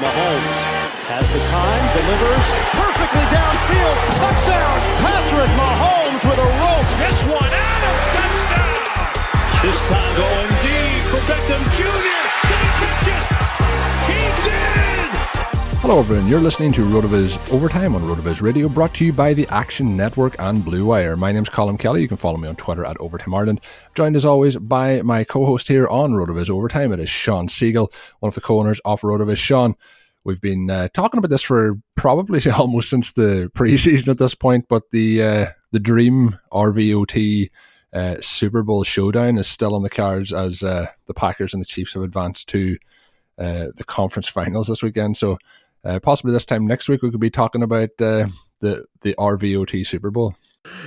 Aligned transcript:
Mahomes 0.00 0.58
has 1.12 1.26
the 1.28 1.42
time, 1.52 1.84
delivers 1.92 2.46
perfectly 2.72 3.26
downfield. 3.28 3.96
Touchdown! 4.16 4.78
Patrick 5.04 5.52
Mahomes 5.52 6.22
with 6.24 6.40
a 6.40 6.48
rope. 6.64 6.88
This 6.96 7.20
one, 7.28 7.52
Adams, 7.52 8.06
touchdown! 8.16 9.12
This 9.60 9.78
time 9.88 10.12
going 10.16 10.52
deep 10.64 11.02
for 11.12 11.20
Beckham 11.28 11.60
Jr. 11.76 12.24
Did 12.48 12.60
he 12.64 12.70
catch 12.80 13.08
it? 13.08 13.41
Hello, 15.82 15.98
everyone. 15.98 16.28
You're 16.28 16.38
listening 16.38 16.70
to 16.74 16.82
RotoViz 16.82 17.52
Overtime 17.52 17.96
on 17.96 18.02
RotoViz 18.02 18.40
Radio, 18.40 18.68
brought 18.68 18.94
to 18.94 19.04
you 19.04 19.12
by 19.12 19.34
the 19.34 19.48
Action 19.48 19.96
Network 19.96 20.36
and 20.38 20.64
Blue 20.64 20.86
Wire. 20.86 21.16
My 21.16 21.32
name's 21.32 21.50
Colm 21.50 21.76
Kelly. 21.76 22.02
You 22.02 22.06
can 22.06 22.16
follow 22.16 22.36
me 22.36 22.46
on 22.46 22.54
Twitter 22.54 22.84
at 22.84 22.96
Overtime 23.00 23.34
Ireland. 23.34 23.62
Joined 23.96 24.14
as 24.14 24.24
always 24.24 24.56
by 24.56 25.02
my 25.02 25.24
co-host 25.24 25.66
here 25.66 25.88
on 25.88 26.12
RotoViz 26.12 26.48
Overtime. 26.48 26.92
It 26.92 27.00
is 27.00 27.08
Shawn 27.08 27.48
Siegele, 27.48 27.92
one 28.20 28.28
of 28.28 28.36
the 28.36 28.40
co-owners 28.40 28.80
of 28.84 29.00
RotoViz. 29.00 29.38
Shawn, 29.38 29.74
we've 30.22 30.40
been 30.40 30.70
uh, 30.70 30.86
talking 30.94 31.18
about 31.18 31.30
this 31.30 31.42
for 31.42 31.80
probably 31.96 32.40
almost 32.56 32.88
since 32.88 33.10
the 33.10 33.50
preseason 33.52 34.06
at 34.06 34.18
this 34.18 34.36
point, 34.36 34.66
but 34.68 34.88
the 34.92 35.20
uh, 35.20 35.46
the 35.72 35.80
dream 35.80 36.38
RVOT 36.52 37.50
uh, 37.92 38.16
Super 38.20 38.62
Bowl 38.62 38.84
showdown 38.84 39.36
is 39.36 39.48
still 39.48 39.74
on 39.74 39.82
the 39.82 39.90
cards 39.90 40.32
as 40.32 40.62
uh, 40.62 40.86
the 41.06 41.14
Packers 41.14 41.52
and 41.52 41.60
the 41.60 41.66
Chiefs 41.66 41.94
have 41.94 42.04
advanced 42.04 42.48
to 42.50 42.78
uh, 43.36 43.68
the 43.74 43.84
conference 43.84 44.28
finals 44.28 44.68
this 44.68 44.82
weekend. 44.82 45.16
So 45.16 45.38
uh, 45.84 46.00
possibly 46.00 46.32
this 46.32 46.46
time 46.46 46.66
next 46.66 46.88
week 46.88 47.02
we 47.02 47.10
could 47.10 47.20
be 47.20 47.30
talking 47.30 47.62
about 47.62 47.90
uh, 48.00 48.26
the 48.60 48.84
the 49.02 49.14
RVOT 49.18 49.86
Super 49.86 50.10
Bowl. 50.10 50.34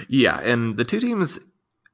Yeah, 0.08 0.40
and 0.40 0.78
the 0.78 0.86
two 0.86 1.00
teams 1.00 1.40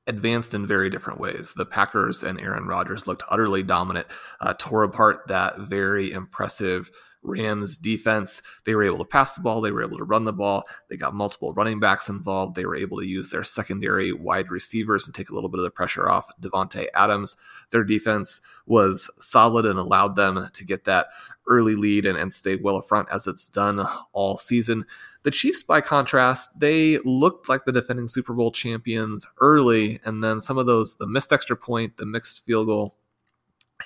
advanced 0.07 0.53
in 0.53 0.67
very 0.67 0.89
different 0.89 1.19
ways. 1.19 1.53
The 1.53 1.65
Packers 1.65 2.23
and 2.23 2.39
Aaron 2.39 2.65
Rodgers 2.65 3.07
looked 3.07 3.23
utterly 3.29 3.63
dominant, 3.63 4.07
uh, 4.39 4.53
tore 4.57 4.83
apart 4.83 5.27
that 5.27 5.59
very 5.59 6.11
impressive 6.11 6.91
Rams 7.23 7.77
defense. 7.77 8.41
They 8.65 8.75
were 8.75 8.83
able 8.83 8.97
to 8.99 9.05
pass 9.05 9.35
the 9.35 9.41
ball, 9.41 9.61
they 9.61 9.71
were 9.71 9.83
able 9.83 9.97
to 9.97 10.03
run 10.03 10.25
the 10.25 10.33
ball, 10.33 10.63
they 10.89 10.97
got 10.97 11.13
multiple 11.13 11.53
running 11.53 11.79
backs 11.79 12.09
involved, 12.09 12.55
they 12.55 12.65
were 12.65 12.75
able 12.75 12.97
to 12.99 13.05
use 13.05 13.29
their 13.29 13.43
secondary 13.43 14.11
wide 14.11 14.49
receivers 14.49 15.05
and 15.05 15.15
take 15.15 15.29
a 15.29 15.33
little 15.33 15.49
bit 15.49 15.59
of 15.59 15.63
the 15.63 15.71
pressure 15.71 16.09
off 16.09 16.27
Davante 16.41 16.87
Adams. 16.93 17.35
Their 17.71 17.83
defense 17.83 18.41
was 18.65 19.09
solid 19.17 19.65
and 19.65 19.79
allowed 19.79 20.15
them 20.15 20.49
to 20.53 20.65
get 20.65 20.85
that 20.85 21.07
early 21.47 21.75
lead 21.75 22.05
and, 22.05 22.17
and 22.17 22.31
stay 22.31 22.55
well 22.55 22.77
up 22.77 22.87
front 22.87 23.09
as 23.11 23.27
it's 23.27 23.49
done 23.49 23.85
all 24.13 24.37
season. 24.37 24.85
The 25.23 25.31
Chiefs, 25.31 25.61
by 25.61 25.81
contrast, 25.81 26.59
they 26.59 26.97
looked 26.99 27.47
like 27.47 27.65
the 27.65 27.71
defending 27.71 28.07
Super 28.07 28.33
Bowl 28.33 28.51
champions 28.51 29.27
early, 29.39 29.99
and 30.03 30.23
then 30.23 30.41
some 30.41 30.57
of 30.57 30.65
those, 30.65 30.95
the 30.95 31.05
missed 31.05 31.31
extra 31.31 31.55
point, 31.55 31.97
the 31.97 32.05
mixed 32.07 32.43
field 32.45 32.67
goal, 32.67 32.95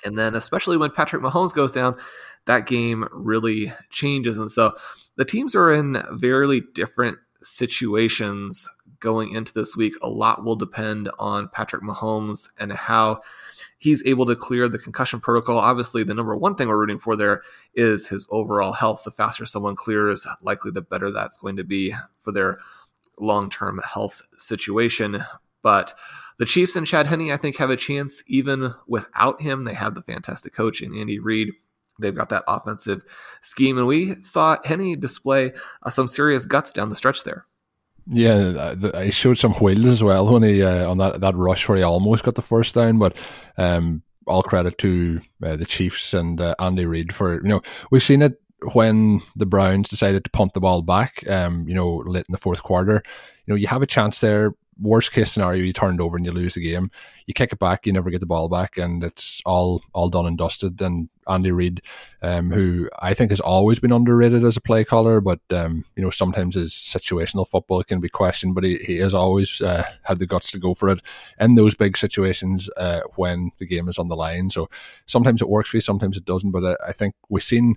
and 0.04 0.18
then 0.18 0.34
especially 0.34 0.76
when 0.76 0.90
Patrick 0.90 1.22
Mahomes 1.22 1.54
goes 1.54 1.72
down, 1.72 1.96
that 2.46 2.66
game 2.66 3.06
really 3.12 3.72
changes. 3.90 4.36
And 4.36 4.50
so 4.50 4.74
the 5.16 5.24
teams 5.24 5.54
are 5.54 5.72
in 5.72 6.02
very 6.12 6.62
different 6.74 7.18
situations 7.42 8.68
going 9.00 9.32
into 9.32 9.52
this 9.52 9.76
week. 9.76 9.94
A 10.02 10.08
lot 10.08 10.44
will 10.44 10.56
depend 10.56 11.10
on 11.18 11.48
Patrick 11.48 11.82
Mahomes 11.82 12.48
and 12.58 12.72
how 12.72 13.20
he's 13.78 14.04
able 14.06 14.26
to 14.26 14.34
clear 14.34 14.68
the 14.68 14.78
concussion 14.78 15.20
protocol. 15.20 15.58
Obviously, 15.58 16.02
the 16.02 16.14
number 16.14 16.36
one 16.36 16.54
thing 16.54 16.68
we're 16.68 16.78
rooting 16.78 16.98
for 16.98 17.16
there 17.16 17.42
is 17.74 18.08
his 18.08 18.26
overall 18.30 18.72
health. 18.72 19.02
The 19.04 19.10
faster 19.10 19.46
someone 19.46 19.76
clears, 19.76 20.26
likely 20.42 20.70
the 20.70 20.82
better 20.82 21.10
that's 21.10 21.38
going 21.38 21.56
to 21.56 21.64
be 21.64 21.94
for 22.20 22.32
their 22.32 22.58
long 23.18 23.50
term 23.50 23.80
health 23.84 24.22
situation. 24.36 25.24
But 25.66 25.94
the 26.38 26.44
Chiefs 26.44 26.76
and 26.76 26.86
Chad 26.86 27.08
Henne, 27.08 27.32
I 27.32 27.36
think, 27.36 27.56
have 27.56 27.70
a 27.70 27.76
chance 27.76 28.22
even 28.28 28.72
without 28.86 29.42
him. 29.42 29.64
They 29.64 29.74
have 29.74 29.96
the 29.96 30.02
fantastic 30.02 30.52
coach 30.52 30.80
in 30.80 30.96
Andy 30.96 31.18
Reid. 31.18 31.54
They've 31.98 32.14
got 32.14 32.28
that 32.28 32.44
offensive 32.46 33.02
scheme, 33.40 33.76
and 33.76 33.88
we 33.88 34.14
saw 34.22 34.58
Henne 34.64 35.00
display 35.00 35.54
uh, 35.82 35.90
some 35.90 36.06
serious 36.06 36.46
guts 36.46 36.70
down 36.70 36.88
the 36.88 36.94
stretch 36.94 37.24
there. 37.24 37.46
Yeah, 38.06 38.76
I 38.94 39.10
showed 39.10 39.38
some 39.38 39.54
wheels 39.54 39.86
as 39.86 40.04
well 40.04 40.32
when 40.32 40.44
he 40.44 40.62
uh, 40.62 40.88
on 40.88 40.98
that, 40.98 41.20
that 41.20 41.34
rush 41.34 41.68
where 41.68 41.78
he 41.78 41.82
almost 41.82 42.22
got 42.22 42.36
the 42.36 42.42
first 42.42 42.76
down. 42.76 43.00
But 43.00 43.16
um, 43.56 44.04
all 44.28 44.44
credit 44.44 44.78
to 44.78 45.20
uh, 45.42 45.56
the 45.56 45.66
Chiefs 45.66 46.14
and 46.14 46.40
uh, 46.40 46.54
Andy 46.60 46.86
Reid 46.86 47.12
for 47.12 47.42
you 47.42 47.48
know 47.48 47.62
we've 47.90 48.04
seen 48.04 48.22
it 48.22 48.40
when 48.72 49.20
the 49.34 49.46
Browns 49.46 49.88
decided 49.88 50.24
to 50.24 50.30
punt 50.30 50.52
the 50.52 50.60
ball 50.60 50.82
back. 50.82 51.28
Um, 51.28 51.68
you 51.68 51.74
know, 51.74 51.96
late 52.06 52.26
in 52.28 52.32
the 52.32 52.38
fourth 52.38 52.62
quarter, 52.62 53.02
you 53.46 53.52
know 53.52 53.56
you 53.56 53.66
have 53.68 53.82
a 53.82 53.86
chance 53.86 54.20
there 54.20 54.52
worst 54.78 55.12
case 55.12 55.32
scenario, 55.32 55.62
you 55.62 55.72
turn 55.72 55.94
it 55.94 56.00
over 56.00 56.16
and 56.16 56.26
you 56.26 56.32
lose 56.32 56.54
the 56.54 56.62
game. 56.62 56.90
You 57.26 57.34
kick 57.34 57.52
it 57.52 57.58
back, 57.58 57.86
you 57.86 57.92
never 57.92 58.10
get 58.10 58.20
the 58.20 58.26
ball 58.26 58.48
back, 58.48 58.76
and 58.76 59.02
it's 59.02 59.40
all 59.44 59.82
all 59.92 60.08
done 60.08 60.26
and 60.26 60.38
dusted. 60.38 60.80
And 60.80 61.08
Andy 61.26 61.50
Reid, 61.50 61.82
um, 62.22 62.50
who 62.50 62.88
I 63.00 63.14
think 63.14 63.30
has 63.30 63.40
always 63.40 63.80
been 63.80 63.92
underrated 63.92 64.44
as 64.44 64.56
a 64.56 64.60
play 64.60 64.84
caller, 64.84 65.20
but 65.20 65.40
um, 65.50 65.84
you 65.96 66.02
know 66.02 66.10
sometimes 66.10 66.54
his 66.54 66.72
situational 66.72 67.48
football 67.48 67.82
can 67.82 68.00
be 68.00 68.08
questioned, 68.08 68.54
but 68.54 68.64
he, 68.64 68.76
he 68.76 68.98
has 68.98 69.14
always 69.14 69.60
uh, 69.60 69.84
had 70.04 70.18
the 70.18 70.26
guts 70.26 70.50
to 70.52 70.58
go 70.58 70.74
for 70.74 70.88
it 70.88 71.00
in 71.40 71.54
those 71.54 71.74
big 71.74 71.96
situations 71.96 72.70
uh, 72.76 73.00
when 73.16 73.50
the 73.58 73.66
game 73.66 73.88
is 73.88 73.98
on 73.98 74.08
the 74.08 74.16
line. 74.16 74.50
So 74.50 74.68
sometimes 75.06 75.42
it 75.42 75.48
works 75.48 75.70
for 75.70 75.78
you, 75.78 75.80
sometimes 75.80 76.16
it 76.16 76.24
doesn't. 76.24 76.52
But 76.52 76.64
I, 76.64 76.88
I 76.88 76.92
think 76.92 77.14
we've 77.28 77.42
seen 77.42 77.76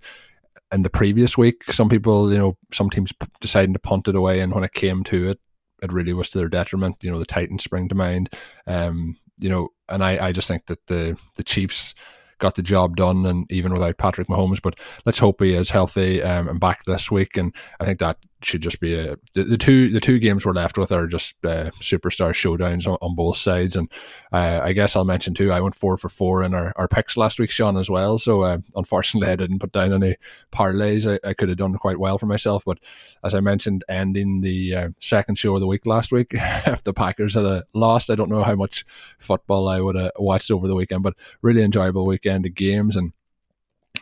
in 0.72 0.84
the 0.84 0.90
previous 0.90 1.38
week, 1.38 1.63
some 1.66 1.90
people, 1.90 2.31
you 2.31 2.38
know, 2.38 2.57
some 2.72 2.90
teams 2.90 3.12
deciding 3.41 3.74
to 3.74 3.80
punt 3.80 4.07
it 4.07 4.16
away, 4.16 4.40
and 4.40 4.53
when 4.53 4.63
it 4.63 4.74
came 4.74 5.03
to 5.06 5.30
it, 5.30 5.40
it 5.81 5.91
really 5.91 6.13
was 6.13 6.30
to 6.30 6.38
their 6.38 6.50
detriment. 6.50 6.97
You 7.02 7.12
know, 7.12 7.19
the 7.19 7.25
Titans 7.25 7.63
spring 7.63 7.90
to 7.90 7.96
mind. 7.96 8.30
Um, 8.68 9.18
you 9.40 9.50
know, 9.50 9.69
and 9.88 10.03
I, 10.03 10.28
I 10.28 10.31
just 10.31 10.47
think 10.47 10.66
that 10.68 10.85
the 10.88 11.18
the 11.38 11.44
Chiefs 11.44 11.96
got 12.40 12.56
the 12.56 12.62
job 12.62 12.96
done, 12.96 13.25
and 13.25 13.52
even 13.52 13.74
without 13.74 13.97
Patrick 13.97 14.28
Mahomes. 14.28 14.62
But 14.62 14.79
let's 15.06 15.19
hope 15.19 15.41
he 15.41 15.53
is 15.53 15.69
healthy 15.69 16.22
um, 16.22 16.47
and 16.47 16.59
back 16.59 16.84
this 16.85 17.09
week. 17.09 17.38
And 17.38 17.53
I 17.79 17.85
think 17.85 18.00
that 18.00 18.18
should 18.42 18.62
just 18.62 18.80
be 18.80 18.94
a 18.94 19.18
the, 19.34 19.44
the 19.44 19.58
two 19.58 19.90
the 19.90 20.00
two 20.00 20.20
games 20.20 20.46
we're 20.46 20.54
left 20.54 20.78
with 20.78 20.92
are 20.92 21.08
just 21.08 21.36
uh, 21.44 21.72
superstar 21.82 22.32
showdowns 22.32 22.88
on, 22.88 22.98
on, 23.02 23.16
both 23.16 23.38
sides. 23.38 23.76
And 23.76 23.92
uh, 24.32 24.62
I 24.64 24.74
guess 24.74 24.96
I'll 24.96 25.06
mention 25.06 25.34
too, 25.34 25.52
I 25.52 25.60
went 25.60 25.76
four 25.76 25.98
for 25.98 26.10
four 26.10 26.44
in 26.44 26.54
our, 26.54 26.74
our 26.76 26.88
picks 26.88 27.18
last 27.18 27.40
week, 27.40 27.52
Shawn 27.52 27.78
as 27.78 27.90
well. 27.90 28.18
So 28.18 28.42
uh, 28.42 28.60
unfortunately, 28.76 29.30
I 29.32 29.36
didn't 29.36 29.60
put 29.60 29.72
down 29.72 29.94
any 29.94 30.16
parlays. 30.52 31.10
I, 31.10 31.28
I, 31.28 31.34
could 31.34 31.50
have 31.50 31.58
done 31.58 31.76
quite 31.76 32.00
well 32.00 32.18
for 32.18 32.26
myself, 32.26 32.64
but 32.66 32.80
as 33.24 33.34
I 33.34 33.40
mentioned, 33.42 33.84
ending 33.90 34.42
the 34.42 34.76
uh, 34.76 34.90
second 35.00 35.38
show 35.38 35.54
of 35.54 35.60
the 35.60 35.68
week 35.68 35.86
last 35.86 36.12
week, 36.12 36.30
if 36.34 36.84
the 36.84 36.94
Packers 36.94 37.36
had 37.36 37.46
a 37.46 37.66
lost, 37.74 38.10
I 38.10 38.16
don't 38.16 38.30
know 38.30 38.44
how 38.44 38.56
much 38.56 38.86
football 39.18 39.68
I 39.68 39.82
would 39.82 39.96
have 39.96 40.12
watched 40.18 40.52
over 40.52 40.68
the 40.68 40.76
weekend, 40.76 41.04
but 41.04 41.16
really 41.42 41.64
enjoyable 41.64 42.06
weekend 42.06 42.46
of 42.46 42.54
games 42.54 42.96
and 42.96 43.14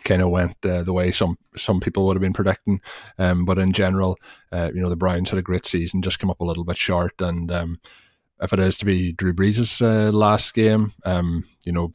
kind 0.08 0.22
of 0.22 0.30
went 0.30 0.56
uh, 0.66 0.84
the 0.84 0.94
way 0.94 1.12
some 1.12 1.38
some 1.56 1.80
people 1.80 2.08
would 2.08 2.16
have 2.16 2.22
been 2.22 2.34
predicting. 2.34 2.82
Um, 3.20 3.46
but 3.46 3.60
in 3.60 3.74
general, 3.74 4.18
uh, 4.52 4.72
you 4.74 4.82
know, 4.82 4.90
the 4.90 4.96
Browns 4.96 5.30
had 5.30 5.38
a 5.38 5.44
great 5.44 5.66
season, 5.66 6.02
just 6.02 6.18
came 6.20 6.32
up 6.32 6.40
a 6.40 6.46
little 6.46 6.64
bit 6.64 6.78
short. 6.78 7.20
And 7.20 7.52
um, 7.52 7.80
if 8.42 8.54
it 8.54 8.60
is 8.60 8.78
to 8.80 8.86
be 8.86 9.12
Drew 9.12 9.34
Brees' 9.34 9.82
uh, 9.82 10.12
last 10.12 10.54
game, 10.54 10.94
um, 11.06 11.44
you 11.66 11.72
know, 11.72 11.94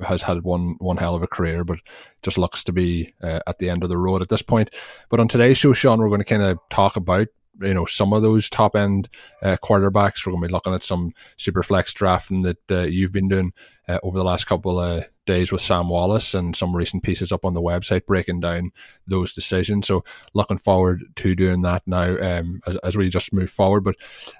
has 0.00 0.22
had 0.22 0.42
one 0.42 0.76
one 0.78 0.96
hell 0.96 1.14
of 1.14 1.22
a 1.22 1.28
career, 1.28 1.62
but 1.62 1.78
just 2.22 2.38
looks 2.38 2.64
to 2.64 2.72
be 2.72 3.12
uh, 3.22 3.40
at 3.46 3.58
the 3.58 3.68
end 3.68 3.82
of 3.82 3.90
the 3.90 3.98
road 3.98 4.22
at 4.22 4.28
this 4.28 4.42
point. 4.42 4.70
But 5.10 5.20
on 5.20 5.28
today's 5.28 5.58
show, 5.58 5.72
Shawn, 5.72 6.00
we're 6.00 6.08
going 6.08 6.22
to 6.22 6.24
kind 6.24 6.42
of 6.42 6.58
talk 6.70 6.96
about 6.96 7.28
you 7.60 7.74
know 7.74 7.84
some 7.84 8.14
of 8.14 8.22
those 8.22 8.48
top 8.48 8.74
end 8.74 9.08
uh, 9.42 9.56
quarterbacks. 9.62 10.26
We're 10.26 10.32
going 10.32 10.42
to 10.42 10.48
be 10.48 10.52
looking 10.52 10.74
at 10.74 10.82
some 10.82 11.12
super 11.36 11.62
flex 11.62 11.92
drafting 11.92 12.42
that 12.42 12.70
uh, 12.70 12.82
you've 12.82 13.12
been 13.12 13.28
doing 13.28 13.52
uh, 13.88 13.98
over 14.02 14.16
the 14.16 14.24
last 14.24 14.46
couple 14.46 14.80
of 14.80 15.04
days 15.30 15.52
with 15.52 15.62
Sam 15.62 15.88
Wallace 15.88 16.34
and 16.34 16.56
some 16.56 16.74
recent 16.74 17.02
pieces 17.02 17.30
up 17.30 17.44
on 17.44 17.54
the 17.54 17.62
website 17.62 18.04
breaking 18.04 18.40
down 18.40 18.72
those 19.06 19.32
decisions. 19.32 19.86
So 19.86 20.04
looking 20.34 20.58
forward 20.58 21.04
to 21.16 21.34
doing 21.34 21.62
that 21.62 21.82
now 21.86 22.16
um, 22.18 22.60
as, 22.66 22.76
as, 22.76 22.96
we 22.96 23.08
just 23.08 23.32
move 23.32 23.48
forward. 23.48 23.84
But 23.84 23.94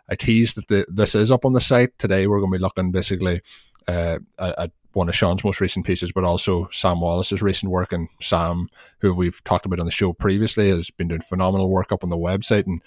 I 0.08 0.16
teased 0.16 0.56
that 0.56 0.68
the, 0.68 0.84
this 0.88 1.14
is 1.14 1.30
up 1.30 1.44
on 1.44 1.52
the 1.52 1.60
site 1.60 1.96
today. 1.98 2.26
We're 2.26 2.40
going 2.40 2.52
to 2.52 2.58
be 2.58 2.62
looking 2.62 2.90
basically 2.90 3.40
uh, 3.86 4.18
at 4.38 4.72
one 4.92 5.08
of 5.08 5.14
Shawn's 5.14 5.44
most 5.44 5.60
recent 5.60 5.86
pieces, 5.86 6.10
but 6.10 6.24
also 6.24 6.68
Sam 6.72 7.00
Wallace's 7.00 7.42
recent 7.42 7.70
work. 7.70 7.92
And 7.92 8.08
Sam, 8.20 8.68
who 8.98 9.16
we've 9.16 9.42
talked 9.44 9.66
about 9.66 9.80
on 9.80 9.86
the 9.86 9.92
show 9.92 10.12
previously, 10.12 10.70
has 10.70 10.90
been 10.90 11.08
doing 11.08 11.20
phenomenal 11.20 11.70
work 11.70 11.92
up 11.92 12.02
on 12.02 12.10
the 12.10 12.16
website 12.16 12.66
and 12.66 12.82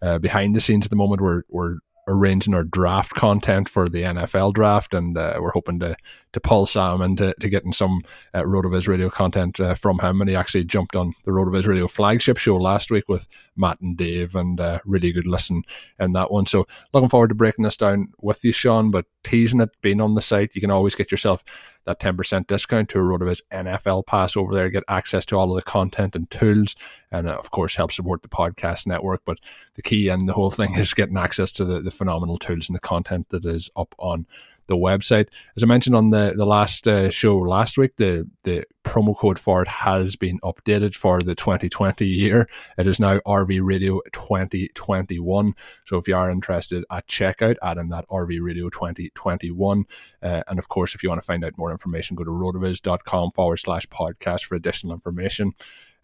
uh, 0.00 0.18
behind 0.18 0.54
the 0.54 0.60
scenes 0.60 0.86
at 0.86 0.90
the 0.90 0.96
moment. 0.96 1.20
We're 1.20 1.42
we're 1.48 1.78
arranging 2.08 2.54
our 2.54 2.64
draft 2.64 3.14
content 3.14 3.68
for 3.68 3.86
the 3.86 4.02
NFL 4.02 4.54
draft, 4.54 4.94
and 4.94 5.16
uh, 5.16 5.38
we're 5.40 5.52
hoping 5.52 5.78
to 5.80 5.96
to 6.32 6.40
pull 6.40 6.66
Sam 6.66 7.00
into 7.00 7.34
to 7.40 7.48
getting 7.48 7.72
some 7.72 8.02
uh, 8.34 8.44
His 8.44 8.88
Radio 8.88 9.08
content 9.08 9.60
uh, 9.60 9.74
from 9.74 9.98
him. 9.98 10.20
And 10.20 10.28
he 10.28 10.36
actually 10.36 10.64
jumped 10.64 10.94
on 10.94 11.14
the 11.24 11.30
RotoViz 11.30 11.66
Radio 11.66 11.86
flagship 11.86 12.36
show 12.36 12.56
last 12.56 12.90
week 12.90 13.08
with 13.08 13.28
Matt 13.56 13.80
and 13.80 13.96
Dave, 13.96 14.34
and 14.34 14.60
uh, 14.60 14.80
really 14.84 15.12
good 15.12 15.26
listen 15.26 15.62
in 15.98 16.12
that 16.12 16.30
one. 16.30 16.46
So 16.46 16.66
looking 16.92 17.08
forward 17.08 17.28
to 17.28 17.34
breaking 17.34 17.64
this 17.64 17.76
down 17.76 18.08
with 18.20 18.44
you, 18.44 18.52
Shawn. 18.52 18.90
But 18.90 19.06
teasing 19.24 19.60
it, 19.60 19.70
being 19.80 20.00
on 20.00 20.14
the 20.14 20.20
site, 20.20 20.54
you 20.54 20.60
can 20.60 20.70
always 20.70 20.94
get 20.94 21.10
yourself 21.10 21.44
that 21.88 22.00
10% 22.00 22.46
discount 22.46 22.90
to 22.90 22.98
a 22.98 23.02
RotoViz 23.02 23.40
NFL 23.50 24.06
pass 24.06 24.36
over 24.36 24.52
there, 24.52 24.68
get 24.68 24.84
access 24.88 25.24
to 25.26 25.36
all 25.36 25.50
of 25.50 25.56
the 25.56 25.62
content 25.62 26.14
and 26.14 26.30
tools, 26.30 26.76
and 27.10 27.26
uh, 27.26 27.36
of 27.36 27.50
course 27.50 27.76
help 27.76 27.92
support 27.92 28.20
the 28.20 28.28
podcast 28.28 28.86
network. 28.86 29.22
But 29.24 29.38
the 29.72 29.82
key 29.82 30.08
and 30.08 30.28
the 30.28 30.34
whole 30.34 30.50
thing 30.50 30.74
is 30.76 30.92
getting 30.92 31.16
access 31.16 31.50
to 31.52 31.64
the, 31.64 31.80
the 31.80 31.90
phenomenal 31.90 32.36
tools 32.36 32.68
and 32.68 32.76
the 32.76 32.80
content 32.80 33.30
that 33.30 33.46
is 33.46 33.70
up 33.74 33.94
on 33.98 34.26
the 34.68 34.76
website. 34.76 35.28
As 35.56 35.62
I 35.62 35.66
mentioned 35.66 35.96
on 35.96 36.10
the 36.10 36.32
the 36.36 36.46
last 36.46 36.86
uh, 36.86 37.10
show 37.10 37.36
last 37.38 37.76
week, 37.76 37.96
the 37.96 38.28
the 38.44 38.64
promo 38.84 39.16
code 39.16 39.38
for 39.38 39.60
it 39.60 39.68
has 39.68 40.16
been 40.16 40.38
updated 40.40 40.94
for 40.94 41.20
the 41.20 41.34
2020 41.34 42.06
year. 42.06 42.48
It 42.78 42.86
is 42.86 43.00
now 43.00 43.18
RV 43.20 43.60
Radio 43.62 44.00
2021. 44.12 45.54
So 45.84 45.98
if 45.98 46.08
you 46.08 46.16
are 46.16 46.30
interested 46.30 46.84
at 46.90 47.06
checkout, 47.06 47.56
add 47.62 47.78
in 47.78 47.88
that 47.88 48.06
RV 48.08 48.38
Radio 48.40 48.70
2021. 48.70 49.84
Uh, 50.22 50.42
and 50.48 50.58
of 50.58 50.68
course, 50.68 50.94
if 50.94 51.02
you 51.02 51.08
want 51.08 51.20
to 51.20 51.26
find 51.26 51.44
out 51.44 51.58
more 51.58 51.70
information, 51.70 52.16
go 52.16 52.24
to 52.24 52.30
rotoviz.com 52.30 53.32
forward 53.32 53.58
slash 53.58 53.86
podcast 53.88 54.44
for 54.44 54.54
additional 54.54 54.94
information. 54.94 55.52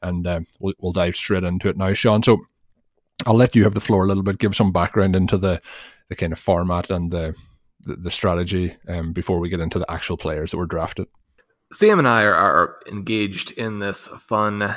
And 0.02 0.26
uh, 0.26 0.40
we'll, 0.60 0.74
we'll 0.78 0.92
dive 0.92 1.16
straight 1.16 1.44
into 1.44 1.68
it 1.68 1.78
now, 1.78 1.92
Shawn. 1.94 2.22
So 2.22 2.44
I'll 3.26 3.34
let 3.34 3.54
you 3.54 3.64
have 3.64 3.74
the 3.74 3.80
floor 3.80 4.04
a 4.04 4.08
little 4.08 4.22
bit, 4.22 4.38
give 4.38 4.54
some 4.54 4.72
background 4.72 5.16
into 5.16 5.38
the, 5.38 5.62
the 6.08 6.16
kind 6.16 6.32
of 6.32 6.38
format 6.38 6.90
and 6.90 7.10
the, 7.10 7.34
the, 7.84 7.96
the 7.96 8.10
strategy 8.10 8.76
um, 8.88 9.12
before 9.12 9.38
we 9.38 9.48
get 9.48 9.60
into 9.60 9.78
the 9.78 9.90
actual 9.90 10.16
players 10.16 10.50
that 10.50 10.56
were 10.56 10.66
drafted. 10.66 11.06
Sam 11.72 11.98
and 11.98 12.08
I 12.08 12.24
are, 12.24 12.34
are 12.34 12.76
engaged 12.86 13.52
in 13.52 13.78
this 13.78 14.06
fun 14.08 14.74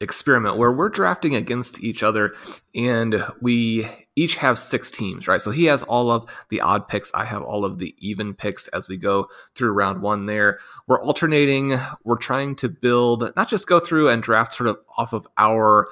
experiment 0.00 0.56
where 0.56 0.72
we're 0.72 0.88
drafting 0.88 1.34
against 1.34 1.82
each 1.82 2.02
other 2.02 2.34
and 2.74 3.24
we 3.40 3.88
each 4.14 4.36
have 4.36 4.58
six 4.58 4.90
teams, 4.90 5.26
right? 5.28 5.40
So 5.40 5.50
he 5.50 5.66
has 5.66 5.82
all 5.82 6.10
of 6.10 6.26
the 6.48 6.60
odd 6.60 6.88
picks. 6.88 7.10
I 7.14 7.24
have 7.24 7.42
all 7.42 7.64
of 7.64 7.78
the 7.78 7.94
even 7.98 8.34
picks 8.34 8.68
as 8.68 8.88
we 8.88 8.96
go 8.96 9.28
through 9.54 9.72
round 9.72 10.02
one 10.02 10.26
there. 10.26 10.58
We're 10.86 11.02
alternating. 11.02 11.78
We're 12.04 12.16
trying 12.16 12.56
to 12.56 12.68
build, 12.68 13.30
not 13.36 13.48
just 13.48 13.68
go 13.68 13.78
through 13.78 14.08
and 14.08 14.22
draft 14.22 14.54
sort 14.54 14.68
of 14.68 14.78
off 14.96 15.12
of 15.12 15.26
our 15.36 15.88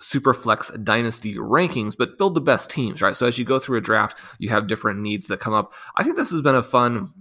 Superflex 0.00 0.84
Dynasty 0.84 1.34
rankings, 1.36 1.96
but 1.96 2.18
build 2.18 2.34
the 2.34 2.40
best 2.40 2.70
teams, 2.70 3.00
right? 3.00 3.16
So 3.16 3.26
as 3.26 3.38
you 3.38 3.44
go 3.44 3.58
through 3.58 3.78
a 3.78 3.82
draft, 3.82 4.18
you 4.38 4.48
have 4.50 4.66
different 4.66 5.00
needs 5.00 5.26
that 5.26 5.40
come 5.40 5.54
up. 5.54 5.72
I 5.96 6.02
think 6.02 6.16
this 6.16 6.30
has 6.30 6.40
been 6.40 6.54
a 6.54 6.62
fun 6.62 7.12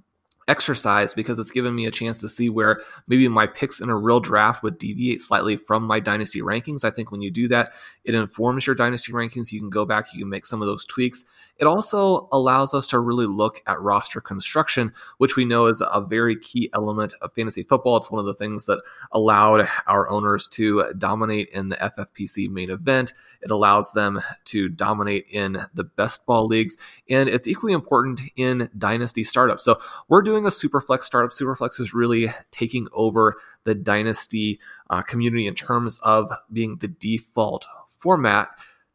exercise 0.47 1.13
because 1.13 1.39
it's 1.39 1.51
given 1.51 1.73
me 1.73 1.85
a 1.85 1.91
chance 1.91 2.17
to 2.19 2.29
see 2.29 2.49
where 2.49 2.81
maybe 3.07 3.27
my 3.27 3.47
picks 3.47 3.79
in 3.79 3.89
a 3.89 3.95
real 3.95 4.19
draft 4.19 4.63
would 4.63 4.77
deviate 4.77 5.21
slightly 5.21 5.55
from 5.55 5.83
my 5.83 5.99
dynasty 5.99 6.41
rankings. 6.41 6.83
I 6.83 6.89
think 6.89 7.11
when 7.11 7.21
you 7.21 7.31
do 7.31 7.47
that, 7.49 7.71
it 8.03 8.15
informs 8.15 8.67
your 8.67 8.75
dynasty 8.75 9.13
rankings. 9.13 9.51
You 9.51 9.59
can 9.59 9.69
go 9.69 9.85
back, 9.85 10.13
you 10.13 10.19
can 10.19 10.29
make 10.29 10.45
some 10.45 10.61
of 10.61 10.67
those 10.67 10.85
tweaks. 10.85 11.25
It 11.57 11.65
also 11.65 12.27
allows 12.31 12.73
us 12.73 12.87
to 12.87 12.99
really 12.99 13.27
look 13.27 13.61
at 13.67 13.79
roster 13.79 14.19
construction, 14.19 14.91
which 15.17 15.35
we 15.35 15.45
know 15.45 15.67
is 15.67 15.81
a 15.81 16.01
very 16.01 16.35
key 16.35 16.69
element 16.73 17.13
of 17.21 17.33
fantasy 17.33 17.63
football. 17.63 17.97
It's 17.97 18.11
one 18.11 18.19
of 18.19 18.25
the 18.25 18.33
things 18.33 18.65
that 18.65 18.81
allowed 19.11 19.67
our 19.87 20.09
owners 20.09 20.47
to 20.49 20.91
dominate 20.97 21.49
in 21.49 21.69
the 21.69 21.77
FFPC 21.77 22.49
main 22.49 22.69
event. 22.69 23.13
It 23.41 23.51
allows 23.51 23.91
them 23.91 24.21
to 24.45 24.69
dominate 24.69 25.27
in 25.29 25.65
the 25.73 25.83
best 25.83 26.25
ball 26.25 26.47
leagues, 26.47 26.77
and 27.09 27.27
it's 27.27 27.47
equally 27.47 27.73
important 27.73 28.21
in 28.35 28.69
dynasty 28.77 29.23
startups. 29.23 29.63
So 29.65 29.79
we're 30.07 30.21
doing 30.21 30.32
a 30.37 30.49
Superflex 30.49 31.03
startup. 31.03 31.31
Superflex 31.31 31.79
is 31.79 31.93
really 31.93 32.29
taking 32.51 32.87
over 32.91 33.35
the 33.63 33.75
dynasty 33.75 34.59
uh, 34.89 35.01
community 35.01 35.47
in 35.47 35.55
terms 35.55 35.99
of 36.03 36.31
being 36.51 36.77
the 36.77 36.87
default 36.87 37.65
format. 37.87 38.49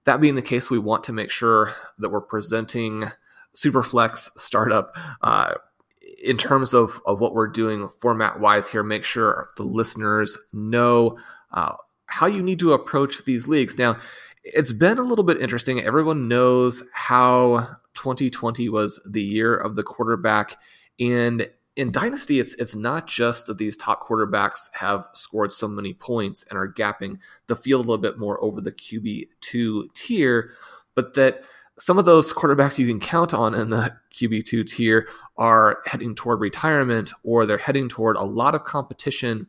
That 0.05 0.21
being 0.21 0.35
the 0.35 0.43
case, 0.43 0.71
we 0.71 0.79
want 0.79 1.05
to 1.05 1.13
make 1.13 1.31
sure 1.31 1.73
that 1.99 2.11
we're 2.11 2.21
presenting 2.21 3.05
Superflex 3.55 4.31
startup 4.37 4.97
uh, 5.23 5.55
in 6.23 6.37
terms 6.37 6.75
of, 6.75 7.01
of 7.07 7.21
what 7.21 7.35
we're 7.35 7.49
doing 7.49 7.89
format 8.01 8.41
wise 8.41 8.69
here. 8.69 8.83
Make 8.83 9.05
sure 9.05 9.51
the 9.57 9.65
listeners 9.65 10.37
know 10.53 11.19
uh, 11.53 11.75
how 12.07 12.27
you 12.27 12.43
need 12.43 12.59
to 12.61 12.73
approach 12.73 13.25
these 13.25 13.49
leagues. 13.49 13.79
Now, 13.79 13.99
it's 14.45 14.73
been 14.73 14.99
a 14.99 15.03
little 15.03 15.25
bit 15.25 15.41
interesting. 15.41 15.81
Everyone 15.81 16.29
knows 16.29 16.83
how 16.93 17.77
2020 17.95 18.69
was 18.69 19.01
the 19.07 19.23
year 19.23 19.57
of 19.57 19.77
the 19.77 19.83
quarterback. 19.83 20.57
And 21.01 21.49
in 21.77 21.93
Dynasty, 21.93 22.41
it's 22.41 22.55
it's 22.55 22.75
not 22.75 23.07
just 23.07 23.47
that 23.47 23.59
these 23.59 23.77
top 23.77 24.03
quarterbacks 24.03 24.69
have 24.73 25.09
scored 25.13 25.53
so 25.53 25.69
many 25.69 25.95
points 25.95 26.45
and 26.51 26.59
are 26.59 26.73
gapping 26.73 27.19
the 27.47 27.55
field 27.55 27.87
a 27.87 27.89
little 27.89 28.03
bit 28.03 28.19
more 28.19 28.43
over 28.43 28.61
the 28.61 28.73
QB 28.73 29.29
two 29.41 29.89
tier, 29.95 30.51
but 30.95 31.15
that 31.15 31.45
some 31.79 31.97
of 31.97 32.05
those 32.05 32.33
quarterbacks 32.33 32.79
you 32.79 32.89
can 32.89 32.99
count 32.99 33.33
on 33.33 33.55
in 33.55 33.71
the 33.71 33.97
QB 34.13 34.45
two 34.45 34.65
tier 34.65 35.09
are 35.37 35.79
heading 35.87 36.17
toward 36.17 36.41
retirement 36.41 37.13
or 37.23 37.47
they're 37.47 37.59
heading 37.59 37.89
toward 37.89 38.17
a 38.17 38.25
lot 38.25 38.57
of 38.57 38.65
competition 38.65 39.49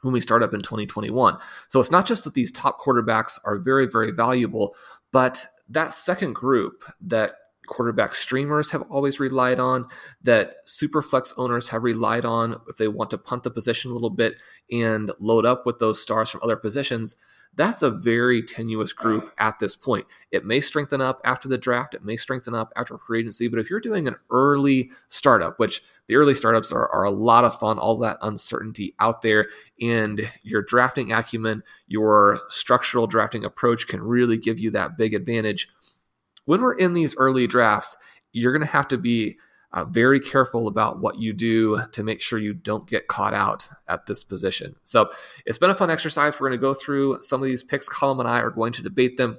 when 0.00 0.14
we 0.14 0.20
start 0.20 0.42
up 0.42 0.54
in 0.54 0.60
2021. 0.60 1.36
So 1.68 1.80
it's 1.80 1.90
not 1.90 2.06
just 2.06 2.24
that 2.24 2.34
these 2.34 2.50
top 2.50 2.80
quarterbacks 2.80 3.38
are 3.44 3.58
very, 3.58 3.86
very 3.86 4.10
valuable, 4.10 4.74
but 5.12 5.44
that 5.68 5.94
second 5.94 6.34
group 6.34 6.82
that 7.02 7.34
quarterback 7.72 8.14
streamers 8.14 8.70
have 8.70 8.82
always 8.90 9.18
relied 9.18 9.58
on, 9.58 9.88
that 10.22 10.66
superflex 10.68 11.32
owners 11.38 11.68
have 11.68 11.82
relied 11.82 12.26
on 12.26 12.60
if 12.68 12.76
they 12.76 12.86
want 12.86 13.08
to 13.08 13.16
punt 13.16 13.44
the 13.44 13.50
position 13.50 13.90
a 13.90 13.94
little 13.94 14.10
bit 14.10 14.34
and 14.70 15.10
load 15.18 15.46
up 15.46 15.64
with 15.64 15.78
those 15.78 16.00
stars 16.00 16.28
from 16.28 16.42
other 16.42 16.56
positions. 16.56 17.16
That's 17.54 17.80
a 17.80 17.90
very 17.90 18.42
tenuous 18.42 18.92
group 18.92 19.32
at 19.38 19.58
this 19.58 19.74
point. 19.74 20.06
It 20.30 20.44
may 20.44 20.60
strengthen 20.60 21.00
up 21.00 21.20
after 21.24 21.48
the 21.48 21.56
draft, 21.56 21.94
it 21.94 22.04
may 22.04 22.16
strengthen 22.16 22.54
up 22.54 22.72
after 22.76 22.98
free 22.98 23.20
agency, 23.20 23.48
but 23.48 23.58
if 23.58 23.70
you're 23.70 23.80
doing 23.80 24.06
an 24.06 24.16
early 24.30 24.90
startup, 25.08 25.58
which 25.58 25.82
the 26.08 26.16
early 26.16 26.34
startups 26.34 26.72
are, 26.72 26.88
are 26.90 27.04
a 27.04 27.10
lot 27.10 27.44
of 27.44 27.58
fun, 27.58 27.78
all 27.78 27.96
that 27.98 28.18
uncertainty 28.20 28.94
out 29.00 29.22
there, 29.22 29.48
and 29.80 30.28
your 30.42 30.60
drafting 30.60 31.12
acumen, 31.12 31.62
your 31.86 32.38
structural 32.48 33.06
drafting 33.06 33.46
approach 33.46 33.86
can 33.86 34.02
really 34.02 34.36
give 34.36 34.58
you 34.58 34.70
that 34.72 34.98
big 34.98 35.14
advantage 35.14 35.68
when 36.44 36.60
we're 36.60 36.74
in 36.74 36.94
these 36.94 37.16
early 37.16 37.46
drafts, 37.46 37.96
you're 38.32 38.52
going 38.52 38.66
to 38.66 38.72
have 38.72 38.88
to 38.88 38.98
be 38.98 39.36
uh, 39.72 39.84
very 39.84 40.20
careful 40.20 40.68
about 40.68 41.00
what 41.00 41.18
you 41.18 41.32
do 41.32 41.80
to 41.92 42.02
make 42.02 42.20
sure 42.20 42.38
you 42.38 42.52
don't 42.52 42.86
get 42.86 43.08
caught 43.08 43.34
out 43.34 43.68
at 43.88 44.06
this 44.06 44.22
position. 44.22 44.76
So 44.84 45.10
it's 45.46 45.58
been 45.58 45.70
a 45.70 45.74
fun 45.74 45.90
exercise. 45.90 46.34
We're 46.34 46.48
going 46.48 46.58
to 46.58 46.62
go 46.62 46.74
through 46.74 47.18
some 47.22 47.40
of 47.40 47.46
these 47.46 47.64
picks. 47.64 47.88
Colm 47.88 48.18
and 48.20 48.28
I 48.28 48.40
are 48.40 48.50
going 48.50 48.72
to 48.74 48.82
debate 48.82 49.16
them. 49.16 49.38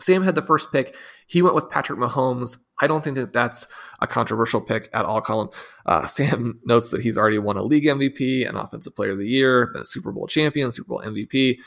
Sam 0.00 0.22
had 0.22 0.34
the 0.34 0.42
first 0.42 0.72
pick. 0.72 0.96
He 1.26 1.40
went 1.40 1.54
with 1.54 1.70
Patrick 1.70 1.98
Mahomes. 1.98 2.58
I 2.80 2.86
don't 2.86 3.02
think 3.02 3.16
that 3.16 3.32
that's 3.32 3.66
a 4.00 4.06
controversial 4.06 4.60
pick 4.60 4.88
at 4.92 5.04
all, 5.04 5.22
Colm. 5.22 5.52
Uh, 5.86 6.06
Sam 6.06 6.60
notes 6.64 6.90
that 6.90 7.00
he's 7.00 7.16
already 7.16 7.38
won 7.38 7.56
a 7.56 7.62
league 7.62 7.84
MVP, 7.84 8.48
an 8.48 8.56
offensive 8.56 8.94
player 8.94 9.12
of 9.12 9.18
the 9.18 9.28
year, 9.28 9.68
been 9.72 9.82
a 9.82 9.86
Super 9.86 10.12
Bowl 10.12 10.26
champion, 10.26 10.72
Super 10.72 10.88
Bowl 10.88 11.02
MVP 11.04 11.58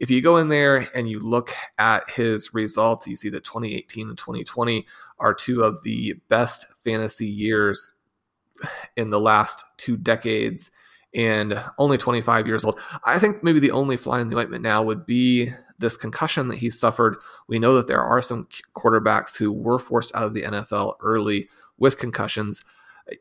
if 0.00 0.10
you 0.10 0.22
go 0.22 0.38
in 0.38 0.48
there 0.48 0.88
and 0.94 1.08
you 1.08 1.20
look 1.20 1.52
at 1.78 2.08
his 2.08 2.54
results, 2.54 3.06
you 3.06 3.14
see 3.14 3.28
that 3.28 3.44
2018 3.44 4.08
and 4.08 4.18
2020 4.18 4.86
are 5.18 5.34
two 5.34 5.62
of 5.62 5.82
the 5.82 6.14
best 6.28 6.66
fantasy 6.82 7.28
years 7.28 7.92
in 8.96 9.10
the 9.10 9.20
last 9.20 9.62
two 9.76 9.98
decades 9.98 10.70
and 11.14 11.62
only 11.78 11.98
25 11.98 12.46
years 12.46 12.64
old. 12.64 12.80
I 13.04 13.18
think 13.18 13.44
maybe 13.44 13.60
the 13.60 13.72
only 13.72 13.98
fly 13.98 14.20
in 14.20 14.28
the 14.28 14.38
ointment 14.38 14.62
now 14.62 14.82
would 14.82 15.04
be 15.04 15.52
this 15.78 15.96
concussion 15.98 16.48
that 16.48 16.58
he 16.58 16.70
suffered. 16.70 17.16
We 17.46 17.58
know 17.58 17.74
that 17.74 17.86
there 17.86 18.02
are 18.02 18.22
some 18.22 18.48
quarterbacks 18.74 19.36
who 19.36 19.52
were 19.52 19.78
forced 19.78 20.14
out 20.14 20.24
of 20.24 20.34
the 20.34 20.42
NFL 20.42 20.96
early 21.00 21.48
with 21.78 21.98
concussions. 21.98 22.64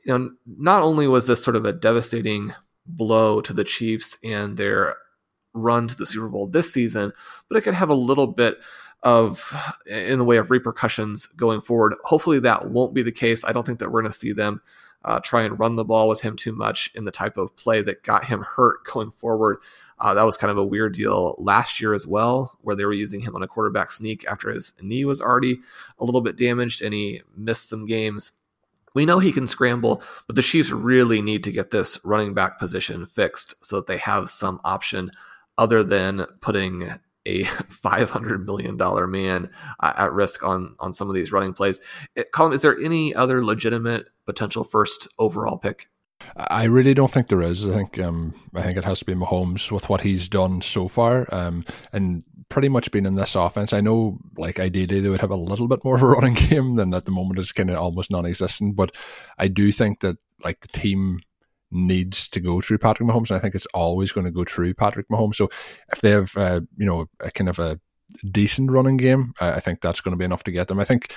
You 0.06 0.18
know, 0.18 0.32
not 0.46 0.84
only 0.84 1.08
was 1.08 1.26
this 1.26 1.44
sort 1.44 1.56
of 1.56 1.66
a 1.66 1.74
devastating 1.74 2.54
blow 2.86 3.42
to 3.42 3.54
the 3.54 3.64
Chiefs 3.64 4.18
and 4.24 4.56
their 4.56 4.98
run 5.54 5.88
to 5.88 5.96
the 5.96 6.06
Super 6.06 6.28
Bowl 6.28 6.48
this 6.48 6.74
season, 6.74 7.14
but 7.48 7.58
it 7.58 7.62
could 7.62 7.74
have 7.74 7.90
a 7.90 7.96
little 7.96 8.28
bit 8.28 8.60
of 9.04 9.56
in 9.86 10.20
the 10.20 10.26
way 10.26 10.38
of 10.38 10.52
repercussions 10.52 11.26
going 11.28 11.62
forward. 11.62 11.96
Hopefully 12.04 12.40
that 12.40 12.70
won't 12.70 12.94
be 12.94 13.02
the 13.02 13.12
case. 13.12 13.46
I 13.46 13.54
don't 13.54 13.66
think 13.66 13.80
that 13.80 13.92
we're 13.92 14.02
going 14.02 14.12
to 14.12 14.18
see 14.18 14.34
them 14.34 14.62
uh, 15.06 15.20
try 15.22 15.44
and 15.44 15.60
run 15.60 15.76
the 15.76 15.86
ball 15.86 16.10
with 16.10 16.22
him 16.22 16.36
too 16.36 16.52
much 16.52 16.92
in 16.96 17.06
the 17.06 17.12
type 17.12 17.38
of 17.38 17.56
play 17.56 17.82
that 17.82 18.04
got 18.04 18.26
him 18.26 18.42
hurt 18.42 18.84
going 18.86 19.12
forward. 19.12 19.60
Uh, 20.00 20.14
that 20.14 20.24
was 20.24 20.38
kind 20.38 20.52
of 20.52 20.58
a 20.58 20.66
weird 20.66 20.94
deal 20.94 21.36
last 21.38 21.82
year 21.82 21.94
as 21.94 22.08
well, 22.08 22.58
where 22.62 22.76
they 22.76 22.86
were 22.86 22.94
using 22.94 23.20
him 23.20 23.36
on 23.36 23.44
a 23.44 23.48
quarterback 23.48 23.92
sneak 23.92 24.26
after 24.28 24.50
his 24.50 24.74
knee 24.82 25.04
was 25.04 25.22
already 25.22 25.60
a 26.00 26.06
little 26.06 26.22
bit 26.22 26.38
damaged 26.38 26.82
and 26.82 26.94
he 26.94 27.22
missed 27.36 27.70
some 27.70 27.86
games. 27.86 28.32
We 28.94 29.06
know 29.06 29.20
he 29.20 29.32
can 29.32 29.46
scramble, 29.46 30.02
but 30.26 30.36
the 30.36 30.42
Chiefs 30.42 30.72
really 30.72 31.22
need 31.22 31.44
to 31.44 31.52
get 31.52 31.72
this 31.72 32.00
running 32.04 32.34
back 32.34 32.60
position 32.60 33.06
fixed 33.06 33.54
so 33.64 33.76
that 33.76 33.88
they 33.88 33.98
have 33.98 34.30
some 34.30 34.60
option 34.64 35.12
other 35.60 35.84
than 35.84 36.26
putting 36.42 36.84
a 37.26 37.44
$500 37.44 38.46
million 38.46 39.12
man 39.12 39.52
at 39.82 40.12
risk 40.12 40.44
on, 40.44 40.76
on 40.80 40.94
some 40.94 41.10
of 41.10 41.16
these 41.16 41.32
running 41.32 41.54
plays. 41.54 41.80
Eh, 42.16 42.24
is 42.52 42.62
there 42.62 42.80
any 42.80 43.14
other 43.14 43.44
legitimate 43.44 44.08
potential 44.26 44.64
first 44.64 45.08
overall 45.20 45.58
pick? 45.58 45.88
I 46.36 46.66
really 46.66 46.94
don't 46.94 47.12
think 47.12 47.28
there 47.28 47.42
is. 47.42 47.66
I 47.66 47.74
think 47.74 48.00
um, 48.00 48.34
I 48.54 48.62
think 48.62 48.78
it 48.78 48.84
has 48.84 49.00
to 49.00 49.06
be 49.06 49.14
Mahomes 49.14 49.72
with 49.72 49.90
what 49.90 50.02
he's 50.02 50.28
done 50.28 50.62
so 50.62 50.90
far, 50.90 51.26
um, 51.34 51.64
and 51.94 52.24
pretty 52.50 52.68
much 52.68 52.92
been 52.92 53.06
in 53.06 53.16
this 53.16 53.36
offense. 53.36 53.72
I 53.72 53.80
know, 53.80 54.20
like 54.38 54.60
ideally, 54.60 55.00
they 55.00 55.08
would 55.08 55.22
have 55.22 55.32
a 55.32 55.38
little 55.38 55.70
bit 55.70 55.84
more 55.86 55.96
of 55.96 56.04
a 56.04 56.08
running 56.08 56.34
game 56.50 56.76
than 56.76 56.94
at 56.94 57.06
the 57.06 57.12
moment 57.12 57.40
is 57.40 57.54
kind 57.54 57.70
of 57.70 57.78
almost 57.78 58.12
non-existent. 58.12 58.76
But 58.76 58.94
I 59.38 59.48
do 59.48 59.72
think 59.72 60.02
that 60.02 60.18
like 60.44 60.60
the 60.60 60.68
team 60.68 61.22
needs 61.72 62.28
to 62.30 62.40
go 62.40 62.62
through 62.62 62.80
Patrick 62.80 63.08
Mahomes, 63.08 63.30
and 63.30 63.38
I 63.38 63.40
think 63.40 63.56
it's 63.56 63.68
always 63.68 64.12
going 64.12 64.26
to 64.26 64.32
go 64.32 64.44
through 64.44 64.74
Patrick 64.74 65.08
Mahomes. 65.10 65.36
So 65.36 65.50
if 65.92 66.02
they 66.02 66.12
have, 66.12 66.36
uh, 66.36 66.62
you 66.78 66.86
know, 66.86 67.08
a 67.20 67.32
kind 67.32 67.50
of 67.50 67.60
a 67.60 67.80
decent 68.30 68.72
running 68.72 68.98
game, 68.98 69.34
I 69.40 69.60
think 69.60 69.82
that's 69.82 70.02
going 70.02 70.14
to 70.14 70.18
be 70.18 70.26
enough 70.26 70.44
to 70.44 70.52
get 70.52 70.68
them. 70.68 70.80
I 70.80 70.86
think 70.86 71.14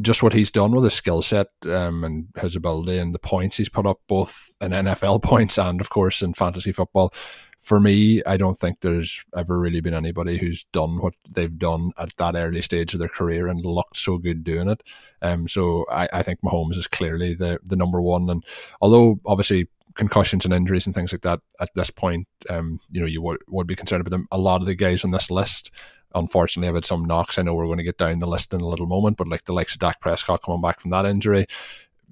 just 0.00 0.22
what 0.22 0.34
he's 0.34 0.50
done 0.50 0.72
with 0.72 0.84
his 0.84 0.94
skill 0.94 1.22
set 1.22 1.48
um, 1.64 2.04
and 2.04 2.28
his 2.38 2.56
ability 2.56 2.98
and 2.98 3.14
the 3.14 3.18
points 3.18 3.56
he's 3.56 3.70
put 3.70 3.86
up, 3.86 4.00
both 4.06 4.50
in 4.60 4.72
NFL 4.72 5.22
points 5.22 5.58
and, 5.58 5.80
of 5.80 5.88
course, 5.90 6.22
in 6.22 6.34
fantasy 6.34 6.72
football. 6.72 7.12
For 7.58 7.80
me, 7.80 8.22
I 8.24 8.36
don't 8.36 8.58
think 8.58 8.80
there's 8.80 9.24
ever 9.36 9.58
really 9.58 9.80
been 9.80 9.94
anybody 9.94 10.38
who's 10.38 10.64
done 10.72 10.98
what 10.98 11.14
they've 11.28 11.58
done 11.58 11.92
at 11.98 12.16
that 12.16 12.36
early 12.36 12.62
stage 12.62 12.94
of 12.94 13.00
their 13.00 13.08
career 13.08 13.48
and 13.48 13.60
looked 13.64 13.96
so 13.96 14.16
good 14.16 14.44
doing 14.44 14.68
it. 14.68 14.82
Um, 15.22 15.48
so 15.48 15.84
I, 15.90 16.08
I 16.12 16.22
think 16.22 16.40
Mahomes 16.40 16.76
is 16.76 16.86
clearly 16.86 17.34
the 17.34 17.58
the 17.64 17.74
number 17.76 18.00
one. 18.00 18.30
And 18.30 18.44
although 18.80 19.20
obviously 19.26 19.68
concussions 19.94 20.44
and 20.44 20.54
injuries 20.54 20.86
and 20.86 20.94
things 20.94 21.12
like 21.12 21.22
that 21.22 21.40
at 21.60 21.70
this 21.74 21.90
point, 21.90 22.26
um, 22.48 22.80
you 22.90 23.00
know, 23.00 23.06
you 23.06 23.22
would, 23.22 23.38
would 23.48 23.66
be 23.66 23.76
concerned 23.76 24.00
about 24.00 24.10
them. 24.10 24.28
A 24.30 24.38
lot 24.38 24.60
of 24.60 24.66
the 24.66 24.74
guys 24.74 25.04
on 25.04 25.10
this 25.10 25.30
list 25.30 25.70
unfortunately 26.14 26.66
have 26.66 26.74
had 26.74 26.84
some 26.84 27.04
knocks. 27.04 27.38
I 27.38 27.42
know 27.42 27.54
we're 27.54 27.66
going 27.66 27.78
to 27.78 27.84
get 27.84 27.98
down 27.98 28.18
the 28.18 28.26
list 28.26 28.54
in 28.54 28.60
a 28.60 28.66
little 28.66 28.86
moment, 28.86 29.16
but 29.16 29.28
like 29.28 29.44
the 29.44 29.52
likes 29.52 29.74
of 29.74 29.80
Dak 29.80 30.00
Prescott 30.00 30.42
coming 30.42 30.62
back 30.62 30.80
from 30.80 30.90
that 30.90 31.04
injury, 31.04 31.46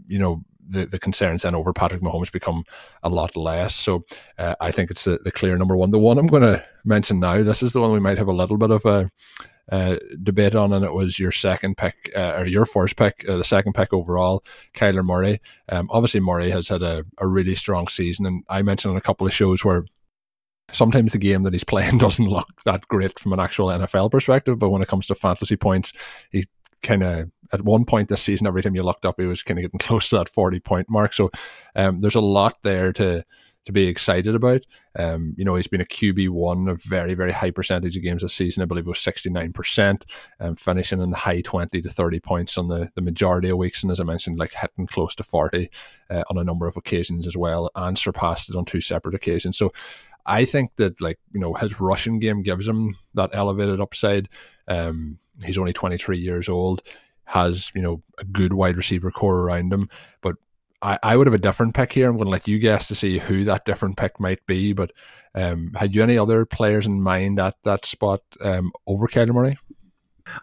you 0.06 0.18
know, 0.18 0.42
the, 0.68 0.84
the 0.84 0.98
concerns 0.98 1.42
then 1.42 1.54
over 1.54 1.72
Patrick 1.72 2.02
Mahomes 2.02 2.32
become 2.32 2.64
a 3.02 3.08
lot 3.08 3.36
less. 3.36 3.74
So 3.74 4.04
uh, 4.36 4.56
I 4.60 4.72
think 4.72 4.90
it's 4.90 5.04
the, 5.04 5.18
the 5.22 5.30
clear 5.30 5.56
number 5.56 5.76
one. 5.76 5.92
The 5.92 5.98
one 5.98 6.18
I'm 6.18 6.26
going 6.26 6.42
to 6.42 6.64
mention 6.84 7.20
now, 7.20 7.42
this 7.42 7.62
is 7.62 7.72
the 7.72 7.80
one 7.80 7.92
we 7.92 8.00
might 8.00 8.18
have 8.18 8.28
a 8.28 8.32
little 8.32 8.58
bit 8.58 8.70
of 8.70 8.84
a 8.84 9.10
uh, 9.70 9.96
debate 10.22 10.54
on, 10.54 10.72
and 10.72 10.84
it 10.84 10.92
was 10.92 11.18
your 11.18 11.32
second 11.32 11.76
pick 11.76 12.12
uh, 12.16 12.34
or 12.38 12.46
your 12.46 12.64
first 12.64 12.96
pick, 12.96 13.24
uh, 13.28 13.36
the 13.36 13.44
second 13.44 13.74
pick 13.74 13.92
overall, 13.92 14.44
Kyler 14.74 15.04
Murray. 15.04 15.40
Um, 15.68 15.88
obviously, 15.90 16.20
Murray 16.20 16.50
has 16.50 16.68
had 16.68 16.82
a, 16.82 17.04
a 17.18 17.26
really 17.26 17.54
strong 17.54 17.88
season, 17.88 18.26
and 18.26 18.44
I 18.48 18.62
mentioned 18.62 18.90
on 18.90 18.96
a 18.96 19.02
couple 19.02 19.26
of 19.26 19.32
shows 19.32 19.64
where 19.64 19.84
sometimes 20.72 21.12
the 21.12 21.18
game 21.18 21.42
that 21.42 21.52
he's 21.52 21.64
playing 21.64 21.98
doesn't 21.98 22.28
look 22.28 22.62
that 22.64 22.86
great 22.88 23.18
from 23.18 23.32
an 23.32 23.40
actual 23.40 23.68
NFL 23.68 24.10
perspective, 24.10 24.58
but 24.58 24.70
when 24.70 24.82
it 24.82 24.88
comes 24.88 25.06
to 25.08 25.14
fantasy 25.14 25.56
points, 25.56 25.92
he 26.30 26.46
kind 26.82 27.02
of 27.02 27.30
at 27.52 27.62
one 27.62 27.84
point 27.84 28.08
this 28.08 28.22
season, 28.22 28.46
every 28.46 28.62
time 28.62 28.74
you 28.74 28.82
looked 28.82 29.06
up, 29.06 29.20
he 29.20 29.26
was 29.26 29.42
kind 29.42 29.58
of 29.58 29.62
getting 29.62 29.78
close 29.86 30.08
to 30.10 30.18
that 30.18 30.28
forty 30.28 30.60
point 30.60 30.88
mark. 30.88 31.12
So 31.12 31.30
um, 31.74 32.00
there's 32.00 32.14
a 32.14 32.20
lot 32.20 32.62
there 32.62 32.92
to 32.94 33.24
to 33.66 33.72
be 33.72 33.86
excited 33.86 34.34
about. 34.34 34.62
Um, 34.98 35.34
you 35.36 35.44
know, 35.44 35.56
he's 35.56 35.66
been 35.66 35.80
a 35.80 35.84
QB 35.84 36.30
one, 36.30 36.68
a 36.68 36.76
very, 36.76 37.14
very 37.14 37.32
high 37.32 37.50
percentage 37.50 37.96
of 37.96 38.02
games 38.02 38.22
this 38.22 38.32
season. 38.32 38.62
I 38.62 38.66
believe 38.66 38.86
it 38.86 38.88
was 38.88 38.98
69%, 38.98 40.02
um, 40.40 40.56
finishing 40.56 41.02
in 41.02 41.10
the 41.10 41.16
high 41.16 41.42
20 41.42 41.82
to 41.82 41.88
30 41.88 42.20
points 42.20 42.56
on 42.56 42.68
the, 42.68 42.90
the 42.94 43.02
majority 43.02 43.50
of 43.50 43.58
weeks. 43.58 43.82
And 43.82 43.92
as 43.92 44.00
I 44.00 44.04
mentioned, 44.04 44.38
like 44.38 44.54
hitting 44.54 44.86
close 44.86 45.14
to 45.16 45.22
40 45.22 45.68
uh, 46.10 46.22
on 46.30 46.38
a 46.38 46.44
number 46.44 46.66
of 46.66 46.76
occasions 46.76 47.26
as 47.26 47.36
well, 47.36 47.70
and 47.74 47.98
surpassed 47.98 48.48
it 48.48 48.56
on 48.56 48.64
two 48.64 48.80
separate 48.80 49.14
occasions. 49.14 49.58
So 49.58 49.72
I 50.24 50.44
think 50.44 50.76
that 50.76 51.00
like 51.00 51.18
you 51.32 51.40
know 51.40 51.54
his 51.54 51.80
rushing 51.80 52.18
game 52.18 52.42
gives 52.42 52.66
him 52.66 52.96
that 53.14 53.30
elevated 53.32 53.80
upside. 53.80 54.28
Um, 54.68 55.18
he's 55.44 55.58
only 55.58 55.72
23 55.72 56.18
years 56.18 56.48
old, 56.48 56.82
has 57.24 57.70
you 57.74 57.82
know 57.82 58.02
a 58.18 58.24
good 58.24 58.52
wide 58.52 58.76
receiver 58.76 59.10
corps 59.10 59.40
around 59.40 59.72
him, 59.72 59.88
but 60.20 60.36
I, 60.82 60.98
I 61.02 61.16
would 61.16 61.26
have 61.26 61.34
a 61.34 61.38
different 61.38 61.74
pick 61.74 61.92
here. 61.92 62.08
I'm 62.08 62.16
going 62.16 62.26
to 62.26 62.30
let 62.30 62.48
you 62.48 62.58
guess 62.58 62.88
to 62.88 62.94
see 62.94 63.18
who 63.18 63.44
that 63.44 63.64
different 63.64 63.96
pick 63.96 64.20
might 64.20 64.44
be. 64.46 64.72
But 64.72 64.92
um, 65.34 65.72
had 65.74 65.94
you 65.94 66.02
any 66.02 66.18
other 66.18 66.44
players 66.44 66.86
in 66.86 67.02
mind 67.02 67.38
at 67.40 67.56
that 67.64 67.84
spot 67.84 68.22
um, 68.40 68.72
over 68.86 69.06
Kyler 69.06 69.34
Murray? 69.34 69.58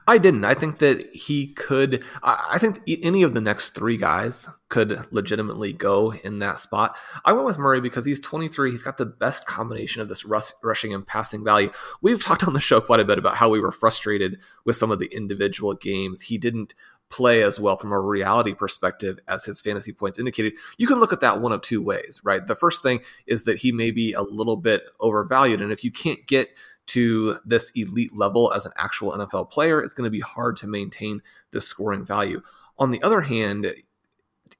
I 0.07 0.17
didn't. 0.17 0.45
I 0.45 0.53
think 0.53 0.79
that 0.79 1.05
he 1.13 1.47
could. 1.47 2.03
I 2.23 2.57
think 2.57 2.81
any 2.87 3.23
of 3.23 3.33
the 3.33 3.41
next 3.41 3.69
three 3.69 3.97
guys 3.97 4.47
could 4.69 5.05
legitimately 5.11 5.73
go 5.73 6.13
in 6.13 6.39
that 6.39 6.57
spot. 6.57 6.97
I 7.25 7.33
went 7.33 7.45
with 7.45 7.57
Murray 7.57 7.81
because 7.81 8.05
he's 8.05 8.19
23. 8.19 8.71
He's 8.71 8.81
got 8.81 8.97
the 8.97 9.05
best 9.05 9.45
combination 9.45 10.01
of 10.01 10.07
this 10.07 10.25
rush, 10.25 10.51
rushing 10.63 10.93
and 10.93 11.05
passing 11.05 11.43
value. 11.43 11.69
We've 12.01 12.23
talked 12.23 12.47
on 12.47 12.53
the 12.53 12.59
show 12.59 12.79
quite 12.79 13.01
a 13.01 13.05
bit 13.05 13.17
about 13.17 13.35
how 13.35 13.49
we 13.49 13.59
were 13.59 13.71
frustrated 13.71 14.39
with 14.65 14.75
some 14.77 14.89
of 14.89 14.99
the 14.99 15.13
individual 15.13 15.73
games. 15.73 16.21
He 16.21 16.37
didn't 16.37 16.73
play 17.10 17.43
as 17.43 17.60
well 17.60 17.77
from 17.77 17.91
a 17.91 18.00
reality 18.00 18.53
perspective 18.53 19.19
as 19.27 19.45
his 19.45 19.62
fantasy 19.62 19.93
points 19.93 20.17
indicated. 20.17 20.53
You 20.77 20.88
can 20.88 21.00
look 21.00 21.13
at 21.13 21.22
that 21.22 21.41
one 21.41 21.51
of 21.51 21.62
two 21.62 21.81
ways, 21.81 22.19
right? 22.24 22.45
The 22.45 22.55
first 22.55 22.81
thing 22.81 23.01
is 23.27 23.43
that 23.43 23.60
he 23.60 23.72
may 23.72 23.91
be 23.91 24.13
a 24.13 24.22
little 24.22 24.57
bit 24.57 24.83
overvalued. 25.00 25.62
And 25.62 25.72
if 25.72 25.83
you 25.83 25.91
can't 25.91 26.25
get 26.25 26.50
to 26.88 27.38
this 27.45 27.72
elite 27.75 28.15
level 28.15 28.51
as 28.53 28.65
an 28.65 28.72
actual 28.77 29.12
NFL 29.12 29.51
player, 29.51 29.81
it's 29.81 29.93
going 29.93 30.07
to 30.07 30.12
be 30.12 30.19
hard 30.19 30.55
to 30.57 30.67
maintain 30.67 31.22
this 31.51 31.67
scoring 31.67 32.05
value. 32.05 32.41
On 32.79 32.91
the 32.91 33.01
other 33.03 33.22
hand, 33.22 33.74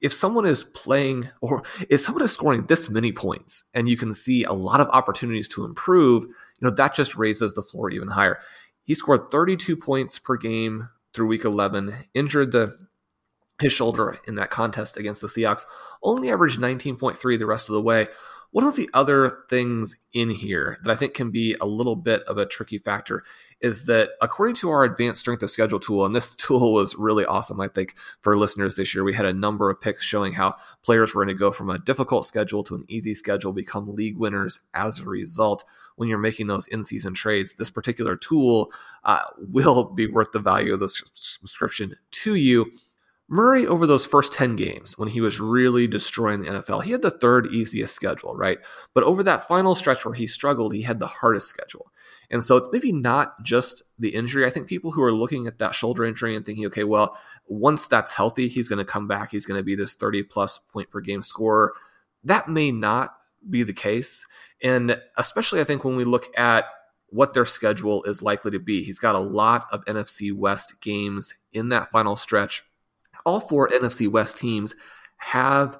if 0.00 0.12
someone 0.12 0.46
is 0.46 0.64
playing 0.64 1.28
or 1.40 1.62
if 1.88 2.00
someone 2.00 2.22
is 2.22 2.32
scoring 2.32 2.66
this 2.66 2.90
many 2.90 3.10
points 3.10 3.64
and 3.74 3.88
you 3.88 3.96
can 3.96 4.14
see 4.14 4.44
a 4.44 4.52
lot 4.52 4.80
of 4.80 4.88
opportunities 4.88 5.48
to 5.48 5.64
improve, 5.64 6.24
you 6.24 6.68
know, 6.68 6.70
that 6.70 6.94
just 6.94 7.16
raises 7.16 7.54
the 7.54 7.62
floor 7.62 7.90
even 7.90 8.08
higher. 8.08 8.38
He 8.84 8.94
scored 8.94 9.30
32 9.30 9.76
points 9.76 10.18
per 10.18 10.36
game 10.36 10.88
through 11.14 11.28
week 11.28 11.44
11, 11.44 11.94
injured 12.14 12.52
the 12.52 12.76
his 13.60 13.72
shoulder 13.72 14.18
in 14.26 14.34
that 14.34 14.50
contest 14.50 14.96
against 14.96 15.20
the 15.20 15.28
Seahawks, 15.28 15.64
only 16.02 16.30
averaged 16.30 16.60
19.3 16.60 17.38
the 17.38 17.46
rest 17.46 17.68
of 17.68 17.74
the 17.74 17.82
way. 17.82 18.08
One 18.50 18.64
of 18.64 18.76
the 18.76 18.88
other 18.94 19.40
things 19.48 19.96
in 20.12 20.30
here 20.30 20.78
that 20.82 20.90
I 20.90 20.94
think 20.94 21.14
can 21.14 21.30
be 21.30 21.56
a 21.60 21.66
little 21.66 21.96
bit 21.96 22.22
of 22.24 22.38
a 22.38 22.46
tricky 22.46 22.78
factor 22.78 23.24
is 23.60 23.86
that 23.86 24.10
according 24.20 24.54
to 24.56 24.70
our 24.70 24.84
advanced 24.84 25.20
strength 25.20 25.42
of 25.42 25.50
schedule 25.50 25.80
tool, 25.80 26.04
and 26.04 26.14
this 26.14 26.36
tool 26.36 26.72
was 26.72 26.94
really 26.96 27.24
awesome, 27.24 27.60
I 27.60 27.68
think, 27.68 27.96
for 28.20 28.36
listeners 28.36 28.76
this 28.76 28.94
year, 28.94 29.02
we 29.02 29.14
had 29.14 29.26
a 29.26 29.32
number 29.32 29.70
of 29.70 29.80
picks 29.80 30.04
showing 30.04 30.34
how 30.34 30.54
players 30.82 31.14
were 31.14 31.24
going 31.24 31.34
to 31.34 31.38
go 31.38 31.50
from 31.50 31.70
a 31.70 31.78
difficult 31.78 32.26
schedule 32.26 32.62
to 32.64 32.74
an 32.76 32.84
easy 32.88 33.14
schedule, 33.14 33.52
become 33.52 33.88
league 33.88 34.18
winners 34.18 34.60
as 34.72 35.00
a 35.00 35.04
result. 35.04 35.64
When 35.96 36.08
you're 36.08 36.18
making 36.18 36.48
those 36.48 36.66
in 36.66 36.82
season 36.82 37.14
trades, 37.14 37.54
this 37.54 37.70
particular 37.70 38.16
tool 38.16 38.72
uh, 39.04 39.22
will 39.36 39.84
be 39.84 40.06
worth 40.06 40.32
the 40.32 40.40
value 40.40 40.74
of 40.74 40.80
the 40.80 40.88
subscription 40.88 41.94
to 42.10 42.34
you 42.34 42.72
Murray, 43.28 43.66
over 43.66 43.86
those 43.86 44.04
first 44.04 44.34
10 44.34 44.54
games, 44.54 44.98
when 44.98 45.08
he 45.08 45.22
was 45.22 45.40
really 45.40 45.86
destroying 45.86 46.42
the 46.42 46.50
NFL, 46.50 46.82
he 46.82 46.92
had 46.92 47.00
the 47.00 47.10
third 47.10 47.46
easiest 47.46 47.94
schedule, 47.94 48.36
right? 48.36 48.58
But 48.92 49.04
over 49.04 49.22
that 49.22 49.48
final 49.48 49.74
stretch 49.74 50.04
where 50.04 50.14
he 50.14 50.26
struggled, 50.26 50.74
he 50.74 50.82
had 50.82 50.98
the 50.98 51.06
hardest 51.06 51.48
schedule. 51.48 51.90
And 52.30 52.44
so 52.44 52.56
it's 52.56 52.68
maybe 52.70 52.92
not 52.92 53.42
just 53.42 53.82
the 53.98 54.10
injury. 54.10 54.44
I 54.44 54.50
think 54.50 54.66
people 54.66 54.90
who 54.90 55.02
are 55.02 55.12
looking 55.12 55.46
at 55.46 55.58
that 55.58 55.74
shoulder 55.74 56.04
injury 56.04 56.36
and 56.36 56.44
thinking, 56.44 56.66
okay, 56.66 56.84
well, 56.84 57.18
once 57.46 57.86
that's 57.86 58.14
healthy, 58.14 58.48
he's 58.48 58.68
going 58.68 58.78
to 58.78 58.84
come 58.84 59.08
back. 59.08 59.30
He's 59.30 59.46
going 59.46 59.58
to 59.58 59.64
be 59.64 59.74
this 59.74 59.94
30 59.94 60.24
plus 60.24 60.58
point 60.58 60.90
per 60.90 61.00
game 61.00 61.22
scorer. 61.22 61.72
That 62.24 62.48
may 62.48 62.72
not 62.72 63.16
be 63.48 63.62
the 63.62 63.72
case. 63.72 64.26
And 64.64 65.00
especially, 65.16 65.60
I 65.60 65.64
think, 65.64 65.84
when 65.84 65.94
we 65.94 66.04
look 66.04 66.26
at 66.36 66.64
what 67.10 67.34
their 67.34 67.46
schedule 67.46 68.02
is 68.04 68.22
likely 68.22 68.50
to 68.50 68.58
be, 68.58 68.82
he's 68.82 68.98
got 68.98 69.14
a 69.14 69.20
lot 69.20 69.66
of 69.70 69.84
NFC 69.84 70.32
West 70.32 70.80
games 70.80 71.32
in 71.52 71.68
that 71.68 71.92
final 71.92 72.16
stretch 72.16 72.64
all 73.24 73.40
four 73.40 73.68
NFC 73.68 74.08
West 74.08 74.38
teams 74.38 74.74
have 75.18 75.78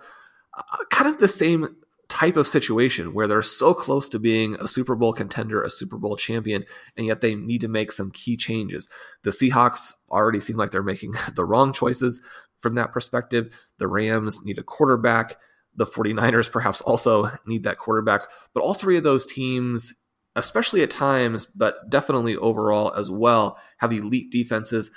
uh, 0.57 0.85
kind 0.91 1.09
of 1.09 1.19
the 1.19 1.29
same 1.29 1.69
type 2.09 2.37
of 2.37 2.47
situation 2.47 3.13
where 3.13 3.27
they're 3.27 3.43
so 3.43 3.75
close 3.75 4.09
to 4.09 4.19
being 4.19 4.55
a 4.61 4.69
Super 4.69 4.95
Bowl 4.95 5.13
contender, 5.13 5.63
a 5.63 5.71
Super 5.71 5.99
Bowl 5.99 6.17
champion, 6.17 6.65
and 6.97 7.07
yet 7.07 7.21
they 7.21 7.35
need 7.35 7.61
to 7.61 7.69
make 7.69 7.93
some 7.93 8.11
key 8.13 8.37
changes. 8.37 8.89
The 9.23 9.31
Seahawks 9.31 9.95
already 10.11 10.41
seem 10.41 10.57
like 10.57 10.71
they're 10.71 10.83
making 10.83 11.15
the 11.35 11.45
wrong 11.45 11.73
choices 11.73 12.21
from 12.59 12.77
that 12.77 12.93
perspective. 12.93 13.51
The 13.79 13.89
Rams 13.89 14.45
need 14.45 14.59
a 14.59 14.63
quarterback. 14.63 15.37
The 15.77 15.87
49ers 15.87 16.51
perhaps 16.51 16.81
also 16.83 17.31
need 17.47 17.65
that 17.65 17.79
quarterback. 17.79 18.23
But 18.53 18.63
all 18.63 18.75
three 18.75 18.97
of 18.97 19.03
those 19.03 19.27
teams, 19.27 19.95
especially 20.37 20.83
at 20.83 20.91
times, 20.91 21.47
but 21.47 21.89
definitely 21.91 22.37
overall 22.37 22.93
as 22.95 23.11
well, 23.11 23.59
have 23.79 23.93
elite 23.93 24.31
defenses. 24.31 24.91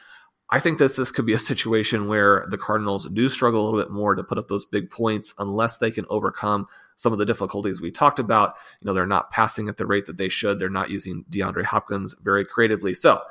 I 0.50 0.60
think 0.60 0.80
that 0.80 0.96
this 0.96 1.12
could 1.12 1.26
be 1.26 1.34
a 1.34 1.40
situation 1.40 2.08
where 2.08 2.46
the 2.50 2.58
Cardinals 2.58 3.08
do 3.10 3.28
struggle 3.28 3.62
a 3.62 3.66
little 3.66 3.80
bit 3.80 3.92
more 3.92 4.16
to 4.16 4.24
put 4.24 4.38
up 4.38 4.48
those 4.48 4.66
big 4.66 4.90
points 4.90 5.34
unless 5.40 5.78
they 5.78 5.92
can 5.92 6.06
overcome 6.10 6.68
some 6.96 7.14
of 7.14 7.20
the 7.20 7.26
difficulties 7.26 7.82
we 7.82 7.92
talked 7.92 8.20
about. 8.20 8.56
You 8.82 8.88
know, 8.88 8.94
they're 8.94 9.06
not 9.06 9.30
passing 9.30 9.70
at 9.70 9.78
the 9.78 9.86
rate 9.86 10.06
that 10.06 10.18
they 10.18 10.30
should. 10.30 10.60
They're 10.60 10.70
not 10.70 10.90
using 10.90 11.26
DeAndre 11.30 11.64
Hopkins 11.64 12.16
very 12.22 12.46
creatively. 12.46 12.94
So, 12.94 13.22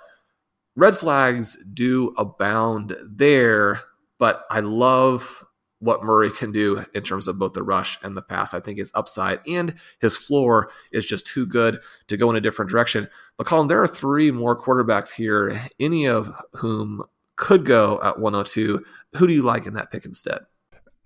red 0.76 0.96
flags 0.96 1.56
do 1.72 2.12
abound 2.18 2.96
there, 3.02 3.80
but 4.18 4.44
I 4.50 4.60
love 4.60 5.44
what 5.86 6.02
Murray 6.02 6.30
can 6.30 6.52
do 6.52 6.84
in 6.94 7.02
terms 7.02 7.28
of 7.28 7.38
both 7.38 7.54
the 7.54 7.62
rush 7.62 7.98
and 8.02 8.16
the 8.16 8.22
pass. 8.22 8.52
I 8.52 8.60
think 8.60 8.78
his 8.78 8.90
upside 8.94 9.40
and 9.46 9.74
his 10.00 10.16
floor 10.16 10.70
is 10.92 11.06
just 11.06 11.26
too 11.26 11.46
good 11.46 11.78
to 12.08 12.16
go 12.16 12.28
in 12.28 12.36
a 12.36 12.40
different 12.40 12.70
direction. 12.70 13.08
But 13.38 13.46
Colm, 13.46 13.68
there 13.68 13.82
are 13.82 13.88
three 13.88 14.30
more 14.30 14.60
quarterbacks 14.60 15.12
here, 15.12 15.68
any 15.78 16.06
of 16.06 16.34
whom 16.54 17.04
could 17.36 17.64
go 17.64 18.00
at 18.02 18.18
102. 18.18 18.84
Who 19.16 19.26
do 19.26 19.32
you 19.32 19.42
like 19.42 19.66
in 19.66 19.74
that 19.74 19.90
pick 19.90 20.04
instead? 20.04 20.40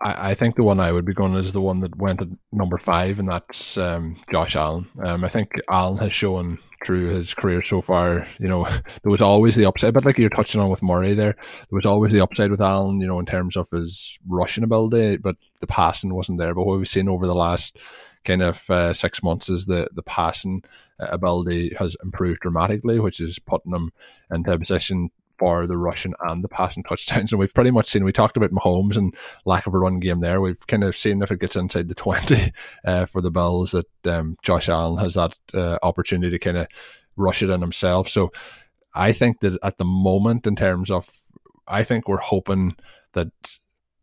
I, 0.00 0.30
I 0.30 0.34
think 0.34 0.56
the 0.56 0.62
one 0.62 0.80
I 0.80 0.92
would 0.92 1.04
be 1.04 1.14
going 1.14 1.34
is 1.34 1.52
the 1.52 1.60
one 1.60 1.80
that 1.80 1.96
went 1.96 2.22
at 2.22 2.28
number 2.52 2.78
five, 2.78 3.18
and 3.18 3.28
that's 3.28 3.76
um, 3.76 4.16
Josh 4.30 4.56
Allen. 4.56 4.88
Um, 5.02 5.24
I 5.24 5.28
think 5.28 5.52
Allen 5.68 5.98
has 5.98 6.14
shown 6.14 6.58
through 6.84 7.08
his 7.08 7.34
career 7.34 7.62
so 7.62 7.82
far, 7.82 8.26
you 8.38 8.48
know, 8.48 8.64
there 9.02 9.10
was 9.10 9.22
always 9.22 9.56
the 9.56 9.66
upside, 9.66 9.92
but 9.92 10.04
like 10.04 10.18
you're 10.18 10.30
touching 10.30 10.60
on 10.60 10.70
with 10.70 10.82
Murray 10.82 11.14
there, 11.14 11.34
there 11.34 11.76
was 11.76 11.86
always 11.86 12.12
the 12.12 12.22
upside 12.22 12.50
with 12.50 12.60
Allen, 12.60 13.00
you 13.00 13.06
know, 13.06 13.18
in 13.18 13.26
terms 13.26 13.56
of 13.56 13.68
his 13.70 14.18
rushing 14.26 14.64
ability, 14.64 15.18
but 15.18 15.36
the 15.60 15.66
passing 15.66 16.14
wasn't 16.14 16.38
there. 16.38 16.54
But 16.54 16.64
what 16.64 16.78
we've 16.78 16.88
seen 16.88 17.08
over 17.08 17.26
the 17.26 17.34
last 17.34 17.78
kind 18.24 18.42
of 18.42 18.68
uh, 18.70 18.92
six 18.92 19.22
months 19.22 19.48
is 19.48 19.66
the 19.66 19.88
the 19.92 20.02
passing 20.02 20.62
ability 20.98 21.74
has 21.78 21.96
improved 22.02 22.40
dramatically, 22.40 22.98
which 23.00 23.20
is 23.20 23.38
putting 23.38 23.72
him 23.72 23.92
into 24.30 24.52
a 24.52 24.58
position 24.58 25.10
for 25.40 25.66
the 25.66 25.78
rushing 25.78 26.12
and 26.20 26.44
the 26.44 26.48
passing 26.48 26.82
touchdowns. 26.82 27.32
And 27.32 27.40
we've 27.40 27.54
pretty 27.54 27.70
much 27.70 27.88
seen, 27.88 28.04
we 28.04 28.12
talked 28.12 28.36
about 28.36 28.50
Mahomes 28.50 28.96
and 28.96 29.16
lack 29.46 29.66
of 29.66 29.72
a 29.74 29.78
run 29.78 29.98
game 29.98 30.20
there. 30.20 30.42
We've 30.42 30.66
kind 30.66 30.84
of 30.84 30.94
seen 30.94 31.22
if 31.22 31.30
it 31.30 31.40
gets 31.40 31.56
inside 31.56 31.88
the 31.88 31.94
20 31.96 32.52
uh, 32.84 33.06
for 33.06 33.22
the 33.22 33.30
Bills 33.30 33.70
that 33.70 34.06
um, 34.06 34.36
Josh 34.42 34.68
Allen 34.68 34.98
has 34.98 35.14
that 35.14 35.34
uh, 35.54 35.78
opportunity 35.82 36.30
to 36.30 36.38
kind 36.38 36.58
of 36.58 36.66
rush 37.16 37.42
it 37.42 37.48
in 37.48 37.62
himself. 37.62 38.06
So 38.06 38.32
I 38.94 39.12
think 39.12 39.40
that 39.40 39.58
at 39.62 39.78
the 39.78 39.84
moment, 39.84 40.46
in 40.46 40.56
terms 40.56 40.90
of, 40.90 41.08
I 41.66 41.84
think 41.84 42.06
we're 42.06 42.18
hoping 42.18 42.76
that 43.14 43.28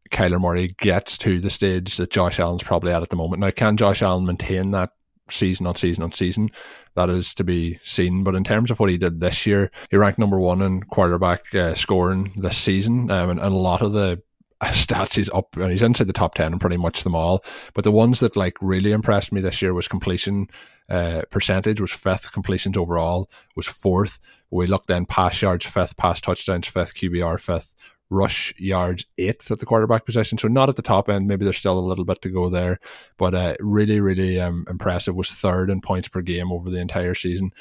Kyler 0.09 0.41
Murray 0.41 0.69
gets 0.79 1.19
to 1.19 1.39
the 1.39 1.51
stage 1.51 1.97
that 1.97 2.09
Josh 2.09 2.39
Allen's 2.39 2.63
probably 2.63 2.91
at 2.91 3.03
at 3.03 3.09
the 3.09 3.15
moment. 3.15 3.41
Now, 3.41 3.51
can 3.51 3.77
Josh 3.77 4.01
Allen 4.01 4.25
maintain 4.25 4.71
that 4.71 4.89
season 5.31 5.67
on 5.67 5.75
season 5.75 6.03
on 6.03 6.11
season? 6.11 6.49
That 6.95 7.09
is 7.09 7.33
to 7.35 7.43
be 7.43 7.79
seen. 7.83 8.23
But 8.23 8.35
in 8.35 8.43
terms 8.43 8.71
of 8.71 8.79
what 8.79 8.89
he 8.89 8.97
did 8.97 9.19
this 9.19 9.45
year, 9.45 9.71
he 9.89 9.97
ranked 9.97 10.19
number 10.19 10.39
one 10.39 10.61
in 10.61 10.83
quarterback 10.83 11.53
uh, 11.53 11.73
scoring 11.73 12.33
this 12.35 12.57
season, 12.57 13.11
um, 13.11 13.29
and, 13.29 13.39
and, 13.39 13.53
a 13.53 13.57
lot 13.57 13.81
of 13.81 13.93
the 13.93 14.21
stats 14.63 15.13
he's 15.13 15.29
up 15.29 15.55
and 15.55 15.69
he's 15.69 15.83
inside 15.83 16.07
the 16.07 16.13
top 16.13 16.33
10 16.33 16.51
and 16.51 16.61
pretty 16.61 16.77
much 16.77 17.03
them 17.03 17.13
all 17.13 17.43
but 17.75 17.83
the 17.83 17.91
ones 17.91 18.19
that 18.21 18.35
like 18.35 18.57
really 18.59 18.91
impressed 18.91 19.31
me 19.31 19.39
this 19.39 19.61
year 19.61 19.71
was 19.71 19.87
completion 19.87 20.47
uh, 20.89 21.21
percentage 21.29 21.79
was 21.79 21.91
fifth 21.91 22.31
completions 22.31 22.75
overall 22.75 23.29
was 23.55 23.67
fourth 23.67 24.17
we 24.49 24.65
looked 24.65 24.87
then 24.87 25.05
pass 25.05 25.43
yards 25.43 25.63
fifth 25.63 25.95
pass 25.95 26.19
touchdowns 26.19 26.67
fifth 26.67 26.95
qbr 26.95 27.39
fifth 27.39 27.71
rush 28.09 28.53
yards 28.57 29.05
eighth 29.17 29.51
at 29.51 29.59
the 29.59 29.65
quarterback 29.65 30.05
position. 30.05 30.37
So 30.37 30.47
not 30.47 30.69
at 30.69 30.75
the 30.75 30.81
top 30.81 31.09
end. 31.09 31.27
Maybe 31.27 31.43
there's 31.43 31.57
still 31.57 31.77
a 31.77 31.81
little 31.81 32.05
bit 32.05 32.21
to 32.21 32.29
go 32.29 32.49
there, 32.49 32.79
but 33.17 33.35
uh, 33.35 33.55
really, 33.59 33.99
really 33.99 34.39
um, 34.39 34.65
impressive. 34.69 35.15
Was 35.15 35.29
third 35.29 35.69
in 35.69 35.81
points 35.81 36.07
per 36.07 36.21
game 36.21 36.51
over 36.51 36.69
the 36.69 36.79
entire 36.79 37.13
season. 37.13 37.51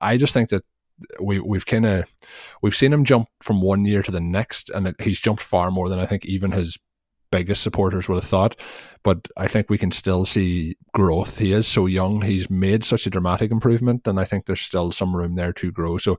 I 0.00 0.16
just 0.16 0.32
think 0.32 0.50
that 0.50 0.64
we 1.20 1.40
we've 1.40 1.66
kind 1.66 1.86
of 1.86 2.12
we've 2.62 2.76
seen 2.76 2.92
him 2.92 3.04
jump 3.04 3.28
from 3.40 3.60
one 3.60 3.84
year 3.84 4.02
to 4.02 4.10
the 4.10 4.20
next, 4.20 4.70
and 4.70 4.88
it, 4.88 5.00
he's 5.00 5.20
jumped 5.20 5.42
far 5.42 5.70
more 5.70 5.88
than 5.88 5.98
I 5.98 6.06
think 6.06 6.24
even 6.24 6.52
his 6.52 6.78
biggest 7.30 7.62
supporters 7.62 8.08
would 8.08 8.16
have 8.16 8.24
thought. 8.24 8.56
But 9.02 9.28
I 9.36 9.46
think 9.46 9.68
we 9.68 9.78
can 9.78 9.90
still 9.90 10.24
see 10.24 10.76
growth. 10.92 11.38
He 11.38 11.52
is 11.52 11.66
so 11.66 11.86
young. 11.86 12.22
He's 12.22 12.48
made 12.50 12.84
such 12.84 13.06
a 13.06 13.10
dramatic 13.10 13.50
improvement, 13.50 14.06
and 14.06 14.18
I 14.18 14.24
think 14.24 14.46
there's 14.46 14.60
still 14.60 14.90
some 14.92 15.14
room 15.14 15.34
there 15.34 15.52
to 15.54 15.70
grow. 15.70 15.98
So, 15.98 16.18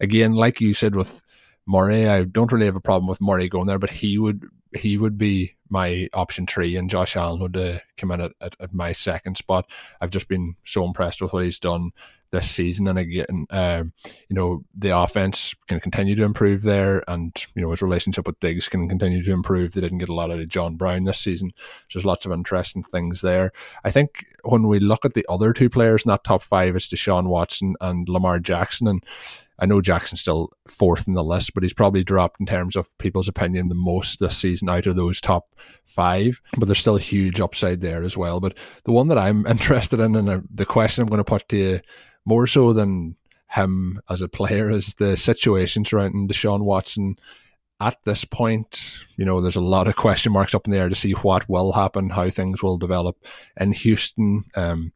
again, 0.00 0.32
like 0.32 0.60
you 0.60 0.74
said 0.74 0.94
with 0.94 1.22
Murray. 1.66 2.08
I 2.08 2.24
don't 2.24 2.52
really 2.52 2.66
have 2.66 2.76
a 2.76 2.80
problem 2.80 3.08
with 3.08 3.20
Murray 3.20 3.48
going 3.48 3.66
there, 3.66 3.78
but 3.78 3.90
he 3.90 4.18
would 4.18 4.44
he 4.76 4.98
would 4.98 5.16
be 5.18 5.54
my 5.68 6.08
option 6.12 6.46
three, 6.46 6.76
and 6.76 6.90
Josh 6.90 7.16
Allen 7.16 7.40
would 7.40 7.56
uh, 7.56 7.78
come 7.96 8.10
in 8.10 8.20
at, 8.20 8.32
at, 8.40 8.56
at, 8.60 8.74
my 8.74 8.92
second 8.92 9.36
spot. 9.36 9.68
I've 10.00 10.10
just 10.10 10.28
been 10.28 10.54
so 10.64 10.84
impressed 10.84 11.20
with 11.20 11.32
what 11.32 11.44
he's 11.44 11.58
done 11.58 11.90
this 12.30 12.50
season, 12.50 12.86
and 12.86 12.98
again, 12.98 13.46
uh, 13.50 13.84
you 14.28 14.36
know, 14.36 14.64
the 14.74 14.96
offense 14.96 15.54
can 15.66 15.80
continue 15.80 16.14
to 16.16 16.24
improve 16.24 16.62
there, 16.62 17.02
and 17.08 17.34
you 17.54 17.62
know 17.62 17.70
his 17.70 17.82
relationship 17.82 18.26
with 18.26 18.38
Diggs 18.40 18.68
can 18.68 18.88
continue 18.88 19.22
to 19.22 19.32
improve. 19.32 19.72
They 19.72 19.80
didn't 19.80 19.98
get 19.98 20.08
a 20.08 20.14
lot 20.14 20.30
out 20.30 20.40
of 20.40 20.48
John 20.48 20.76
Brown 20.76 21.04
this 21.04 21.18
season, 21.18 21.52
so 21.56 21.98
there's 21.98 22.04
lots 22.04 22.26
of 22.26 22.32
interesting 22.32 22.82
things 22.82 23.22
there. 23.22 23.52
I 23.84 23.90
think 23.90 24.26
when 24.44 24.68
we 24.68 24.78
look 24.78 25.04
at 25.04 25.14
the 25.14 25.26
other 25.28 25.52
two 25.52 25.70
players 25.70 26.04
in 26.04 26.10
that 26.10 26.24
top 26.24 26.42
five, 26.42 26.76
it's 26.76 26.88
Deshaun 26.88 27.28
Watson 27.28 27.74
and 27.80 28.08
Lamar 28.08 28.38
Jackson, 28.38 28.86
and 28.86 29.04
I 29.58 29.66
know 29.66 29.80
Jackson's 29.80 30.20
still 30.20 30.50
fourth 30.68 31.06
in 31.08 31.14
the 31.14 31.24
list, 31.24 31.54
but 31.54 31.62
he's 31.62 31.72
probably 31.72 32.04
dropped 32.04 32.40
in 32.40 32.46
terms 32.46 32.76
of 32.76 32.96
people's 32.98 33.28
opinion 33.28 33.68
the 33.68 33.74
most 33.74 34.20
this 34.20 34.36
season 34.36 34.68
out 34.68 34.86
of 34.86 34.96
those 34.96 35.20
top 35.20 35.54
five. 35.84 36.40
But 36.56 36.66
there's 36.66 36.78
still 36.78 36.96
a 36.96 37.00
huge 37.00 37.40
upside 37.40 37.80
there 37.80 38.02
as 38.02 38.16
well. 38.16 38.40
But 38.40 38.56
the 38.84 38.92
one 38.92 39.08
that 39.08 39.18
I'm 39.18 39.46
interested 39.48 40.00
in, 40.00 40.14
and 40.16 40.46
the 40.50 40.66
question 40.66 41.02
I'm 41.02 41.08
going 41.08 41.18
to 41.18 41.24
put 41.24 41.48
to 41.50 41.56
you 41.56 41.80
more 42.24 42.46
so 42.46 42.72
than 42.72 43.16
him 43.50 44.00
as 44.10 44.22
a 44.22 44.28
player, 44.28 44.70
is 44.70 44.94
the 44.94 45.16
situation 45.16 45.84
surrounding 45.84 46.28
Deshaun 46.28 46.62
Watson. 46.64 47.16
At 47.78 48.02
this 48.04 48.24
point, 48.24 49.02
you 49.18 49.26
know, 49.26 49.42
there's 49.42 49.56
a 49.56 49.60
lot 49.60 49.86
of 49.86 49.96
question 49.96 50.32
marks 50.32 50.54
up 50.54 50.66
in 50.66 50.70
the 50.70 50.78
air 50.78 50.88
to 50.88 50.94
see 50.94 51.12
what 51.12 51.46
will 51.46 51.72
happen, 51.72 52.08
how 52.08 52.30
things 52.30 52.62
will 52.62 52.78
develop 52.78 53.18
in 53.60 53.72
Houston. 53.72 54.44
Um, 54.54 54.92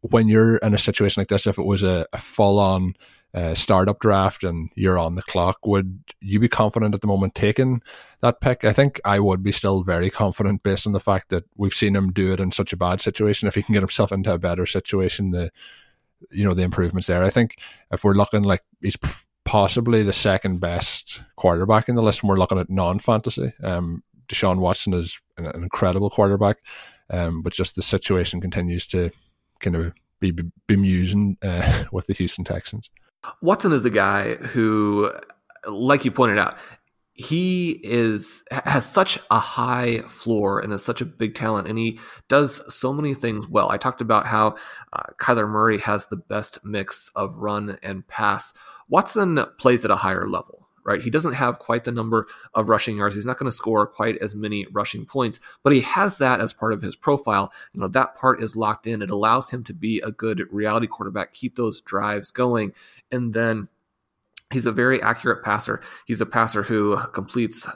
when 0.00 0.28
you're 0.28 0.56
in 0.56 0.74
a 0.74 0.78
situation 0.78 1.20
like 1.20 1.28
this, 1.28 1.46
if 1.46 1.58
it 1.58 1.64
was 1.64 1.84
a, 1.84 2.06
a 2.12 2.18
full 2.18 2.58
on 2.58 2.94
uh, 3.36 3.54
startup 3.54 4.00
draft 4.00 4.42
and 4.42 4.70
you're 4.76 4.98
on 4.98 5.14
the 5.14 5.22
clock, 5.22 5.66
would 5.66 6.00
you 6.22 6.40
be 6.40 6.48
confident 6.48 6.94
at 6.94 7.02
the 7.02 7.06
moment 7.06 7.34
taking 7.34 7.82
that 8.20 8.40
pick? 8.40 8.64
I 8.64 8.72
think 8.72 8.98
I 9.04 9.20
would 9.20 9.42
be 9.42 9.52
still 9.52 9.82
very 9.82 10.08
confident 10.08 10.62
based 10.62 10.86
on 10.86 10.94
the 10.94 11.00
fact 11.00 11.28
that 11.28 11.44
we've 11.54 11.74
seen 11.74 11.94
him 11.94 12.12
do 12.12 12.32
it 12.32 12.40
in 12.40 12.50
such 12.50 12.72
a 12.72 12.78
bad 12.78 13.02
situation. 13.02 13.46
If 13.46 13.54
he 13.54 13.62
can 13.62 13.74
get 13.74 13.82
himself 13.82 14.10
into 14.10 14.32
a 14.32 14.38
better 14.38 14.64
situation, 14.64 15.32
the 15.32 15.50
you 16.30 16.44
know 16.44 16.54
the 16.54 16.62
improvements 16.62 17.08
there. 17.08 17.22
I 17.22 17.28
think 17.28 17.56
if 17.90 18.04
we're 18.04 18.14
looking 18.14 18.42
like 18.42 18.62
he's 18.80 18.96
possibly 19.44 20.02
the 20.02 20.14
second 20.14 20.60
best 20.60 21.20
quarterback 21.36 21.90
in 21.90 21.94
the 21.94 22.02
list, 22.02 22.22
when 22.22 22.30
we're 22.30 22.38
looking 22.38 22.58
at 22.58 22.70
non-fantasy. 22.70 23.52
Um, 23.62 24.02
Deshaun 24.28 24.58
Watson 24.58 24.94
is 24.94 25.20
an, 25.36 25.44
an 25.44 25.62
incredible 25.62 26.08
quarterback, 26.08 26.56
um, 27.10 27.42
but 27.42 27.52
just 27.52 27.76
the 27.76 27.82
situation 27.82 28.40
continues 28.40 28.86
to 28.88 29.10
kind 29.60 29.76
of 29.76 29.92
be 30.20 30.32
bemusing 30.66 31.36
uh, 31.42 31.84
with 31.92 32.06
the 32.06 32.14
Houston 32.14 32.44
Texans. 32.44 32.90
Watson 33.40 33.72
is 33.72 33.84
a 33.84 33.90
guy 33.90 34.34
who, 34.34 35.12
like 35.68 36.04
you 36.04 36.10
pointed 36.10 36.38
out, 36.38 36.56
he 37.12 37.80
is 37.82 38.44
has 38.50 38.84
such 38.84 39.18
a 39.30 39.38
high 39.38 40.00
floor 40.00 40.60
and 40.60 40.72
is 40.72 40.84
such 40.84 41.00
a 41.00 41.06
big 41.06 41.34
talent, 41.34 41.66
and 41.66 41.78
he 41.78 41.98
does 42.28 42.62
so 42.72 42.92
many 42.92 43.14
things 43.14 43.48
well. 43.48 43.70
I 43.70 43.78
talked 43.78 44.02
about 44.02 44.26
how 44.26 44.56
uh, 44.92 45.04
Kyler 45.18 45.48
Murray 45.48 45.78
has 45.78 46.06
the 46.06 46.16
best 46.16 46.62
mix 46.62 47.10
of 47.16 47.34
run 47.36 47.78
and 47.82 48.06
pass. 48.06 48.52
Watson 48.88 49.40
plays 49.58 49.84
at 49.84 49.90
a 49.90 49.96
higher 49.96 50.28
level 50.28 50.65
right? 50.86 51.02
He 51.02 51.10
doesn't 51.10 51.34
have 51.34 51.58
quite 51.58 51.84
the 51.84 51.92
number 51.92 52.26
of 52.54 52.68
rushing 52.68 52.96
yards. 52.96 53.14
He's 53.14 53.26
not 53.26 53.38
going 53.38 53.50
to 53.50 53.56
score 53.56 53.86
quite 53.86 54.16
as 54.18 54.34
many 54.34 54.66
rushing 54.70 55.04
points, 55.04 55.40
but 55.62 55.72
he 55.72 55.80
has 55.80 56.16
that 56.18 56.40
as 56.40 56.52
part 56.52 56.72
of 56.72 56.80
his 56.80 56.96
profile. 56.96 57.52
You 57.72 57.80
know, 57.80 57.88
that 57.88 58.14
part 58.14 58.42
is 58.42 58.56
locked 58.56 58.86
in. 58.86 59.02
It 59.02 59.10
allows 59.10 59.50
him 59.50 59.64
to 59.64 59.74
be 59.74 60.00
a 60.00 60.12
good 60.12 60.46
reality 60.50 60.86
quarterback, 60.86 61.34
keep 61.34 61.56
those 61.56 61.80
drives 61.80 62.30
going. 62.30 62.72
And 63.10 63.34
then 63.34 63.68
he's 64.52 64.66
a 64.66 64.72
very 64.72 65.02
accurate 65.02 65.44
passer. 65.44 65.82
He's 66.06 66.20
a 66.20 66.26
passer 66.26 66.62
who 66.62 66.96
completes 67.12 67.68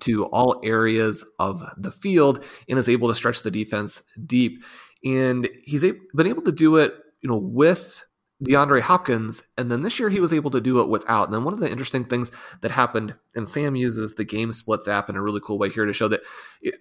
to 0.00 0.24
all 0.26 0.60
areas 0.64 1.24
of 1.38 1.64
the 1.76 1.92
field 1.92 2.44
and 2.68 2.78
is 2.78 2.88
able 2.88 3.08
to 3.08 3.14
stretch 3.14 3.42
the 3.42 3.50
defense 3.50 4.02
deep. 4.26 4.64
And 5.04 5.48
he's 5.62 5.82
been 5.82 6.26
able 6.26 6.42
to 6.42 6.52
do 6.52 6.76
it, 6.76 6.94
you 7.20 7.28
know, 7.28 7.36
with 7.36 8.04
DeAndre 8.42 8.80
Hopkins, 8.80 9.42
and 9.56 9.70
then 9.70 9.82
this 9.82 9.98
year 9.98 10.08
he 10.08 10.20
was 10.20 10.32
able 10.32 10.50
to 10.50 10.60
do 10.60 10.80
it 10.80 10.88
without. 10.88 11.24
And 11.24 11.34
then 11.34 11.44
one 11.44 11.54
of 11.54 11.60
the 11.60 11.70
interesting 11.70 12.04
things 12.04 12.30
that 12.60 12.70
happened, 12.70 13.14
and 13.34 13.46
Sam 13.46 13.76
uses 13.76 14.14
the 14.14 14.24
Game 14.24 14.52
Splits 14.52 14.88
app 14.88 15.08
in 15.08 15.16
a 15.16 15.22
really 15.22 15.40
cool 15.44 15.58
way 15.58 15.68
here 15.68 15.86
to 15.86 15.92
show 15.92 16.08
that 16.08 16.22
it, 16.60 16.74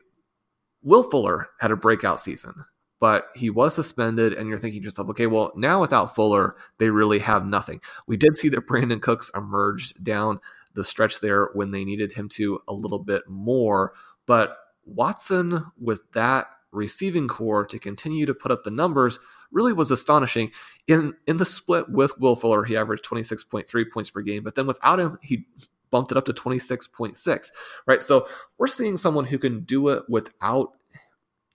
Will 0.82 1.04
Fuller 1.04 1.50
had 1.60 1.72
a 1.72 1.76
breakout 1.76 2.20
season, 2.20 2.66
but 3.00 3.28
he 3.36 3.50
was 3.50 3.76
suspended, 3.76 4.34
and 4.34 4.50
you're 4.50 4.58
thinking 4.58 4.82
yourself, 4.82 5.10
okay, 5.10 5.28
well, 5.28 5.52
now 5.56 5.80
without 5.80 6.16
Fuller, 6.16 6.56
they 6.80 6.90
really 6.90 7.20
have 7.20 7.46
nothing. 7.46 7.82
We 8.08 8.18
did 8.18 8.36
see 8.36 8.50
that 8.50 8.66
Brandin 8.68 9.02
Cooks 9.02 9.30
emerged 9.36 10.04
down 10.04 10.40
the 10.74 10.84
stretch 10.84 11.20
there 11.20 11.50
when 11.54 11.72
they 11.72 11.86
needed 11.86 12.14
him 12.14 12.30
to 12.30 12.62
a 12.68 12.74
little 12.74 13.00
bit 13.00 13.24
more, 13.28 13.94
but 14.26 14.58
Watson 14.86 15.66
with 15.80 16.12
that 16.14 16.48
receiving 16.72 17.28
corps 17.28 17.66
to 17.66 17.78
continue 17.78 18.26
to 18.26 18.34
put 18.34 18.52
up 18.52 18.64
the 18.64 18.72
numbers 18.72 19.20
really 19.52 19.74
was 19.74 19.92
astonishing. 19.92 20.52
In 20.88 21.14
in 21.28 21.38
the 21.38 21.46
split 21.46 21.90
with 21.90 22.18
Will 22.20 22.36
Fuller, 22.36 22.64
he 22.64 22.78
averaged 22.78 23.06
26.3 23.06 23.92
points 23.92 24.10
per 24.10 24.22
game, 24.22 24.44
but 24.44 24.56
then 24.56 24.68
without 24.68 25.00
him, 25.00 25.18
he 25.22 25.46
bumped 25.90 26.12
it 26.12 26.18
up 26.18 26.26
to 26.26 26.34
26.6. 26.34 27.48
Right? 27.86 28.02
So 28.02 28.28
we're 28.58 28.68
seeing 28.68 28.98
someone 28.98 29.26
who 29.26 29.38
can 29.38 29.62
do 29.62 29.90
it 29.90 30.04
without 30.10 30.72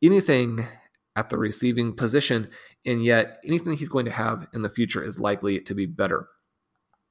anything 0.02 0.66
at 1.16 1.30
the 1.30 1.38
receiving 1.38 1.94
position, 1.94 2.50
and 2.84 3.04
yet 3.04 3.38
anything 3.44 3.72
he's 3.72 3.88
going 3.88 4.04
to 4.04 4.10
have 4.10 4.46
in 4.52 4.62
the 4.62 4.68
future 4.68 5.02
is 5.02 5.18
likely 5.18 5.60
to 5.60 5.74
be 5.74 5.86
better. 5.86 6.28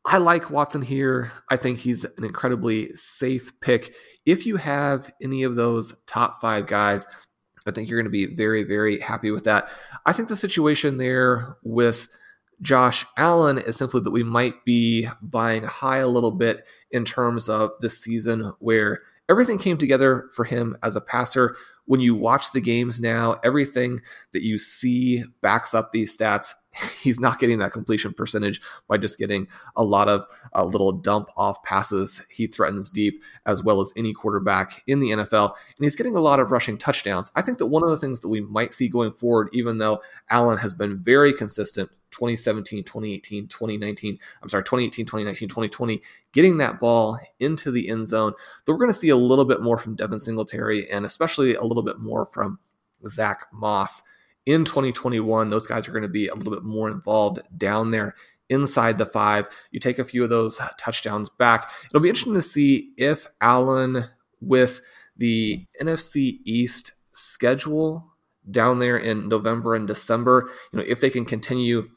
I 0.05 0.19
like 0.19 0.51
Watson 0.51 0.83
here. 0.83 1.31
I 1.49 1.57
think 1.57 1.79
he's 1.79 2.03
an 2.03 2.23
incredibly 2.23 2.93
safe 2.93 3.51
pick. 3.59 3.95
If 4.25 4.45
you 4.45 4.55
have 4.57 5.11
any 5.21 5.41
of 5.41 5.55
those 5.55 5.95
top 6.05 6.39
five 6.39 6.67
guys, 6.67 7.07
I 7.65 7.71
think 7.71 7.89
you're 7.89 7.99
going 7.99 8.05
to 8.05 8.09
be 8.11 8.33
very, 8.35 8.63
very 8.63 8.99
happy 8.99 9.31
with 9.31 9.43
that. 9.45 9.69
I 10.05 10.13
think 10.13 10.29
the 10.29 10.35
situation 10.35 10.97
there 10.97 11.57
with 11.63 12.07
Josh 12.61 13.05
Allen 13.17 13.57
is 13.57 13.75
simply 13.75 14.01
that 14.01 14.11
we 14.11 14.23
might 14.23 14.63
be 14.65 15.09
buying 15.21 15.63
high 15.63 15.97
a 15.97 16.07
little 16.07 16.31
bit 16.31 16.65
in 16.91 17.05
terms 17.05 17.49
of 17.49 17.71
this 17.81 17.99
season 17.99 18.53
where 18.59 19.01
everything 19.29 19.57
came 19.57 19.77
together 19.77 20.29
for 20.33 20.45
him 20.45 20.77
as 20.83 20.95
a 20.95 21.01
passer. 21.01 21.55
When 21.85 21.99
you 21.99 22.15
watch 22.15 22.51
the 22.51 22.61
games 22.61 23.01
now, 23.01 23.39
everything 23.43 24.01
that 24.33 24.43
you 24.43 24.57
see 24.57 25.23
backs 25.41 25.73
up 25.73 25.91
these 25.91 26.15
stats 26.15 26.53
he's 27.01 27.19
not 27.19 27.39
getting 27.39 27.59
that 27.59 27.71
completion 27.71 28.13
percentage 28.13 28.61
by 28.87 28.97
just 28.97 29.17
getting 29.17 29.47
a 29.75 29.83
lot 29.83 30.07
of 30.07 30.25
uh, 30.55 30.63
little 30.63 30.91
dump 30.91 31.29
off 31.37 31.61
passes. 31.63 32.21
He 32.29 32.47
threatens 32.47 32.89
deep 32.89 33.21
as 33.45 33.63
well 33.63 33.81
as 33.81 33.93
any 33.95 34.13
quarterback 34.13 34.83
in 34.87 34.99
the 34.99 35.11
NFL, 35.11 35.53
and 35.77 35.83
he's 35.83 35.95
getting 35.95 36.15
a 36.15 36.21
lot 36.21 36.39
of 36.39 36.51
rushing 36.51 36.77
touchdowns. 36.77 37.31
I 37.35 37.41
think 37.41 37.57
that 37.59 37.67
one 37.67 37.83
of 37.83 37.89
the 37.89 37.97
things 37.97 38.21
that 38.21 38.29
we 38.29 38.41
might 38.41 38.73
see 38.73 38.87
going 38.87 39.11
forward, 39.11 39.49
even 39.53 39.77
though 39.77 40.01
Allen 40.29 40.57
has 40.57 40.73
been 40.73 40.97
very 40.97 41.33
consistent 41.33 41.89
2017, 42.11 42.83
2018, 42.85 43.47
2019, 43.47 44.17
I'm 44.41 44.49
sorry, 44.49 44.63
2018, 44.63 45.05
2019, 45.05 45.49
2020, 45.49 46.01
getting 46.31 46.57
that 46.59 46.79
ball 46.79 47.19
into 47.39 47.71
the 47.71 47.89
end 47.89 48.07
zone. 48.07 48.33
that 48.65 48.71
we're 48.71 48.77
going 48.77 48.89
to 48.89 48.93
see 48.93 49.09
a 49.09 49.17
little 49.17 49.43
bit 49.43 49.61
more 49.61 49.77
from 49.77 49.95
Devin 49.95 50.19
Singletary 50.19 50.89
and 50.89 51.05
especially 51.05 51.55
a 51.55 51.63
little 51.63 51.83
bit 51.83 51.99
more 51.99 52.25
from 52.25 52.59
Zach 53.09 53.47
Moss 53.51 54.01
in 54.45 54.65
2021. 54.65 55.49
Those 55.49 55.67
guys 55.67 55.87
are 55.87 55.91
going 55.91 56.03
to 56.03 56.09
be 56.09 56.27
a 56.27 56.35
little 56.35 56.53
bit 56.53 56.63
more 56.63 56.89
involved 56.89 57.39
down 57.57 57.91
there 57.91 58.15
inside 58.49 58.97
the 58.97 59.05
five. 59.05 59.47
You 59.71 59.79
take 59.79 59.99
a 59.99 60.03
few 60.03 60.23
of 60.23 60.29
those 60.29 60.59
touchdowns 60.77 61.29
back. 61.29 61.69
It'll 61.87 62.01
be 62.01 62.09
interesting 62.09 62.35
to 62.35 62.41
see 62.41 62.93
if 62.97 63.27
Allen, 63.41 64.05
with 64.41 64.81
the 65.17 65.65
NFC 65.81 66.39
East 66.43 66.93
schedule 67.13 68.05
down 68.51 68.79
there 68.79 68.97
in 68.97 69.27
November 69.27 69.75
and 69.75 69.87
December, 69.87 70.51
you 70.71 70.79
know, 70.79 70.85
if 70.87 71.01
they 71.01 71.09
can 71.09 71.25
continue 71.25 71.89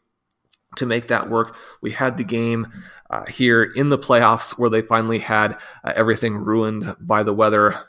to 0.76 0.87
make 0.87 1.08
that 1.08 1.28
work. 1.28 1.56
We 1.80 1.90
had 1.90 2.16
the 2.16 2.24
game 2.24 2.68
uh, 3.11 3.26
here 3.26 3.62
in 3.62 3.88
the 3.88 3.98
playoffs 3.98 4.58
where 4.58 4.70
they 4.70 4.82
finally 4.82 5.18
had 5.18 5.61
uh, 5.84 5.92
everything 5.96 6.34
ruined 6.34 6.94
by 7.00 7.22
the 7.22 7.34
weather. 7.34 7.80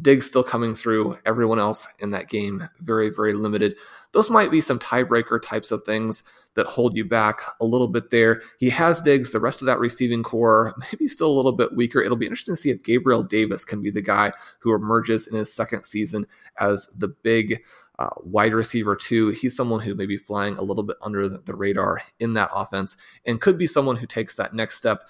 Diggs 0.00 0.26
still 0.26 0.42
coming 0.42 0.74
through. 0.74 1.16
Everyone 1.24 1.60
else 1.60 1.86
in 2.00 2.10
that 2.10 2.28
game 2.28 2.68
very, 2.80 3.10
very 3.10 3.32
limited. 3.32 3.76
Those 4.14 4.30
might 4.30 4.50
be 4.50 4.60
some 4.60 4.78
tiebreaker 4.78 5.42
types 5.42 5.70
of 5.70 5.82
things 5.82 6.22
that 6.54 6.66
hold 6.66 6.96
you 6.96 7.04
back 7.04 7.42
a 7.60 7.64
little 7.64 7.88
bit 7.88 8.10
there. 8.10 8.42
He 8.58 8.70
has 8.70 9.02
Diggs. 9.02 9.32
The 9.32 9.40
rest 9.40 9.60
of 9.60 9.66
that 9.66 9.80
receiving 9.80 10.22
corps 10.22 10.72
maybe 10.92 11.08
still 11.08 11.30
a 11.30 11.34
little 11.36 11.52
bit 11.52 11.74
weaker. 11.74 12.00
It'll 12.00 12.16
be 12.16 12.26
interesting 12.26 12.54
to 12.54 12.60
see 12.60 12.70
if 12.70 12.82
Gabriel 12.82 13.22
Davis 13.22 13.64
can 13.64 13.82
be 13.82 13.90
the 13.90 14.00
guy 14.00 14.32
who 14.60 14.74
emerges 14.74 15.26
in 15.26 15.36
his 15.36 15.52
second 15.52 15.84
season 15.84 16.26
as 16.60 16.88
the 16.96 17.08
big 17.08 17.62
uh, 17.98 18.10
wide 18.22 18.54
receiver 18.54 18.96
too. 18.96 19.30
He's 19.30 19.56
someone 19.56 19.80
who 19.80 19.94
may 19.94 20.06
be 20.06 20.16
flying 20.16 20.56
a 20.56 20.62
little 20.62 20.82
bit 20.82 20.96
under 21.02 21.28
the, 21.28 21.54
radar 21.54 22.02
in 22.18 22.32
that 22.34 22.50
offense 22.52 22.96
and 23.26 23.40
could 23.40 23.58
be 23.58 23.66
someone 23.66 23.96
who 23.96 24.06
takes 24.06 24.36
that 24.36 24.54
next 24.54 24.78
step. 24.78 25.08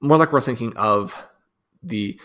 More 0.00 0.16
like 0.16 0.32
we're 0.32 0.40
thinking 0.40 0.76
of 0.76 1.16
the 1.82 2.18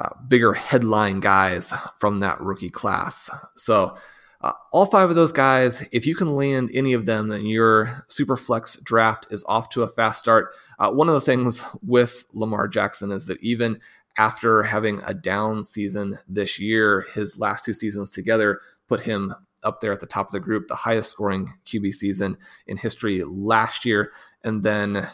uh, 0.00 0.08
bigger 0.28 0.52
headline 0.52 1.20
guys 1.20 1.72
from 1.96 2.20
that 2.20 2.40
rookie 2.40 2.70
class. 2.70 3.30
So 3.54 3.96
uh, 4.42 4.52
all 4.72 4.86
five 4.86 5.08
of 5.08 5.16
those 5.16 5.32
guys, 5.32 5.86
if 5.92 6.06
you 6.06 6.14
can 6.14 6.36
land 6.36 6.70
any 6.74 6.92
of 6.92 7.06
them, 7.06 7.28
then 7.28 7.46
your 7.46 8.04
super 8.08 8.36
flex 8.36 8.76
draft 8.76 9.26
is 9.30 9.44
off 9.48 9.68
to 9.70 9.82
a 9.82 9.88
fast 9.88 10.20
start. 10.20 10.54
Uh, 10.78 10.90
one 10.90 11.08
of 11.08 11.14
the 11.14 11.20
things 11.20 11.64
with 11.82 12.24
Lamar 12.32 12.68
Jackson 12.68 13.10
is 13.10 13.26
that 13.26 13.40
even 13.42 13.80
after 14.18 14.62
having 14.62 15.00
a 15.06 15.14
down 15.14 15.64
season 15.64 16.18
this 16.28 16.58
year, 16.58 17.06
his 17.14 17.38
last 17.38 17.64
two 17.64 17.74
seasons 17.74 18.10
together 18.10 18.60
put 18.88 19.00
him 19.00 19.34
up 19.62 19.80
there 19.80 19.92
at 19.92 20.00
the 20.00 20.06
top 20.06 20.26
of 20.26 20.32
the 20.32 20.40
group, 20.40 20.68
the 20.68 20.74
highest 20.74 21.10
scoring 21.10 21.52
QB 21.66 21.92
season 21.94 22.36
in 22.66 22.76
history 22.76 23.22
last 23.24 23.84
year. 23.84 24.12
And 24.44 24.62
then 24.62 25.08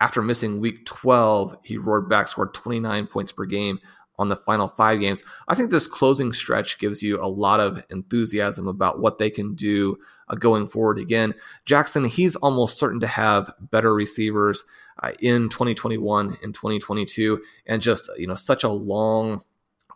after 0.00 0.20
missing 0.20 0.60
week 0.60 0.84
12, 0.84 1.56
he 1.62 1.78
roared 1.78 2.08
back, 2.08 2.28
scored 2.28 2.52
29 2.52 3.06
points 3.06 3.32
per 3.32 3.46
game 3.46 3.78
on 4.18 4.28
the 4.28 4.36
final 4.36 4.68
five 4.68 5.00
games. 5.00 5.24
I 5.48 5.54
think 5.54 5.70
this 5.70 5.86
closing 5.86 6.32
stretch 6.32 6.78
gives 6.78 7.02
you 7.02 7.22
a 7.22 7.26
lot 7.26 7.60
of 7.60 7.82
enthusiasm 7.90 8.66
about 8.66 9.00
what 9.00 9.18
they 9.18 9.30
can 9.30 9.54
do 9.54 9.98
uh, 10.28 10.36
going 10.36 10.66
forward. 10.66 10.98
Again, 10.98 11.34
Jackson, 11.64 12.04
he's 12.04 12.36
almost 12.36 12.78
certain 12.78 13.00
to 13.00 13.06
have 13.06 13.52
better 13.60 13.94
receivers 13.94 14.64
uh, 15.02 15.12
in 15.20 15.48
2021 15.48 16.38
and 16.42 16.54
2022, 16.54 17.42
and 17.66 17.82
just 17.82 18.08
you 18.16 18.26
know 18.26 18.34
such 18.34 18.64
a 18.64 18.68
long 18.68 19.42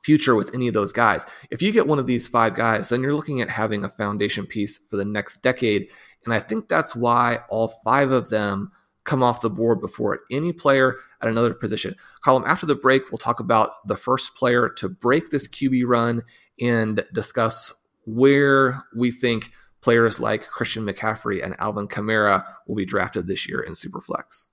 future 0.02 0.34
with 0.34 0.54
any 0.54 0.68
of 0.68 0.74
those 0.74 0.92
guys. 0.92 1.24
If 1.50 1.62
you 1.62 1.72
get 1.72 1.86
one 1.86 1.98
of 1.98 2.06
these 2.06 2.28
five 2.28 2.54
guys, 2.54 2.88
then 2.88 3.02
you're 3.02 3.14
looking 3.14 3.40
at 3.40 3.48
having 3.48 3.84
a 3.84 3.88
foundation 3.88 4.46
piece 4.46 4.78
for 4.78 4.96
the 4.96 5.04
next 5.04 5.42
decade. 5.42 5.88
And 6.24 6.34
I 6.34 6.40
think 6.40 6.68
that's 6.68 6.94
why 6.94 7.40
all 7.48 7.68
five 7.84 8.10
of 8.10 8.30
them 8.30 8.72
come 9.04 9.22
off 9.22 9.40
the 9.40 9.50
board 9.50 9.80
before 9.80 10.20
any 10.30 10.52
player 10.52 10.96
at 11.20 11.28
another 11.28 11.54
position. 11.54 11.94
Colm 12.24 12.46
after 12.46 12.66
the 12.66 12.74
break, 12.74 13.10
we'll 13.10 13.18
talk 13.18 13.40
about 13.40 13.86
the 13.86 13.96
first 13.96 14.34
player 14.34 14.68
to 14.76 14.88
break 14.88 15.30
this 15.30 15.48
QB 15.48 15.84
run 15.86 16.22
and 16.60 17.04
discuss 17.12 17.72
where 18.04 18.82
we 18.94 19.10
think 19.10 19.50
players 19.80 20.20
like 20.20 20.46
Christian 20.46 20.84
McCaffrey 20.84 21.42
and 21.42 21.56
Alvin 21.58 21.88
Kamara 21.88 22.44
will 22.66 22.76
be 22.76 22.84
drafted 22.84 23.26
this 23.26 23.48
year 23.48 23.60
in 23.60 23.72
Superflex. 23.72 24.46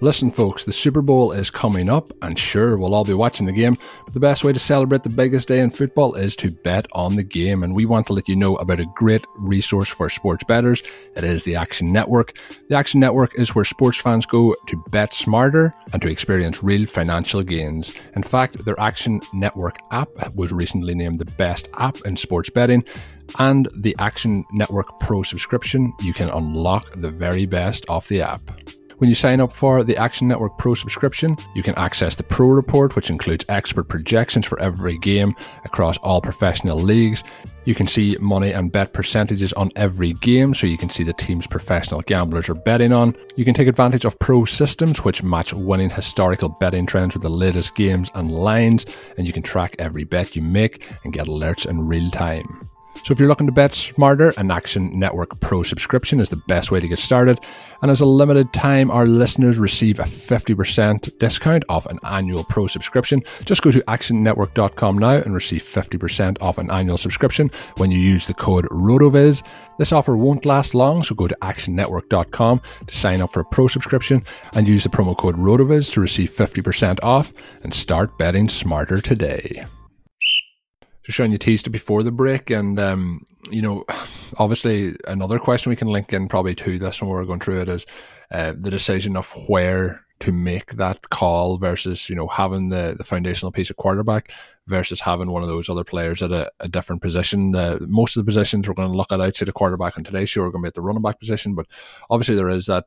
Listen, 0.00 0.30
folks, 0.30 0.64
the 0.64 0.72
Super 0.72 1.00
Bowl 1.00 1.30
is 1.30 1.50
coming 1.50 1.88
up, 1.88 2.12
and 2.20 2.38
sure, 2.38 2.76
we'll 2.76 2.94
all 2.94 3.04
be 3.04 3.14
watching 3.14 3.46
the 3.46 3.52
game, 3.52 3.78
but 4.04 4.12
the 4.12 4.20
best 4.20 4.42
way 4.42 4.52
to 4.52 4.58
celebrate 4.58 5.04
the 5.04 5.08
biggest 5.08 5.46
day 5.46 5.60
in 5.60 5.70
football 5.70 6.14
is 6.14 6.34
to 6.36 6.50
bet 6.50 6.86
on 6.92 7.14
the 7.14 7.22
game. 7.22 7.62
And 7.62 7.74
we 7.74 7.86
want 7.86 8.08
to 8.08 8.12
let 8.12 8.28
you 8.28 8.34
know 8.34 8.56
about 8.56 8.80
a 8.80 8.86
great 8.96 9.24
resource 9.36 9.88
for 9.88 10.10
sports 10.10 10.42
bettors. 10.44 10.82
It 11.16 11.22
is 11.22 11.44
the 11.44 11.56
Action 11.56 11.92
Network. 11.92 12.36
The 12.68 12.76
Action 12.76 12.98
Network 13.00 13.38
is 13.38 13.54
where 13.54 13.64
sports 13.64 13.98
fans 13.98 14.26
go 14.26 14.56
to 14.66 14.84
bet 14.88 15.14
smarter 15.14 15.72
and 15.92 16.02
to 16.02 16.08
experience 16.08 16.62
real 16.62 16.86
financial 16.86 17.42
gains. 17.42 17.94
In 18.16 18.24
fact, 18.24 18.64
their 18.64 18.78
Action 18.80 19.20
Network 19.32 19.78
app 19.92 20.08
was 20.34 20.52
recently 20.52 20.94
named 20.94 21.20
the 21.20 21.24
best 21.24 21.68
app 21.78 21.96
in 22.04 22.16
sports 22.16 22.50
betting 22.50 22.84
and 23.38 23.68
the 23.74 23.94
Action 23.98 24.44
Network 24.52 25.00
Pro 25.00 25.22
subscription, 25.22 25.92
you 26.00 26.12
can 26.12 26.28
unlock 26.28 26.92
the 26.92 27.10
very 27.10 27.46
best 27.46 27.84
of 27.88 28.06
the 28.08 28.20
app. 28.20 28.50
When 28.98 29.08
you 29.08 29.14
sign 29.14 29.40
up 29.40 29.52
for 29.52 29.82
the 29.82 29.96
Action 29.96 30.28
Network 30.28 30.56
Pro 30.56 30.74
subscription, 30.74 31.36
you 31.54 31.62
can 31.62 31.74
access 31.76 32.14
the 32.14 32.22
Pro 32.22 32.46
Report, 32.48 32.94
which 32.94 33.10
includes 33.10 33.44
expert 33.48 33.84
projections 33.84 34.46
for 34.46 34.60
every 34.60 34.98
game 34.98 35.34
across 35.64 35.98
all 35.98 36.20
professional 36.20 36.78
leagues. 36.78 37.24
You 37.64 37.74
can 37.74 37.86
see 37.86 38.16
money 38.20 38.52
and 38.52 38.70
bet 38.70 38.92
percentages 38.92 39.52
on 39.54 39.70
every 39.74 40.12
game, 40.12 40.54
so 40.54 40.66
you 40.66 40.78
can 40.78 40.90
see 40.90 41.02
the 41.02 41.12
teams 41.12 41.46
professional 41.46 42.02
gamblers 42.02 42.48
are 42.48 42.54
betting 42.54 42.92
on. 42.92 43.16
You 43.36 43.44
can 43.44 43.54
take 43.54 43.68
advantage 43.68 44.04
of 44.04 44.18
pro 44.18 44.44
systems, 44.44 45.04
which 45.04 45.22
match 45.22 45.52
winning 45.52 45.90
historical 45.90 46.50
betting 46.50 46.86
trends 46.86 47.14
with 47.14 47.22
the 47.22 47.30
latest 47.30 47.74
games 47.74 48.10
and 48.14 48.30
lines, 48.30 48.86
and 49.16 49.26
you 49.26 49.32
can 49.32 49.42
track 49.42 49.74
every 49.78 50.04
bet 50.04 50.36
you 50.36 50.42
make 50.42 50.84
and 51.04 51.12
get 51.12 51.26
alerts 51.26 51.66
in 51.68 51.86
real 51.86 52.10
time. 52.10 52.70
So 53.02 53.12
if 53.12 53.18
you're 53.18 53.28
looking 53.28 53.46
to 53.46 53.52
bet 53.52 53.74
smarter, 53.74 54.32
an 54.38 54.50
Action 54.50 54.98
Network 54.98 55.38
Pro 55.40 55.62
subscription 55.62 56.20
is 56.20 56.28
the 56.28 56.36
best 56.36 56.70
way 56.70 56.80
to 56.80 56.88
get 56.88 56.98
started. 56.98 57.38
And 57.82 57.90
as 57.90 58.00
a 58.00 58.06
limited 58.06 58.52
time, 58.52 58.90
our 58.90 59.04
listeners 59.04 59.58
receive 59.58 59.98
a 59.98 60.04
50% 60.04 61.18
discount 61.18 61.64
off 61.68 61.84
an 61.86 61.98
annual 62.04 62.44
pro 62.44 62.66
subscription. 62.66 63.22
Just 63.44 63.62
go 63.62 63.70
to 63.70 63.80
actionnetwork.com 63.80 64.98
now 64.98 65.16
and 65.16 65.34
receive 65.34 65.62
50% 65.62 66.40
off 66.40 66.56
an 66.56 66.70
annual 66.70 66.96
subscription 66.96 67.50
when 67.76 67.90
you 67.90 67.98
use 67.98 68.26
the 68.26 68.34
code 68.34 68.64
RotoViz. 68.70 69.42
This 69.78 69.92
offer 69.92 70.16
won't 70.16 70.46
last 70.46 70.74
long, 70.74 71.02
so 71.02 71.14
go 71.14 71.28
to 71.28 71.36
actionnetwork.com 71.42 72.62
to 72.86 72.94
sign 72.94 73.20
up 73.20 73.32
for 73.32 73.40
a 73.40 73.44
pro 73.44 73.66
subscription 73.66 74.24
and 74.54 74.68
use 74.68 74.84
the 74.84 74.88
promo 74.88 75.16
code 75.16 75.36
RotoViz 75.36 75.92
to 75.92 76.00
receive 76.00 76.30
50% 76.30 77.00
off 77.02 77.34
and 77.62 77.74
start 77.74 78.16
betting 78.16 78.48
smarter 78.48 79.00
today. 79.00 79.66
You 81.06 81.38
teased 81.38 81.66
it 81.66 81.70
before 81.70 82.02
the 82.02 82.12
break, 82.12 82.50
and 82.50 82.78
um, 82.80 83.26
you 83.50 83.60
know, 83.60 83.84
obviously 84.38 84.96
another 85.06 85.38
question 85.38 85.70
we 85.70 85.76
can 85.76 85.88
link 85.88 86.12
in 86.12 86.28
probably 86.28 86.54
to 86.56 86.78
this 86.78 87.00
when 87.00 87.10
we're 87.10 87.24
going 87.24 87.40
through 87.40 87.60
it 87.60 87.68
is 87.68 87.86
uh, 88.30 88.54
the 88.58 88.70
decision 88.70 89.16
of 89.16 89.30
where 89.48 90.04
to 90.20 90.32
make 90.32 90.72
that 90.74 91.10
call 91.10 91.58
versus 91.58 92.08
you 92.08 92.14
know 92.14 92.26
having 92.26 92.70
the 92.70 92.94
the 92.96 93.04
foundational 93.04 93.52
piece 93.52 93.68
of 93.68 93.76
quarterback 93.76 94.32
versus 94.66 95.00
having 95.00 95.30
one 95.30 95.42
of 95.42 95.48
those 95.48 95.68
other 95.68 95.84
players 95.84 96.22
at 96.22 96.32
a, 96.32 96.50
a 96.60 96.68
different 96.68 97.02
position. 97.02 97.54
Uh, 97.54 97.78
most 97.82 98.16
of 98.16 98.24
the 98.24 98.28
positions 98.28 98.66
we're 98.66 98.74
going 98.74 98.90
to 98.90 98.96
look 98.96 99.12
at 99.12 99.20
outside 99.20 99.46
the 99.46 99.52
quarterback 99.52 99.98
on 99.98 100.04
today's 100.04 100.30
show 100.30 100.42
are 100.42 100.50
going 100.50 100.62
to 100.62 100.66
be 100.66 100.68
at 100.68 100.74
the 100.74 100.80
running 100.80 101.02
back 101.02 101.18
position, 101.20 101.54
but 101.54 101.66
obviously 102.08 102.34
there 102.34 102.48
is 102.48 102.66
that 102.66 102.86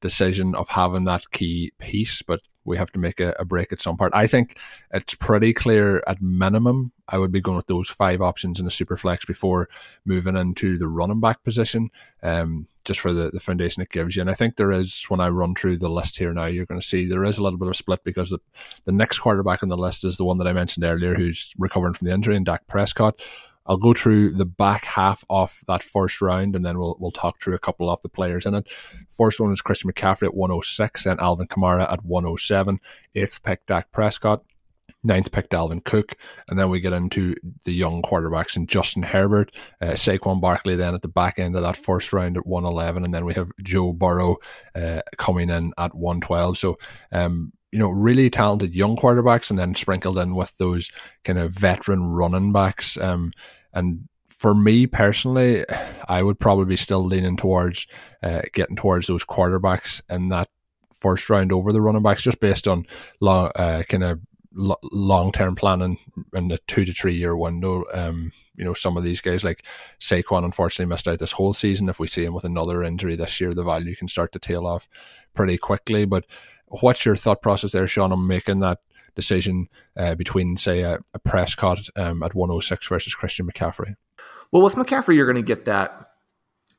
decision 0.00 0.54
of 0.54 0.68
having 0.68 1.04
that 1.04 1.30
key 1.32 1.72
piece, 1.78 2.22
but 2.22 2.40
we 2.68 2.76
have 2.76 2.92
to 2.92 2.98
make 2.98 3.18
a, 3.20 3.34
a, 3.38 3.44
break 3.44 3.72
at 3.72 3.80
some 3.80 3.96
part. 3.96 4.12
I 4.14 4.26
think 4.26 4.58
it's 4.92 5.14
pretty 5.14 5.52
clear 5.52 6.02
at 6.06 6.20
minimum. 6.20 6.92
I 7.08 7.18
would 7.18 7.32
be 7.32 7.40
going 7.40 7.56
with 7.56 7.66
those 7.66 7.88
five 7.88 8.20
options 8.20 8.58
in 8.58 8.64
the 8.64 8.70
super 8.70 8.96
flex 8.96 9.24
before 9.24 9.68
moving 10.04 10.36
into 10.36 10.76
the 10.76 10.88
running 10.88 11.20
back 11.20 11.42
position, 11.42 11.90
um, 12.22 12.68
just 12.84 13.00
for 13.00 13.12
the, 13.12 13.30
the 13.30 13.40
foundation 13.40 13.82
it 13.82 13.88
gives 13.88 14.14
you. 14.14 14.20
And 14.20 14.30
I 14.30 14.34
think 14.34 14.56
there 14.56 14.70
is, 14.70 15.04
when 15.08 15.20
I 15.20 15.28
run 15.28 15.54
through 15.54 15.78
the 15.78 15.88
list 15.88 16.18
here 16.18 16.32
now, 16.32 16.46
you're 16.46 16.66
going 16.66 16.80
to 16.80 16.86
see 16.86 17.06
there 17.06 17.24
is 17.24 17.38
a 17.38 17.42
little 17.42 17.58
bit 17.58 17.66
of 17.66 17.72
a 17.72 17.74
split 17.74 18.04
because 18.04 18.30
the, 18.30 18.38
the 18.84 18.92
next 18.92 19.18
quarterback 19.20 19.62
on 19.62 19.70
the 19.70 19.76
list 19.76 20.04
is 20.04 20.18
the 20.18 20.24
one 20.24 20.38
that 20.38 20.46
I 20.46 20.52
mentioned 20.52 20.84
earlier 20.84 21.14
who's 21.14 21.54
recovering 21.58 21.94
from 21.94 22.06
the 22.06 22.14
injury, 22.14 22.36
and 22.36 22.46
Dak 22.46 22.66
Prescott. 22.66 23.20
I'll 23.68 23.76
go 23.76 23.92
through 23.92 24.30
the 24.30 24.46
back 24.46 24.84
half 24.84 25.24
of 25.28 25.62
that 25.68 25.82
first 25.82 26.20
round 26.20 26.56
and 26.56 26.64
then 26.64 26.78
we'll 26.78 26.96
we'll 26.98 27.10
talk 27.10 27.40
through 27.40 27.54
a 27.54 27.60
couple 27.60 27.90
of 27.90 28.00
the 28.00 28.08
players 28.08 28.46
in 28.46 28.54
it. 28.54 28.66
First 29.10 29.40
one 29.40 29.52
is 29.52 29.60
Christian 29.60 29.92
McCaffrey 29.92 30.28
at 30.28 30.34
106 30.34 31.06
and 31.06 31.20
Alvin 31.20 31.46
Kamara 31.46 31.90
at 31.92 32.04
107. 32.04 32.80
Eighth 33.14 33.42
pick 33.42 33.66
Dak 33.66 33.92
Prescott. 33.92 34.42
Ninth 35.04 35.30
pick 35.30 35.48
Dalvin 35.48 35.84
Cook, 35.84 36.16
and 36.48 36.58
then 36.58 36.70
we 36.70 36.80
get 36.80 36.92
into 36.92 37.36
the 37.64 37.72
young 37.72 38.02
quarterbacks 38.02 38.56
and 38.56 38.68
Justin 38.68 39.04
Herbert, 39.04 39.54
uh, 39.80 39.92
Saquon 39.92 40.40
Barkley. 40.40 40.74
Then 40.74 40.92
at 40.92 41.02
the 41.02 41.08
back 41.08 41.38
end 41.38 41.54
of 41.54 41.62
that 41.62 41.76
first 41.76 42.12
round 42.12 42.36
at 42.36 42.46
one 42.46 42.64
eleven, 42.64 43.04
and 43.04 43.14
then 43.14 43.24
we 43.24 43.32
have 43.34 43.48
Joe 43.62 43.92
Burrow 43.92 44.38
uh, 44.74 45.02
coming 45.16 45.50
in 45.50 45.72
at 45.78 45.94
one 45.94 46.20
twelve. 46.20 46.58
So 46.58 46.78
um, 47.12 47.52
you 47.70 47.78
know, 47.78 47.90
really 47.90 48.30
talented 48.30 48.74
young 48.74 48.96
quarterbacks 48.96 49.50
and 49.50 49.58
then 49.58 49.74
sprinkled 49.74 50.18
in 50.18 50.34
with 50.34 50.56
those 50.58 50.90
kind 51.24 51.38
of 51.38 51.52
veteran 51.52 52.02
running 52.02 52.52
backs. 52.52 52.96
Um, 52.98 53.32
and 53.78 54.08
for 54.26 54.54
me 54.54 54.86
personally, 54.86 55.64
I 56.08 56.22
would 56.22 56.38
probably 56.38 56.66
be 56.66 56.76
still 56.76 57.04
leaning 57.04 57.36
towards 57.36 57.86
uh, 58.22 58.42
getting 58.52 58.76
towards 58.76 59.06
those 59.06 59.24
quarterbacks 59.24 60.02
in 60.10 60.28
that 60.28 60.48
first 60.94 61.30
round 61.30 61.52
over 61.52 61.72
the 61.72 61.80
running 61.80 62.02
backs, 62.02 62.22
just 62.22 62.40
based 62.40 62.68
on 62.68 62.86
long, 63.20 63.50
uh, 63.56 63.82
kind 63.88 64.04
of 64.04 64.20
long 64.52 65.32
term 65.32 65.54
planning 65.54 65.98
in 66.34 66.48
the 66.48 66.58
two 66.66 66.84
to 66.84 66.92
three 66.92 67.14
year 67.14 67.36
window. 67.36 67.84
Um, 67.92 68.32
you 68.56 68.64
know, 68.64 68.74
some 68.74 68.96
of 68.96 69.04
these 69.04 69.20
guys 69.20 69.44
like 69.44 69.64
Saquon 70.00 70.44
unfortunately 70.44 70.90
missed 70.90 71.08
out 71.08 71.18
this 71.18 71.32
whole 71.32 71.54
season. 71.54 71.88
If 71.88 72.00
we 72.00 72.08
see 72.08 72.24
him 72.24 72.34
with 72.34 72.44
another 72.44 72.82
injury 72.82 73.16
this 73.16 73.40
year, 73.40 73.52
the 73.52 73.64
value 73.64 73.94
can 73.94 74.08
start 74.08 74.32
to 74.32 74.38
tail 74.38 74.66
off 74.66 74.88
pretty 75.34 75.56
quickly. 75.56 76.04
But 76.04 76.26
what's 76.66 77.04
your 77.04 77.16
thought 77.16 77.42
process 77.42 77.72
there, 77.72 77.86
Shawn, 77.86 78.12
on 78.12 78.26
making 78.26 78.60
that 78.60 78.80
decision 79.14 79.68
uh, 79.96 80.14
between, 80.14 80.56
say, 80.56 80.80
a, 80.80 80.98
a 81.14 81.18
Prescott 81.18 81.80
um, 81.96 82.22
at 82.22 82.34
106 82.34 82.86
versus 82.86 83.14
Christian 83.14 83.46
McCaffrey? 83.46 83.94
Well, 84.52 84.62
with 84.62 84.74
McCaffrey, 84.74 85.14
you're 85.14 85.26
going 85.26 85.36
to 85.36 85.42
get 85.42 85.64
that 85.66 86.08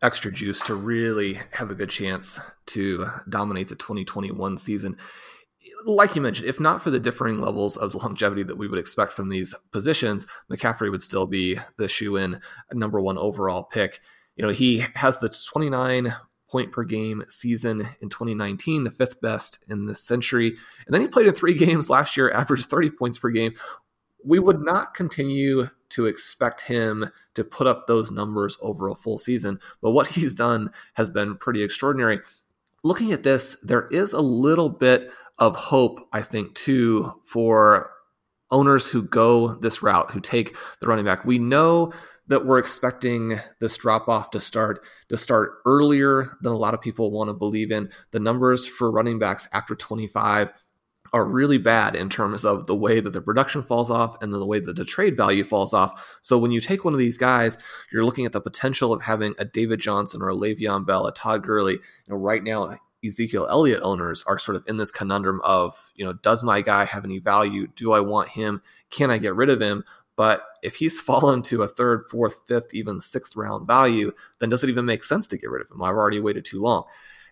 extra 0.01 0.31
juice 0.31 0.61
to 0.61 0.75
really 0.75 1.39
have 1.51 1.71
a 1.71 1.75
good 1.75 1.89
chance 1.89 2.39
to 2.67 3.05
dominate 3.27 3.69
the 3.69 3.75
2021 3.75 4.57
season. 4.57 4.97
Like 5.85 6.15
you 6.15 6.21
mentioned, 6.21 6.47
if 6.47 6.59
not 6.59 6.81
for 6.81 6.89
the 6.89 6.99
differing 6.99 7.39
levels 7.39 7.77
of 7.77 7.95
longevity 7.95 8.43
that 8.43 8.57
we 8.57 8.67
would 8.67 8.79
expect 8.79 9.13
from 9.13 9.29
these 9.29 9.53
positions, 9.71 10.25
McCaffrey 10.51 10.89
would 10.89 11.01
still 11.01 11.25
be 11.25 11.59
the 11.77 11.87
shoe 11.87 12.15
in 12.15 12.41
number 12.73 12.99
one 12.99 13.17
overall 13.17 13.63
pick. 13.63 13.99
You 14.35 14.45
know, 14.45 14.51
he 14.51 14.85
has 14.95 15.19
the 15.19 15.29
29 15.29 16.13
point 16.49 16.71
per 16.71 16.83
game 16.83 17.23
season 17.29 17.87
in 18.01 18.09
2019, 18.09 18.83
the 18.83 18.91
fifth 18.91 19.21
best 19.21 19.63
in 19.69 19.85
this 19.85 20.03
century. 20.03 20.55
And 20.85 20.93
then 20.93 21.01
he 21.01 21.07
played 21.07 21.27
in 21.27 21.33
three 21.33 21.53
games 21.57 21.89
last 21.89 22.17
year, 22.17 22.31
averaged 22.31 22.65
30 22.65 22.91
points 22.91 23.19
per 23.19 23.29
game. 23.29 23.53
We 24.23 24.39
would 24.39 24.59
not 24.61 24.93
continue 24.93 25.69
to 25.89 26.05
expect 26.05 26.61
him 26.61 27.09
to 27.33 27.43
put 27.43 27.67
up 27.67 27.87
those 27.87 28.11
numbers 28.11 28.57
over 28.61 28.89
a 28.89 28.95
full 28.95 29.17
season, 29.17 29.59
but 29.81 29.91
what 29.91 30.07
he's 30.15 30.35
done 30.35 30.71
has 30.93 31.09
been 31.09 31.37
pretty 31.37 31.63
extraordinary. 31.63 32.19
Looking 32.83 33.11
at 33.11 33.23
this, 33.23 33.57
there 33.61 33.87
is 33.87 34.13
a 34.13 34.21
little 34.21 34.69
bit 34.69 35.11
of 35.37 35.55
hope, 35.55 36.07
I 36.13 36.21
think, 36.21 36.53
too, 36.55 37.13
for 37.23 37.91
owners 38.51 38.87
who 38.87 39.03
go 39.03 39.55
this 39.55 39.83
route, 39.83 40.11
who 40.11 40.19
take 40.19 40.55
the 40.79 40.87
running 40.87 41.05
back. 41.05 41.25
We 41.25 41.39
know 41.39 41.93
that 42.29 42.45
we're 42.45 42.59
expecting 42.59 43.37
this 43.59 43.77
drop 43.77 44.07
off 44.07 44.31
to 44.31 44.39
start 44.39 44.83
to 45.09 45.17
start 45.17 45.57
earlier 45.65 46.29
than 46.41 46.53
a 46.53 46.57
lot 46.57 46.73
of 46.73 46.81
people 46.81 47.11
want 47.11 47.29
to 47.29 47.33
believe 47.33 47.71
in. 47.71 47.89
The 48.11 48.19
numbers 48.19 48.65
for 48.65 48.89
running 48.89 49.19
backs 49.19 49.49
after 49.51 49.75
25 49.75 50.49
are 51.11 51.25
really 51.25 51.57
bad 51.57 51.95
in 51.95 52.07
terms 52.07 52.45
of 52.45 52.67
the 52.67 52.75
way 52.75 52.99
that 52.99 53.13
the 53.13 53.21
production 53.21 53.63
falls 53.63 53.89
off 53.89 54.21
and 54.21 54.31
the 54.31 54.45
way 54.45 54.59
that 54.59 54.75
the 54.75 54.85
trade 54.85 55.17
value 55.17 55.43
falls 55.43 55.73
off. 55.73 56.19
So 56.21 56.37
when 56.37 56.51
you 56.51 56.61
take 56.61 56.85
one 56.85 56.93
of 56.93 56.99
these 56.99 57.17
guys, 57.17 57.57
you're 57.91 58.05
looking 58.05 58.25
at 58.25 58.31
the 58.31 58.41
potential 58.41 58.93
of 58.93 59.01
having 59.01 59.33
a 59.39 59.45
David 59.45 59.79
Johnson 59.79 60.21
or 60.21 60.29
a 60.29 60.35
Le'Veon 60.35 60.85
Bell, 60.85 61.07
a 61.07 61.13
Todd 61.13 61.43
Gurley. 61.43 61.79
Right 62.07 62.43
now 62.43 62.77
Ezekiel 63.03 63.47
Elliott 63.49 63.81
owners 63.81 64.23
are 64.27 64.37
sort 64.37 64.55
of 64.55 64.63
in 64.67 64.77
this 64.77 64.91
conundrum 64.91 65.41
of, 65.43 65.91
you 65.95 66.05
know, 66.05 66.13
does 66.13 66.43
my 66.43 66.61
guy 66.61 66.85
have 66.85 67.05
any 67.05 67.17
value? 67.17 67.67
Do 67.75 67.93
I 67.93 68.01
want 68.01 68.29
him? 68.29 68.61
Can 68.91 69.09
I 69.09 69.17
get 69.17 69.35
rid 69.35 69.49
of 69.49 69.61
him? 69.61 69.83
But 70.19 70.43
if 70.63 70.75
he's 70.75 70.99
fallen 71.09 71.41
to 71.43 71.63
a 71.63 71.67
third, 71.67 72.03
fourth, 72.11 72.41
fifth, 72.45 72.73
even 72.73 72.99
sixth 72.99 73.37
round 73.37 73.65
value, 73.65 74.11
then 74.39 74.49
does 74.49 74.65
it 74.65 74.69
even 74.69 74.83
make 74.83 75.05
sense 75.05 75.25
to 75.27 75.37
get 75.37 75.49
rid 75.49 75.61
of 75.61 75.71
him? 75.71 75.81
I've 75.81 75.95
already 75.95 76.19
waited 76.19 76.43
too 76.43 76.59
long. 76.59 76.83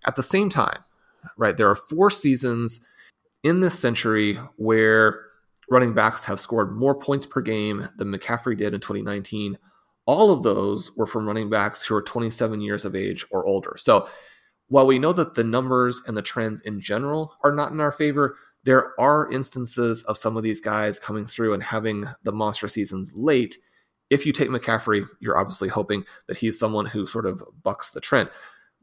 At 0.06 0.16
the 0.16 0.24
same 0.24 0.50
time, 0.50 0.86
right, 1.36 1.58
there 1.58 1.70
are 1.70 1.76
four 1.76 2.10
seasons 2.10 2.88
in 3.44 3.60
this 3.60 3.78
century 3.78 4.40
where 4.56 5.26
running 5.70 5.94
backs 5.94 6.24
have 6.24 6.40
scored 6.40 6.78
more 6.78 6.96
points 6.96 7.26
per 7.26 7.42
game 7.42 7.90
than 7.98 8.08
McCaffrey 8.08 8.58
did 8.58 8.74
in 8.74 8.80
2019. 8.80 9.58
All 10.06 10.32
of 10.32 10.44
those 10.44 10.96
were 10.96 11.06
from 11.06 11.28
running 11.28 11.50
backs 11.50 11.84
who 11.84 11.94
are 11.94 12.02
27 12.02 12.62
years 12.62 12.86
of 12.86 12.96
age 12.96 13.26
or 13.32 13.46
older. 13.46 13.76
So 13.78 14.08
while 14.70 14.88
we 14.88 14.98
know 14.98 15.12
that 15.12 15.36
the 15.36 15.44
numbers 15.44 16.02
and 16.08 16.16
the 16.16 16.22
trends 16.22 16.62
in 16.62 16.80
general 16.80 17.36
are 17.44 17.52
not 17.52 17.74
in 17.74 17.82
our 17.82 17.92
favor, 17.92 18.38
there 18.68 18.92
are 19.00 19.32
instances 19.32 20.04
of 20.04 20.18
some 20.18 20.36
of 20.36 20.44
these 20.44 20.60
guys 20.60 21.00
coming 21.00 21.26
through 21.26 21.54
and 21.54 21.64
having 21.64 22.04
the 22.24 22.34
monster 22.34 22.68
seasons 22.68 23.14
late. 23.16 23.58
If 24.10 24.26
you 24.26 24.34
take 24.34 24.50
McCaffrey, 24.50 25.08
you're 25.22 25.38
obviously 25.38 25.70
hoping 25.70 26.04
that 26.28 26.36
he's 26.36 26.60
someone 26.60 26.86
who 26.86 27.08
sort 27.08 27.26
of 27.26 27.42
bucks 27.64 27.92
the 27.92 28.02
trend. 28.02 28.30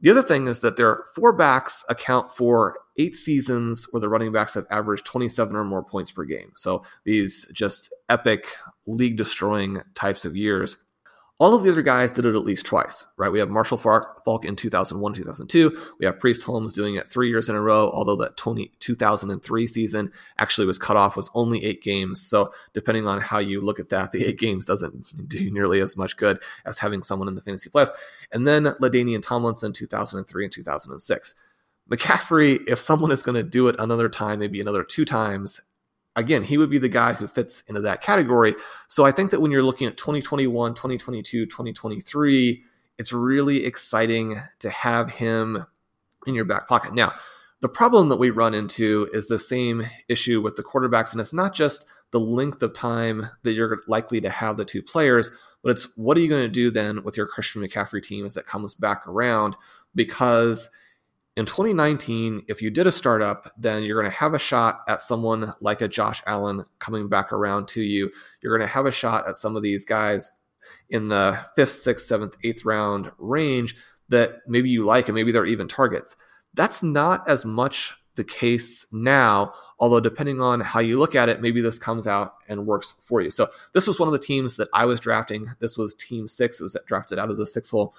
The 0.01 0.09
other 0.09 0.23
thing 0.23 0.47
is 0.47 0.61
that 0.61 0.75
their 0.75 1.03
four 1.13 1.33
backs 1.33 1.85
account 1.87 2.35
for 2.35 2.79
eight 2.97 3.15
seasons 3.15 3.85
where 3.91 4.01
the 4.01 4.09
running 4.09 4.31
backs 4.31 4.55
have 4.55 4.65
averaged 4.71 5.05
27 5.05 5.55
or 5.55 5.63
more 5.63 5.83
points 5.83 6.11
per 6.11 6.23
game. 6.23 6.51
So 6.55 6.83
these 7.03 7.45
just 7.53 7.93
epic 8.09 8.47
league 8.87 9.17
destroying 9.17 9.83
types 9.93 10.25
of 10.25 10.35
years. 10.35 10.77
All 11.37 11.53
of 11.53 11.63
the 11.63 11.71
other 11.71 11.81
guys 11.81 12.13
did 12.13 12.25
it 12.25 12.33
at 12.33 12.45
least 12.45 12.65
twice, 12.65 13.05
right? 13.17 13.31
We 13.31 13.39
have 13.39 13.49
Marshall 13.49 13.77
Faulk 13.77 14.45
in 14.45 14.55
2001, 14.55 15.13
2002. 15.15 15.77
We 15.99 16.05
have 16.05 16.17
Priest 16.17 16.43
Holmes 16.43 16.71
doing 16.71 16.95
it 16.95 17.09
three 17.09 17.27
years 17.27 17.49
in 17.49 17.57
a 17.57 17.61
row, 17.61 17.91
although 17.91 18.15
that 18.15 18.37
20, 18.37 18.71
2003 18.79 19.67
season 19.67 20.13
actually 20.37 20.65
was 20.65 20.77
cut 20.77 20.95
off, 20.95 21.17
was 21.17 21.29
only 21.33 21.65
eight 21.65 21.83
games. 21.83 22.21
So 22.21 22.53
depending 22.71 23.05
on 23.05 23.19
how 23.19 23.39
you 23.39 23.59
look 23.59 23.81
at 23.81 23.89
that, 23.89 24.13
the 24.13 24.25
eight 24.25 24.39
games 24.39 24.65
doesn't 24.65 25.13
do 25.27 25.51
nearly 25.51 25.81
as 25.81 25.97
much 25.97 26.15
good 26.15 26.41
as 26.65 26.79
having 26.79 27.03
someone 27.03 27.27
in 27.27 27.35
the 27.35 27.41
fantasy 27.41 27.69
playoffs. 27.69 27.91
And 28.31 28.47
then 28.47 28.63
LaDainian 28.63 29.21
Tomlinson, 29.21 29.73
2003 29.73 30.45
and 30.45 30.53
2006. 30.53 31.35
McCaffrey, 31.91 32.61
if 32.65 32.79
someone 32.79 33.11
is 33.11 33.21
going 33.21 33.35
to 33.35 33.43
do 33.43 33.67
it 33.67 33.75
another 33.77 34.07
time, 34.07 34.39
maybe 34.39 34.61
another 34.61 34.85
two 34.85 35.03
times, 35.03 35.61
again, 36.15 36.43
he 36.43 36.57
would 36.57 36.69
be 36.69 36.77
the 36.77 36.89
guy 36.89 37.13
who 37.13 37.27
fits 37.27 37.63
into 37.67 37.81
that 37.81 38.01
category. 38.01 38.55
So 38.87 39.05
I 39.05 39.11
think 39.11 39.31
that 39.31 39.41
when 39.41 39.51
you're 39.51 39.63
looking 39.63 39.87
at 39.87 39.97
2021, 39.97 40.73
2022, 40.73 41.45
2023, 41.45 42.63
it's 42.97 43.13
really 43.13 43.65
exciting 43.65 44.39
to 44.59 44.69
have 44.69 45.11
him 45.11 45.65
in 46.25 46.33
your 46.33 46.45
back 46.45 46.67
pocket. 46.67 46.93
Now, 46.93 47.13
the 47.61 47.69
problem 47.69 48.09
that 48.09 48.19
we 48.19 48.29
run 48.29 48.53
into 48.53 49.09
is 49.13 49.27
the 49.27 49.39
same 49.39 49.83
issue 50.07 50.41
with 50.41 50.55
the 50.55 50.63
quarterbacks, 50.63 51.11
and 51.11 51.21
it's 51.21 51.33
not 51.33 51.53
just 51.53 51.85
the 52.11 52.19
length 52.19 52.61
of 52.61 52.73
time 52.73 53.27
that 53.43 53.53
you're 53.53 53.81
likely 53.87 54.21
to 54.21 54.29
have 54.29 54.57
the 54.57 54.65
two 54.65 54.81
players, 54.81 55.31
but 55.63 55.71
it's 55.71 55.87
what 55.97 56.15
are 56.17 56.19
you 56.19 56.29
going 56.29 56.43
to 56.43 56.49
do 56.49 56.69
then 56.69 57.03
with 57.03 57.17
your 57.17 57.27
Christian 57.27 57.61
McCaffrey 57.61 58.03
team 58.03 58.25
as 58.25 58.35
that 58.35 58.45
comes 58.45 58.73
back 58.73 59.07
around? 59.07 59.55
Because 59.95 60.69
in 61.37 61.45
2019, 61.45 62.43
if 62.47 62.61
you 62.61 62.69
did 62.69 62.87
a 62.87 62.91
startup, 62.91 63.51
then 63.57 63.83
you're 63.83 64.01
going 64.01 64.11
to 64.11 64.17
have 64.17 64.33
a 64.33 64.39
shot 64.39 64.81
at 64.87 65.01
someone 65.01 65.53
like 65.59 65.81
a 65.81 65.87
Josh 65.87 66.23
Allen 66.25 66.65
coming 66.79 67.09
back 67.09 67.33
around 67.33 67.67
to 67.69 67.81
you. 67.81 68.09
You're 68.41 68.57
going 68.57 68.67
to 68.67 68.73
have 68.73 68.85
a 68.85 68.91
shot 68.91 69.27
at 69.27 69.35
some 69.35 69.55
of 69.57 69.61
these 69.61 69.83
guys 69.83 70.31
in 70.89 71.09
the 71.09 71.37
fifth, 71.55 71.73
sixth, 71.73 72.05
seventh, 72.05 72.35
eighth 72.43 72.63
round 72.63 73.11
range 73.17 73.75
that 74.07 74.41
maybe 74.47 74.69
you 74.69 74.85
like 74.85 75.09
and 75.09 75.15
maybe 75.15 75.31
they're 75.31 75.45
even 75.45 75.67
targets. 75.67 76.15
That's 76.53 76.83
not 76.83 77.27
as 77.27 77.43
much 77.43 77.95
the 78.15 78.23
case 78.23 78.85
now, 78.93 79.53
although 79.77 79.99
depending 79.99 80.39
on 80.39 80.61
how 80.61 80.79
you 80.79 80.97
look 80.97 81.15
at 81.15 81.27
it, 81.27 81.41
maybe 81.41 81.59
this 81.59 81.77
comes 81.77 82.07
out 82.07 82.35
and 82.47 82.65
works 82.65 82.95
for 83.01 83.19
you. 83.19 83.29
So 83.29 83.49
this 83.73 83.87
was 83.87 83.99
one 83.99 84.07
of 84.07 84.13
the 84.13 84.19
teams 84.19 84.55
that 84.55 84.69
I 84.73 84.85
was 84.85 85.01
drafting. 85.01 85.49
This 85.59 85.77
was 85.77 85.93
team 85.95 86.29
six. 86.29 86.61
It 86.61 86.63
was 86.63 86.77
drafted 86.87 87.19
out 87.19 87.29
of 87.29 87.35
the 87.35 87.45
six 87.45 87.69
hole. 87.69 87.93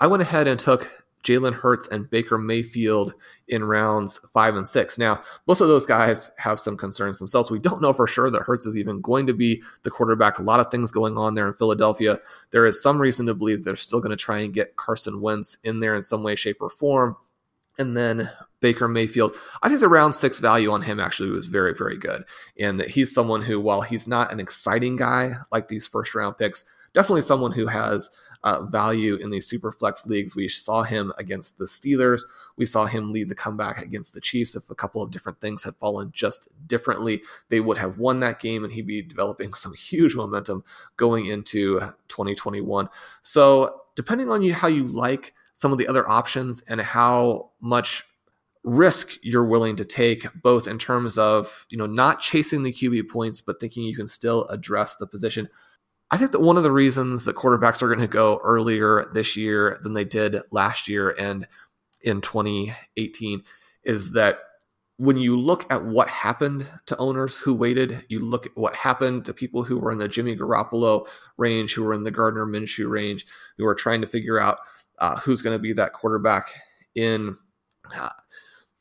I 0.00 0.08
went 0.08 0.22
ahead 0.22 0.48
and 0.48 0.58
took 0.58 0.90
Jalen 1.22 1.54
Hurts 1.54 1.88
and 1.88 2.10
Baker 2.10 2.38
Mayfield 2.38 3.14
in 3.48 3.64
rounds 3.64 4.18
five 4.32 4.54
and 4.54 4.66
six. 4.66 4.98
Now, 4.98 5.22
both 5.46 5.60
of 5.60 5.68
those 5.68 5.86
guys 5.86 6.30
have 6.36 6.58
some 6.58 6.76
concerns 6.76 7.18
themselves. 7.18 7.50
We 7.50 7.58
don't 7.58 7.82
know 7.82 7.92
for 7.92 8.06
sure 8.06 8.30
that 8.30 8.42
Hurts 8.42 8.66
is 8.66 8.76
even 8.76 9.00
going 9.00 9.26
to 9.26 9.32
be 9.32 9.62
the 9.82 9.90
quarterback. 9.90 10.38
A 10.38 10.42
lot 10.42 10.60
of 10.60 10.70
things 10.70 10.90
going 10.90 11.16
on 11.16 11.34
there 11.34 11.46
in 11.46 11.54
Philadelphia. 11.54 12.18
There 12.50 12.66
is 12.66 12.82
some 12.82 13.00
reason 13.00 13.26
to 13.26 13.34
believe 13.34 13.64
they're 13.64 13.76
still 13.76 14.00
going 14.00 14.10
to 14.10 14.16
try 14.16 14.40
and 14.40 14.54
get 14.54 14.76
Carson 14.76 15.20
Wentz 15.20 15.58
in 15.64 15.80
there 15.80 15.94
in 15.94 16.02
some 16.02 16.22
way, 16.22 16.34
shape, 16.34 16.58
or 16.60 16.70
form. 16.70 17.16
And 17.78 17.96
then 17.96 18.30
Baker 18.60 18.88
Mayfield. 18.88 19.34
I 19.62 19.68
think 19.68 19.80
the 19.80 19.88
round 19.88 20.14
six 20.14 20.38
value 20.38 20.70
on 20.70 20.82
him 20.82 21.00
actually 21.00 21.30
was 21.30 21.46
very, 21.46 21.74
very 21.74 21.96
good. 21.96 22.24
And 22.58 22.78
that 22.80 22.90
he's 22.90 23.12
someone 23.12 23.42
who, 23.42 23.60
while 23.60 23.80
he's 23.80 24.06
not 24.06 24.32
an 24.32 24.40
exciting 24.40 24.96
guy 24.96 25.32
like 25.50 25.68
these 25.68 25.86
first 25.86 26.14
round 26.14 26.36
picks, 26.36 26.64
definitely 26.92 27.22
someone 27.22 27.52
who 27.52 27.66
has 27.66 28.10
uh, 28.44 28.62
value 28.62 29.16
in 29.16 29.30
these 29.30 29.46
super 29.46 29.70
flex 29.70 30.06
leagues. 30.06 30.34
We 30.34 30.48
saw 30.48 30.82
him 30.82 31.12
against 31.18 31.58
the 31.58 31.64
Steelers. 31.64 32.22
We 32.56 32.66
saw 32.66 32.86
him 32.86 33.12
lead 33.12 33.28
the 33.28 33.34
comeback 33.34 33.82
against 33.82 34.14
the 34.14 34.20
Chiefs. 34.20 34.56
If 34.56 34.70
a 34.70 34.74
couple 34.74 35.02
of 35.02 35.10
different 35.10 35.40
things 35.40 35.62
had 35.62 35.76
fallen 35.76 36.10
just 36.12 36.48
differently, 36.66 37.22
they 37.48 37.60
would 37.60 37.78
have 37.78 37.98
won 37.98 38.20
that 38.20 38.40
game 38.40 38.64
and 38.64 38.72
he'd 38.72 38.86
be 38.86 39.02
developing 39.02 39.52
some 39.54 39.74
huge 39.74 40.14
momentum 40.14 40.64
going 40.96 41.26
into 41.26 41.80
2021. 42.08 42.88
So, 43.22 43.80
depending 43.94 44.30
on 44.30 44.42
you 44.42 44.54
how 44.54 44.68
you 44.68 44.84
like 44.84 45.34
some 45.54 45.70
of 45.70 45.78
the 45.78 45.86
other 45.86 46.08
options 46.08 46.62
and 46.62 46.80
how 46.80 47.50
much 47.60 48.04
risk 48.64 49.18
you're 49.22 49.44
willing 49.44 49.76
to 49.76 49.84
take 49.84 50.26
both 50.40 50.68
in 50.68 50.78
terms 50.78 51.18
of 51.18 51.66
you 51.68 51.76
know 51.76 51.86
not 51.86 52.20
chasing 52.20 52.62
the 52.62 52.72
QB 52.72 53.08
points 53.08 53.40
but 53.40 53.58
thinking 53.58 53.82
you 53.82 53.96
can 53.96 54.06
still 54.06 54.46
address 54.48 54.96
the 54.96 55.06
position 55.06 55.48
I 56.12 56.18
think 56.18 56.32
that 56.32 56.42
one 56.42 56.58
of 56.58 56.62
the 56.62 56.70
reasons 56.70 57.24
that 57.24 57.36
quarterbacks 57.36 57.80
are 57.80 57.88
going 57.88 58.00
to 58.00 58.06
go 58.06 58.38
earlier 58.44 59.10
this 59.14 59.34
year 59.34 59.80
than 59.82 59.94
they 59.94 60.04
did 60.04 60.36
last 60.50 60.86
year 60.86 61.14
and 61.18 61.48
in 62.02 62.20
2018 62.20 63.42
is 63.84 64.12
that 64.12 64.40
when 64.98 65.16
you 65.16 65.38
look 65.38 65.64
at 65.72 65.86
what 65.86 66.08
happened 66.08 66.68
to 66.84 66.96
owners 66.98 67.34
who 67.34 67.54
waited, 67.54 68.04
you 68.08 68.20
look 68.20 68.44
at 68.44 68.56
what 68.56 68.76
happened 68.76 69.24
to 69.24 69.32
people 69.32 69.62
who 69.62 69.78
were 69.78 69.90
in 69.90 69.96
the 69.96 70.06
Jimmy 70.06 70.36
Garoppolo 70.36 71.08
range, 71.38 71.72
who 71.72 71.82
were 71.82 71.94
in 71.94 72.04
the 72.04 72.10
Gardner 72.10 72.46
Minshew 72.46 72.90
range, 72.90 73.24
who 73.56 73.66
are 73.66 73.74
trying 73.74 74.02
to 74.02 74.06
figure 74.06 74.38
out 74.38 74.58
uh, 74.98 75.18
who's 75.18 75.40
going 75.40 75.56
to 75.56 75.62
be 75.62 75.72
that 75.72 75.94
quarterback 75.94 76.52
in 76.94 77.38
uh, 77.96 78.10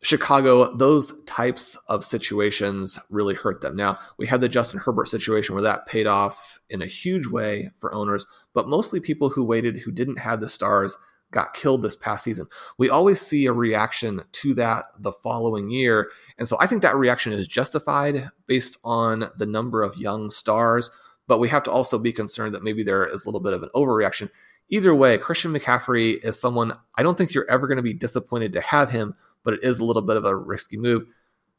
Chicago. 0.04 0.76
Those 0.76 1.24
types 1.26 1.78
of 1.88 2.04
situations 2.04 2.98
really 3.10 3.36
hurt 3.36 3.62
them. 3.62 3.76
Now, 3.76 4.00
we 4.18 4.26
had 4.26 4.42
the 4.42 4.50
Justin 4.50 4.80
Herbert 4.80 5.08
situation 5.08 5.54
where 5.54 5.64
that 5.64 5.86
paid 5.86 6.08
off 6.08 6.60
in 6.70 6.82
a 6.82 6.88
huge 6.88 7.28
way 7.28 7.70
for 7.78 7.94
owners, 7.94 8.26
but 8.54 8.68
mostly 8.68 9.00
people 9.00 9.30
who 9.30 9.44
waited 9.44 9.78
who 9.78 9.92
didn't 9.92 10.18
have 10.18 10.42
the 10.42 10.50
stars 10.50 10.96
got 11.32 11.54
killed 11.54 11.82
this 11.82 11.96
past 11.96 12.24
season. 12.24 12.46
We 12.78 12.90
always 12.90 13.22
see 13.22 13.46
a 13.46 13.54
reaction 13.54 14.22
to 14.32 14.54
that 14.56 14.86
the 15.00 15.14
following 15.14 15.70
year. 15.70 16.10
And 16.38 16.48
so 16.48 16.58
I 16.60 16.68
think 16.68 16.82
that 16.82 16.96
reaction 16.96 17.32
is 17.32 17.48
justified 17.48 18.30
based 18.48 18.78
on 18.84 19.30
the 19.38 19.46
number 19.46 19.82
of 19.82 19.98
young 19.98 20.30
stars, 20.30 20.92
but 21.28 21.40
we 21.40 21.48
have 21.50 21.64
to 21.64 21.72
also 21.72 21.98
be 21.98 22.12
concerned 22.12 22.54
that 22.54 22.64
maybe 22.64 22.84
there 22.84 23.06
is 23.06 23.24
a 23.24 23.28
little 23.28 23.40
bit 23.40 23.54
of 23.54 23.64
an 23.64 23.70
overreaction. 23.76 24.30
Either 24.70 24.94
way, 24.96 25.18
Christian 25.18 25.54
McCaffrey 25.54 26.24
is 26.24 26.40
someone 26.40 26.74
I 26.96 27.04
don't 27.04 27.18
think 27.18 27.34
you're 27.34 27.50
ever 27.50 27.68
going 27.68 27.78
to 27.78 27.84
be 27.84 27.94
disappointed 27.94 28.54
to 28.54 28.62
have 28.62 28.90
him, 28.90 29.16
but 29.44 29.56
it 29.56 29.64
is 29.64 29.80
a 29.80 29.86
little 29.86 30.02
bit 30.02 30.18
of 30.18 30.26
a 30.26 30.36
risky 30.36 30.78
move. 30.78 31.04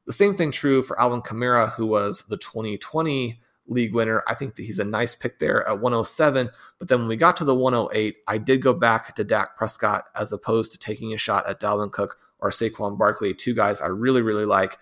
The 0.07 0.13
same 0.13 0.37
thing 0.37 0.51
true 0.51 0.83
for 0.83 1.01
Alvin 1.01 1.23
Kamara, 1.23 1.73
who 1.73 1.87
was 1.87 2.25
the 2.29 2.37
2020 2.37 3.41
league 3.67 3.95
winner. 3.95 4.23
I 4.27 4.35
think 4.35 4.57
that 4.57 4.65
he's 4.65 4.79
a 4.79 4.85
nice 4.85 5.15
pick 5.15 5.39
there 5.39 5.67
at 5.69 5.81
107. 5.81 6.51
But 6.79 6.89
then 6.89 7.01
when 7.01 7.09
we 7.09 7.17
got 7.17 7.37
to 7.39 7.45
the 7.45 7.55
108, 7.55 8.17
I 8.27 8.39
did 8.39 8.63
go 8.63 8.75
back 8.75 9.15
to 9.15 9.25
Dak 9.25 9.57
Prescott 9.57 10.05
as 10.17 10.33
opposed 10.33 10.73
to 10.73 10.79
taking 10.79 11.13
a 11.13 11.19
shot 11.19 11.49
at 11.49 11.61
Dalvin 11.61 11.93
Cook 11.93 12.19
or 12.41 12.51
Saquon 12.51 12.99
Barkley, 12.99 13.35
two 13.35 13.55
guys 13.55 13.81
I 13.81 13.87
really, 13.87 14.23
really 14.23 14.45
like. 14.45 14.79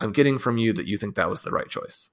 I'm 0.00 0.12
getting 0.12 0.38
from 0.38 0.58
you 0.58 0.72
that 0.74 0.86
you 0.86 0.96
think 0.96 1.16
that 1.16 1.28
was 1.28 1.42
the 1.42 1.50
right 1.50 1.68
choice. 1.68 2.10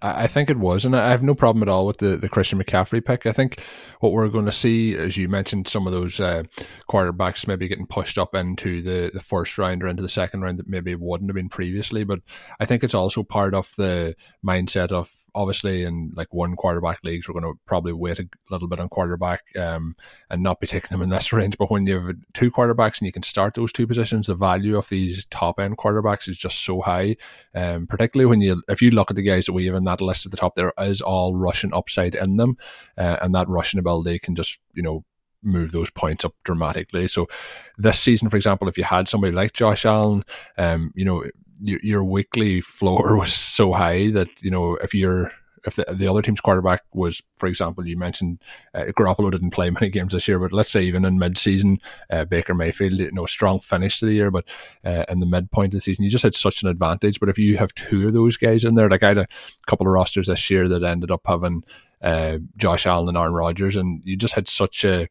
I 0.00 0.28
think 0.28 0.48
it 0.48 0.58
was, 0.58 0.84
and 0.84 0.94
I 0.94 1.10
have 1.10 1.24
no 1.24 1.34
problem 1.34 1.62
at 1.62 1.68
all 1.68 1.86
with 1.86 1.98
the, 1.98 2.16
the 2.16 2.28
Christian 2.28 2.62
McCaffrey 2.62 3.04
pick. 3.04 3.26
I 3.26 3.32
think 3.32 3.60
what 3.98 4.12
we're 4.12 4.28
going 4.28 4.44
to 4.44 4.52
see, 4.52 4.96
as 4.96 5.16
you 5.16 5.28
mentioned, 5.28 5.66
some 5.66 5.88
of 5.88 5.92
those 5.92 6.20
uh, 6.20 6.44
quarterbacks 6.88 7.48
maybe 7.48 7.66
getting 7.66 7.86
pushed 7.86 8.16
up 8.16 8.32
into 8.32 8.80
the, 8.80 9.10
the 9.12 9.20
first 9.20 9.58
round 9.58 9.82
or 9.82 9.88
into 9.88 10.02
the 10.02 10.08
second 10.08 10.42
round 10.42 10.58
that 10.58 10.68
maybe 10.68 10.94
wouldn't 10.94 11.30
have 11.30 11.34
been 11.34 11.48
previously. 11.48 12.04
But 12.04 12.20
I 12.60 12.64
think 12.64 12.84
it's 12.84 12.94
also 12.94 13.24
part 13.24 13.54
of 13.54 13.74
the 13.76 14.14
mindset 14.44 14.92
of 14.92 15.12
obviously 15.34 15.84
in 15.84 16.12
like 16.14 16.32
one 16.32 16.56
quarterback 16.56 16.98
leagues, 17.02 17.28
we're 17.28 17.40
going 17.40 17.52
to 17.52 17.58
probably 17.66 17.92
wait 17.92 18.18
a 18.18 18.28
little 18.50 18.68
bit 18.68 18.80
on 18.80 18.88
quarterback 18.88 19.42
um, 19.56 19.94
and 20.30 20.42
not 20.42 20.60
be 20.60 20.66
taking 20.68 20.90
them 20.90 21.02
in 21.02 21.08
this 21.08 21.32
range. 21.32 21.56
But 21.58 21.70
when 21.70 21.86
you 21.86 22.00
have 22.00 22.16
two 22.34 22.50
quarterbacks 22.50 22.98
and 22.98 23.06
you 23.06 23.12
can 23.12 23.22
start 23.22 23.54
those 23.54 23.72
two 23.72 23.86
positions, 23.86 24.26
the 24.26 24.34
value 24.34 24.76
of 24.76 24.88
these 24.88 25.24
top 25.26 25.58
end 25.58 25.78
quarterbacks 25.78 26.28
is 26.28 26.38
just 26.38 26.64
so 26.64 26.80
high. 26.80 27.16
Um, 27.54 27.86
particularly 27.86 28.26
when 28.26 28.40
you, 28.40 28.62
if 28.68 28.82
you 28.82 28.90
look 28.90 29.10
at 29.10 29.16
the 29.16 29.22
guys 29.22 29.46
that 29.46 29.52
we 29.52 29.66
have 29.66 29.74
in 29.74 29.84
that 29.84 30.00
list 30.00 30.26
at 30.26 30.32
the 30.32 30.38
top, 30.38 30.54
there 30.54 30.72
is 30.78 31.00
all 31.00 31.36
rushing 31.36 31.74
upside 31.74 32.14
in 32.14 32.36
them, 32.36 32.56
uh, 32.98 33.16
and 33.22 33.34
that 33.34 33.48
rushing 33.48 33.80
ability 33.80 34.18
can 34.18 34.34
just 34.34 34.60
you 34.74 34.82
know 34.82 35.04
move 35.42 35.72
those 35.72 35.90
points 35.90 36.24
up 36.24 36.34
dramatically. 36.44 37.08
So 37.08 37.28
this 37.76 37.98
season, 37.98 38.28
for 38.28 38.36
example, 38.36 38.68
if 38.68 38.78
you 38.78 38.84
had 38.84 39.08
somebody 39.08 39.32
like 39.32 39.52
Josh 39.52 39.84
Allen, 39.84 40.24
um, 40.56 40.92
you 40.94 41.04
know, 41.04 41.24
your, 41.60 41.80
your 41.82 42.04
weekly 42.04 42.60
floor 42.60 43.16
was 43.18 43.32
so 43.32 43.72
high 43.72 44.10
that 44.10 44.28
you 44.40 44.50
know 44.50 44.76
if 44.76 44.94
you're 44.94 45.32
if 45.64 45.76
the, 45.76 45.84
the 45.92 46.08
other 46.08 46.22
team's 46.22 46.40
quarterback 46.40 46.82
was, 46.92 47.22
for 47.34 47.46
example, 47.46 47.86
you 47.86 47.96
mentioned 47.96 48.40
uh, 48.74 48.86
Garoppolo 48.86 49.30
didn't 49.30 49.50
play 49.50 49.70
many 49.80 49.88
games 49.90 50.12
this 50.12 50.26
year, 50.28 50.38
but 50.38 50.52
let's 50.52 50.70
say 50.70 50.82
even 50.82 51.04
in 51.04 51.18
mid-season, 51.18 51.78
uh, 52.10 52.24
Baker 52.24 52.54
Mayfield, 52.54 52.94
you 52.94 53.12
know, 53.12 53.26
strong 53.26 53.60
finish 53.60 54.00
to 54.00 54.06
the 54.06 54.14
year, 54.14 54.30
but 54.30 54.44
uh, 54.84 55.04
in 55.08 55.20
the 55.20 55.26
midpoint 55.26 55.72
of 55.72 55.78
the 55.78 55.80
season, 55.80 56.04
you 56.04 56.10
just 56.10 56.24
had 56.24 56.34
such 56.34 56.62
an 56.62 56.68
advantage. 56.68 57.20
But 57.20 57.28
if 57.28 57.38
you 57.38 57.56
have 57.58 57.74
two 57.74 58.06
of 58.06 58.12
those 58.12 58.36
guys 58.36 58.64
in 58.64 58.74
there, 58.74 58.90
like 58.90 59.02
I 59.02 59.08
had 59.08 59.18
a 59.18 59.28
couple 59.66 59.86
of 59.86 59.92
rosters 59.92 60.26
this 60.26 60.50
year 60.50 60.68
that 60.68 60.82
ended 60.82 61.10
up 61.10 61.22
having 61.24 61.62
uh, 62.00 62.38
Josh 62.56 62.86
Allen 62.86 63.08
and 63.08 63.18
Aaron 63.18 63.34
Rodgers, 63.34 63.76
and 63.76 64.02
you 64.04 64.16
just 64.16 64.34
had 64.34 64.48
such 64.48 64.84
a 64.84 65.08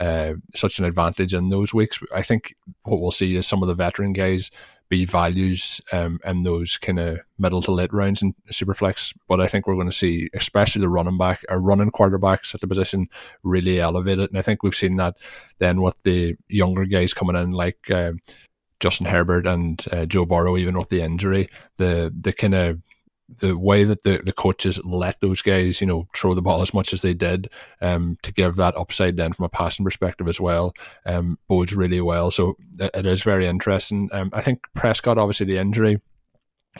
uh, 0.00 0.34
such 0.54 0.80
an 0.80 0.84
advantage 0.84 1.32
in 1.32 1.48
those 1.48 1.72
weeks. 1.72 2.00
I 2.12 2.20
think 2.20 2.56
what 2.82 3.00
we'll 3.00 3.12
see 3.12 3.36
is 3.36 3.46
some 3.46 3.62
of 3.62 3.68
the 3.68 3.74
veteran 3.74 4.12
guys 4.12 4.50
be 4.88 5.04
values 5.04 5.80
um, 5.92 6.20
in 6.24 6.42
those 6.42 6.76
kind 6.76 6.98
of 6.98 7.20
middle 7.38 7.62
to 7.62 7.72
late 7.72 7.92
rounds 7.92 8.22
in 8.22 8.34
Superflex. 8.50 9.14
But 9.28 9.40
I 9.40 9.46
think 9.46 9.66
we're 9.66 9.74
going 9.74 9.90
to 9.90 9.96
see, 9.96 10.28
especially 10.34 10.80
the 10.80 10.88
running 10.88 11.18
back 11.18 11.44
or 11.48 11.58
running 11.58 11.90
quarterbacks 11.90 12.54
at 12.54 12.60
the 12.60 12.68
position, 12.68 13.08
really 13.42 13.80
elevated. 13.80 14.30
And 14.30 14.38
I 14.38 14.42
think 14.42 14.62
we've 14.62 14.74
seen 14.74 14.96
that 14.96 15.16
then 15.58 15.80
with 15.80 16.02
the 16.02 16.36
younger 16.48 16.84
guys 16.84 17.14
coming 17.14 17.36
in, 17.36 17.52
like 17.52 17.90
uh, 17.90 18.12
Justin 18.80 19.06
Herbert 19.06 19.46
and 19.46 19.84
uh, 19.90 20.06
Joe 20.06 20.26
Burrow, 20.26 20.56
even 20.56 20.76
with 20.76 20.90
the 20.90 21.02
injury, 21.02 21.48
the 21.78 22.14
the 22.18 22.32
kind 22.32 22.54
of 22.54 22.82
the 23.28 23.56
way 23.56 23.84
that 23.84 24.02
the, 24.02 24.18
the 24.18 24.32
coaches 24.32 24.80
let 24.84 25.20
those 25.20 25.42
guys, 25.42 25.80
you 25.80 25.86
know, 25.86 26.06
throw 26.14 26.34
the 26.34 26.42
ball 26.42 26.60
as 26.60 26.74
much 26.74 26.92
as 26.92 27.02
they 27.02 27.14
did, 27.14 27.48
um, 27.80 28.18
to 28.22 28.32
give 28.32 28.56
that 28.56 28.76
upside 28.76 29.16
then 29.16 29.32
from 29.32 29.44
a 29.44 29.48
passing 29.48 29.84
perspective 29.84 30.28
as 30.28 30.40
well, 30.40 30.74
um, 31.06 31.38
bodes 31.48 31.74
really 31.74 32.00
well. 32.00 32.30
So 32.30 32.56
it, 32.78 32.90
it 32.94 33.06
is 33.06 33.22
very 33.22 33.46
interesting. 33.46 34.08
Um, 34.12 34.30
I 34.32 34.40
think 34.40 34.66
Prescott, 34.74 35.18
obviously 35.18 35.46
the 35.46 35.58
injury 35.58 36.00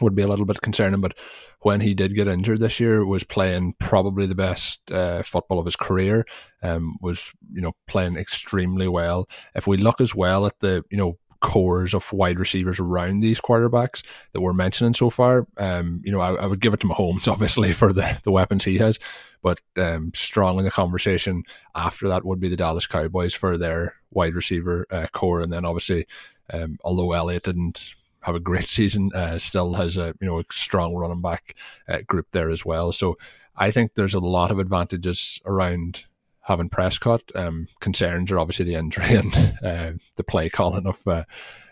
would 0.00 0.14
be 0.14 0.22
a 0.22 0.26
little 0.28 0.44
bit 0.44 0.60
concerning, 0.60 1.00
but 1.00 1.16
when 1.60 1.80
he 1.80 1.94
did 1.94 2.14
get 2.14 2.28
injured 2.28 2.60
this 2.60 2.78
year, 2.78 3.06
was 3.06 3.24
playing 3.24 3.74
probably 3.80 4.26
the 4.26 4.34
best 4.34 4.90
uh, 4.90 5.22
football 5.22 5.58
of 5.58 5.64
his 5.64 5.76
career. 5.76 6.26
Um, 6.62 6.96
was 7.00 7.32
you 7.52 7.60
know 7.60 7.72
playing 7.86 8.16
extremely 8.16 8.88
well. 8.88 9.28
If 9.54 9.66
we 9.66 9.76
look 9.76 10.00
as 10.00 10.14
well 10.14 10.46
at 10.46 10.58
the 10.58 10.84
you 10.90 10.98
know 10.98 11.16
cores 11.44 11.92
of 11.92 12.10
wide 12.10 12.38
receivers 12.38 12.80
around 12.80 13.20
these 13.20 13.38
quarterbacks 13.38 14.02
that 14.32 14.40
we're 14.40 14.54
mentioning 14.54 14.94
so 14.94 15.10
far. 15.10 15.46
Um, 15.58 16.00
you 16.02 16.10
know, 16.10 16.20
I, 16.20 16.32
I, 16.34 16.46
would 16.46 16.60
give 16.60 16.72
it 16.72 16.80
to 16.80 16.88
Mahomes, 16.88 17.28
obviously, 17.32 17.72
for 17.72 17.92
the, 17.92 18.18
the 18.24 18.30
weapons 18.30 18.64
he 18.64 18.78
has, 18.78 18.98
but 19.42 19.60
um, 19.76 20.10
strong 20.14 20.58
in 20.58 20.64
the 20.64 20.70
conversation 20.70 21.42
after 21.74 22.08
that 22.08 22.24
would 22.24 22.40
be 22.40 22.48
the 22.48 22.56
Dallas 22.56 22.86
Cowboys 22.86 23.34
for 23.34 23.58
their 23.58 23.96
wide 24.10 24.34
receiver 24.34 24.86
uh, 24.90 25.06
corps. 25.12 25.42
And 25.42 25.52
then 25.52 25.66
obviously, 25.66 26.06
um, 26.50 26.78
although 26.82 27.12
Elliott 27.12 27.42
didn't 27.42 27.94
have 28.22 28.34
a 28.34 28.40
great 28.40 28.64
season, 28.78 29.10
uh, 29.14 29.38
still 29.38 29.74
has 29.74 29.98
a, 29.98 30.14
you 30.22 30.26
know, 30.26 30.40
a 30.40 30.44
strong 30.50 30.94
running 30.94 31.20
back 31.20 31.54
uh, 31.88 32.00
group 32.06 32.28
there 32.30 32.48
as 32.48 32.64
well. 32.64 32.90
So 32.90 33.18
I 33.54 33.70
think 33.70 33.94
there's 33.94 34.14
a 34.14 34.20
lot 34.20 34.50
of 34.50 34.58
advantages 34.58 35.42
around 35.44 36.06
having 36.44 36.68
Prescott. 36.68 37.22
Um, 37.34 37.68
concerns 37.80 38.30
are 38.32 38.38
obviously 38.38 38.66
the 38.66 38.74
injury 38.74 39.06
and 39.14 39.34
uh, 39.62 39.92
the 40.16 40.24
play 40.24 40.48
calling 40.48 40.86
of 40.86 41.06
uh, 41.06 41.24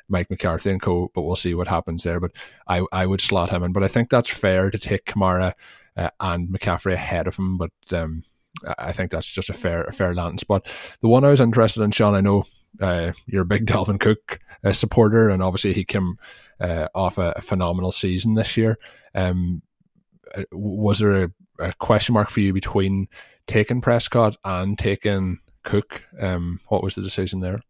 Mike 0.08 0.30
McCarthy 0.30 0.70
and 0.70 0.82
co. 0.82 1.10
But 1.14 1.22
we'll 1.22 1.36
see 1.36 1.54
what 1.54 1.68
happens 1.68 2.02
there. 2.02 2.20
But 2.20 2.32
I 2.66 2.84
I 2.92 3.06
would 3.06 3.20
slot 3.20 3.50
him 3.50 3.62
in. 3.62 3.72
But 3.72 3.84
I 3.84 3.88
think 3.88 4.10
that's 4.10 4.30
fair 4.30 4.70
to 4.70 4.78
take 4.78 5.04
Kamara 5.04 5.54
uh, 5.96 6.10
and 6.20 6.48
McCaffrey 6.48 6.92
ahead 6.94 7.26
of 7.26 7.36
him. 7.36 7.58
But 7.58 7.72
um, 7.92 8.24
I 8.78 8.92
think 8.92 9.10
that's 9.10 9.30
just 9.30 9.50
a 9.50 9.54
fair 9.54 9.84
a 9.84 9.92
fair 9.92 10.14
landing 10.14 10.38
spot. 10.38 10.66
The 11.00 11.08
one 11.08 11.24
I 11.24 11.30
was 11.30 11.40
interested 11.40 11.82
in, 11.82 11.90
Shawn. 11.90 12.14
I 12.14 12.20
know 12.20 12.44
uh, 12.80 13.12
you're 13.26 13.42
a 13.42 13.46
big 13.46 13.66
Dalvin 13.66 14.00
Cook 14.00 14.40
uh, 14.64 14.72
supporter, 14.72 15.28
and 15.28 15.42
obviously 15.42 15.72
he 15.72 15.84
came 15.84 16.16
uh, 16.60 16.88
off 16.94 17.18
a, 17.18 17.32
a, 17.36 17.40
phenomenal 17.40 17.92
season 17.92 18.34
this 18.34 18.56
year. 18.56 18.78
Um, 19.14 19.62
uh, 20.34 20.44
was 20.52 21.00
there 21.00 21.24
a, 21.24 21.30
a 21.58 21.72
question 21.74 22.14
mark 22.14 22.30
for 22.30 22.40
you 22.40 22.52
between 22.52 23.08
taking 23.46 23.80
Prescott 23.80 24.36
and 24.44 24.78
taking 24.78 25.38
Cook. 25.62 26.02
Um, 26.20 26.60
what 26.68 26.82
was 26.82 26.94
the 26.94 27.02
decision 27.02 27.40
there? 27.40 27.60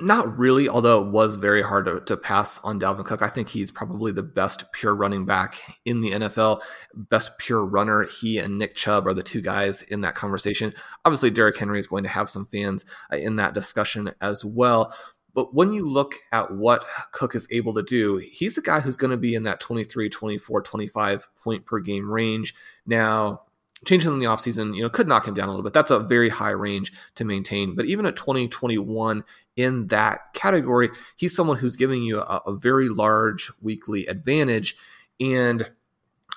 Not 0.00 0.38
really, 0.38 0.68
although 0.68 1.04
it 1.04 1.10
was 1.10 1.34
very 1.34 1.60
hard 1.60 1.86
to, 1.86 2.00
to, 2.02 2.16
pass 2.16 2.60
on 2.62 2.78
Dalvin 2.78 3.04
Cook. 3.04 3.20
I 3.20 3.28
think 3.28 3.48
he's 3.48 3.72
probably 3.72 4.12
the 4.12 4.22
best 4.22 4.70
pure 4.70 4.94
running 4.94 5.26
back 5.26 5.60
in 5.84 6.00
the 6.00 6.12
NFL, 6.12 6.62
best 6.94 7.36
pure 7.38 7.64
runner. 7.64 8.04
He 8.04 8.38
and 8.38 8.58
Nick 8.58 8.76
Chubb 8.76 9.08
are 9.08 9.14
the 9.14 9.24
two 9.24 9.40
guys 9.40 9.82
in 9.82 10.02
that 10.02 10.14
conversation. 10.14 10.72
Obviously, 11.04 11.30
Derrick 11.30 11.58
Henry 11.58 11.80
is 11.80 11.88
going 11.88 12.04
to 12.04 12.08
have 12.08 12.30
some 12.30 12.46
fans 12.46 12.84
uh, 13.12 13.16
in 13.16 13.34
that 13.36 13.54
discussion 13.54 14.12
as 14.20 14.44
well. 14.44 14.94
But 15.34 15.54
when 15.54 15.72
you 15.72 15.86
look 15.86 16.14
at 16.32 16.52
what 16.52 16.84
Cook 17.12 17.34
is 17.34 17.48
able 17.50 17.74
to 17.74 17.82
do, 17.82 18.16
he's 18.16 18.58
a 18.58 18.62
guy 18.62 18.80
who's 18.80 18.96
going 18.96 19.10
to 19.10 19.16
be 19.16 19.34
in 19.34 19.44
that 19.44 19.60
23, 19.60 20.08
24, 20.08 20.62
25 20.62 21.28
point 21.42 21.64
per 21.64 21.80
game 21.80 22.10
range. 22.10 22.54
Now, 22.86 23.42
changing 23.84 24.12
in 24.12 24.18
the 24.18 24.26
offseason, 24.26 24.74
you 24.76 24.82
know, 24.82 24.90
could 24.90 25.08
knock 25.08 25.26
him 25.26 25.34
down 25.34 25.48
a 25.48 25.50
little 25.50 25.64
bit. 25.64 25.72
That's 25.72 25.90
a 25.90 26.00
very 26.00 26.28
high 26.28 26.50
range 26.50 26.92
to 27.16 27.24
maintain. 27.24 27.74
But 27.74 27.86
even 27.86 28.06
at 28.06 28.16
2021 28.16 29.24
in 29.56 29.86
that 29.88 30.32
category, 30.34 30.90
he's 31.16 31.34
someone 31.34 31.56
who's 31.56 31.76
giving 31.76 32.02
you 32.02 32.20
a, 32.20 32.42
a 32.46 32.54
very 32.54 32.88
large 32.88 33.50
weekly 33.60 34.06
advantage. 34.06 34.76
And 35.20 35.70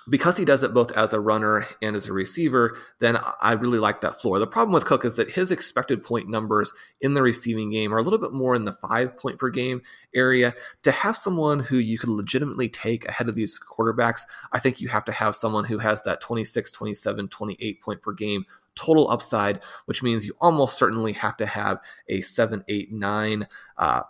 because 0.09 0.37
he 0.37 0.45
does 0.45 0.63
it 0.63 0.73
both 0.73 0.91
as 0.91 1.13
a 1.13 1.19
runner 1.19 1.65
and 1.81 1.95
as 1.95 2.07
a 2.07 2.13
receiver, 2.13 2.77
then 2.99 3.17
I 3.41 3.53
really 3.53 3.79
like 3.79 4.01
that 4.01 4.21
floor. 4.21 4.39
The 4.39 4.47
problem 4.47 4.73
with 4.73 4.85
Cook 4.85 5.03
is 5.05 5.15
that 5.15 5.31
his 5.31 5.51
expected 5.51 6.03
point 6.03 6.29
numbers 6.29 6.71
in 7.01 7.13
the 7.13 7.21
receiving 7.21 7.71
game 7.71 7.93
are 7.93 7.97
a 7.97 8.03
little 8.03 8.19
bit 8.19 8.33
more 8.33 8.55
in 8.55 8.65
the 8.65 8.73
five 8.73 9.17
point 9.17 9.39
per 9.39 9.49
game 9.49 9.81
area. 10.13 10.53
To 10.83 10.91
have 10.91 11.17
someone 11.17 11.59
who 11.59 11.77
you 11.77 11.97
could 11.97 12.09
legitimately 12.09 12.69
take 12.69 13.07
ahead 13.07 13.29
of 13.29 13.35
these 13.35 13.59
quarterbacks, 13.59 14.21
I 14.51 14.59
think 14.59 14.79
you 14.79 14.89
have 14.89 15.05
to 15.05 15.11
have 15.11 15.35
someone 15.35 15.65
who 15.65 15.79
has 15.79 16.03
that 16.03 16.21
26, 16.21 16.71
27, 16.71 17.27
28 17.27 17.81
point 17.81 18.01
per 18.01 18.13
game 18.13 18.45
total 18.75 19.09
upside, 19.09 19.63
which 19.85 20.03
means 20.03 20.25
you 20.25 20.35
almost 20.39 20.77
certainly 20.77 21.13
have 21.13 21.37
to 21.37 21.45
have 21.45 21.79
a 22.09 22.21
7, 22.21 22.63
8, 22.67 22.91
9 22.91 23.47
uh, 23.77 24.01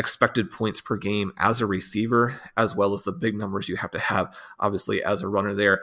expected 0.00 0.50
points 0.50 0.80
per 0.80 0.96
game 0.96 1.32
as 1.36 1.60
a 1.60 1.66
receiver, 1.66 2.40
as 2.56 2.74
well 2.74 2.94
as 2.94 3.04
the 3.04 3.12
big 3.12 3.36
numbers 3.36 3.68
you 3.68 3.76
have 3.76 3.90
to 3.90 3.98
have, 3.98 4.34
obviously, 4.58 5.04
as 5.04 5.20
a 5.20 5.28
runner 5.28 5.54
there. 5.54 5.82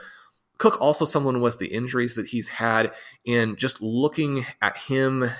Cook 0.58 0.80
also 0.80 1.04
someone 1.04 1.40
with 1.40 1.58
the 1.58 1.68
injuries 1.68 2.16
that 2.16 2.26
he's 2.26 2.48
had, 2.48 2.92
and 3.26 3.56
just 3.56 3.80
looking 3.80 4.44
at 4.60 4.76
him 4.76 5.30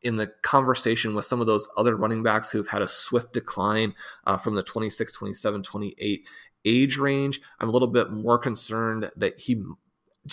in 0.00 0.16
the 0.16 0.32
conversation 0.42 1.14
with 1.14 1.26
some 1.26 1.42
of 1.42 1.46
those 1.46 1.68
other 1.76 1.94
running 1.94 2.22
backs 2.22 2.50
who've 2.50 2.68
had 2.68 2.82
a 2.82 2.88
swift 2.88 3.34
decline 3.34 3.94
uh, 4.26 4.38
from 4.38 4.54
the 4.54 4.62
26, 4.62 5.12
27, 5.12 5.62
28 5.62 6.26
age 6.64 6.96
range, 6.96 7.40
I'm 7.60 7.68
a 7.68 7.72
little 7.72 7.88
bit 7.88 8.10
more 8.10 8.38
concerned 8.38 9.10
that 9.16 9.38
he 9.38 9.62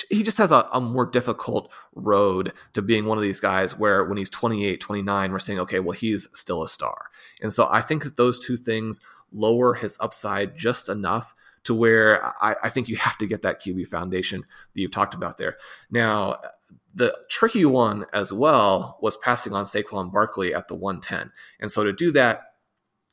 he 0.09 0.23
just 0.23 0.37
has 0.37 0.51
a, 0.51 0.67
a, 0.71 0.79
more 0.79 1.05
difficult 1.05 1.71
road 1.95 2.53
to 2.73 2.81
being 2.81 3.05
one 3.05 3.17
of 3.17 3.23
these 3.23 3.39
guys 3.39 3.77
where 3.77 4.05
when 4.05 4.17
he's 4.17 4.29
28 4.29 4.79
29 4.79 5.31
we're 5.31 5.39
saying 5.39 5.59
okay 5.59 5.79
well 5.79 5.93
he's 5.93 6.27
still 6.33 6.63
a 6.63 6.69
star 6.69 7.09
and 7.41 7.53
so 7.53 7.67
i 7.71 7.81
think 7.81 8.03
that 8.03 8.15
those 8.15 8.39
two 8.39 8.57
things 8.57 9.01
lower 9.31 9.73
his 9.73 9.97
upside 9.99 10.55
just 10.55 10.89
enough 10.89 11.33
to 11.63 11.73
where 11.73 12.25
I, 12.41 12.55
I 12.63 12.69
think 12.69 12.87
you 12.87 12.95
have 12.97 13.17
to 13.17 13.27
get 13.27 13.41
that 13.41 13.61
qb 13.61 13.87
foundation 13.87 14.41
that 14.73 14.81
you've 14.81 14.91
talked 14.91 15.13
about 15.13 15.37
there 15.37 15.57
now 15.89 16.39
the 16.93 17.15
tricky 17.29 17.65
one 17.65 18.05
as 18.13 18.33
well 18.33 18.97
was 19.01 19.15
passing 19.17 19.53
on 19.53 19.65
Saquon 19.65 20.11
Barkley 20.11 20.53
at 20.53 20.67
the 20.67 20.75
110. 20.75 21.31
And 21.59 21.71
so 21.71 21.83
to 21.83 21.93
do 21.93 22.11
that, 22.13 22.48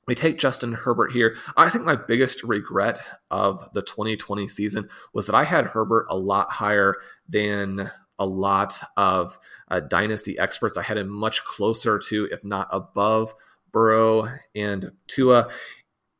we 0.06 0.14
take 0.14 0.38
Justin 0.38 0.72
Herbert 0.72 1.12
here. 1.12 1.36
I 1.56 1.68
think 1.68 1.84
my 1.84 1.96
biggest 1.96 2.42
regret 2.42 2.98
of 3.30 3.68
the 3.72 3.82
2020 3.82 4.46
season 4.48 4.88
was 5.12 5.26
that 5.26 5.34
I 5.34 5.44
had 5.44 5.66
Herbert 5.66 6.06
a 6.08 6.16
lot 6.16 6.50
higher 6.50 6.96
than 7.28 7.90
a 8.18 8.26
lot 8.26 8.80
of 8.96 9.38
uh, 9.68 9.80
dynasty 9.80 10.38
experts. 10.38 10.78
I 10.78 10.82
had 10.82 10.96
him 10.96 11.08
much 11.08 11.44
closer 11.44 11.98
to, 12.08 12.28
if 12.30 12.44
not 12.44 12.68
above, 12.70 13.34
Burrow 13.72 14.30
and 14.54 14.92
Tua. 15.06 15.50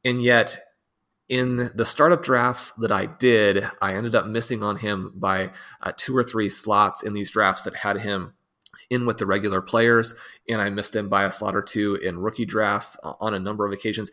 And 0.04 0.22
yet, 0.22 0.58
in 1.28 1.70
the 1.74 1.84
startup 1.84 2.22
drafts 2.22 2.72
that 2.72 2.92
I 2.92 3.06
did, 3.06 3.68
I 3.80 3.94
ended 3.94 4.14
up 4.14 4.26
missing 4.26 4.62
on 4.62 4.76
him 4.76 5.12
by 5.16 5.50
uh, 5.82 5.92
two 5.96 6.16
or 6.16 6.22
three 6.22 6.48
slots 6.48 7.02
in 7.02 7.14
these 7.14 7.30
drafts 7.30 7.64
that 7.64 7.74
had 7.74 7.98
him 7.98 8.34
in 8.90 9.06
with 9.06 9.18
the 9.18 9.26
regular 9.26 9.60
players, 9.60 10.14
and 10.48 10.60
I 10.60 10.70
missed 10.70 10.94
him 10.94 11.08
by 11.08 11.24
a 11.24 11.32
slot 11.32 11.54
or 11.54 11.62
two 11.62 11.96
in 11.96 12.18
rookie 12.18 12.44
drafts 12.44 12.96
on 13.02 13.34
a 13.34 13.40
number 13.40 13.66
of 13.66 13.72
occasions. 13.72 14.10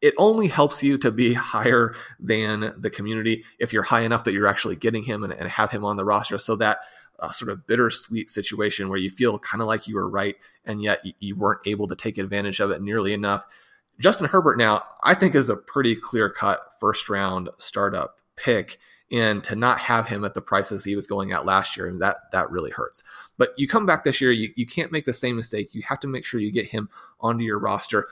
It 0.00 0.14
only 0.16 0.46
helps 0.46 0.82
you 0.82 0.96
to 0.98 1.10
be 1.10 1.34
higher 1.34 1.94
than 2.20 2.72
the 2.78 2.90
community 2.90 3.44
if 3.58 3.72
you're 3.72 3.82
high 3.82 4.02
enough 4.02 4.24
that 4.24 4.32
you're 4.32 4.46
actually 4.46 4.76
getting 4.76 5.02
him 5.02 5.24
and, 5.24 5.32
and 5.32 5.48
have 5.48 5.70
him 5.70 5.84
on 5.84 5.96
the 5.96 6.04
roster 6.04 6.38
so 6.38 6.56
that 6.56 6.78
uh, 7.20 7.30
sort 7.30 7.50
of 7.50 7.66
bittersweet 7.66 8.30
situation 8.30 8.88
where 8.88 8.98
you 8.98 9.10
feel 9.10 9.38
kind 9.40 9.60
of 9.60 9.66
like 9.66 9.88
you 9.88 9.96
were 9.96 10.08
right 10.08 10.36
and 10.64 10.80
yet 10.82 11.00
you 11.18 11.34
weren't 11.34 11.66
able 11.66 11.88
to 11.88 11.96
take 11.96 12.16
advantage 12.16 12.60
of 12.60 12.70
it 12.70 12.80
nearly 12.80 13.12
enough 13.12 13.44
Justin 14.00 14.28
Herbert 14.28 14.58
now, 14.58 14.84
I 15.02 15.14
think, 15.14 15.34
is 15.34 15.48
a 15.48 15.56
pretty 15.56 15.96
clear 15.96 16.30
cut 16.30 16.60
first 16.78 17.08
round 17.08 17.50
startup 17.58 18.18
pick. 18.36 18.78
And 19.10 19.42
to 19.44 19.56
not 19.56 19.78
have 19.78 20.06
him 20.06 20.22
at 20.24 20.34
the 20.34 20.42
prices 20.42 20.84
he 20.84 20.94
was 20.94 21.06
going 21.06 21.32
at 21.32 21.46
last 21.46 21.76
year, 21.76 21.86
and 21.86 22.02
that 22.02 22.30
that 22.32 22.50
really 22.50 22.70
hurts. 22.70 23.02
But 23.38 23.54
you 23.56 23.66
come 23.66 23.86
back 23.86 24.04
this 24.04 24.20
year, 24.20 24.32
you, 24.32 24.52
you 24.54 24.66
can't 24.66 24.92
make 24.92 25.06
the 25.06 25.14
same 25.14 25.36
mistake. 25.36 25.74
You 25.74 25.82
have 25.88 26.00
to 26.00 26.08
make 26.08 26.26
sure 26.26 26.40
you 26.40 26.52
get 26.52 26.66
him 26.66 26.90
onto 27.20 27.42
your 27.42 27.58
roster. 27.58 28.08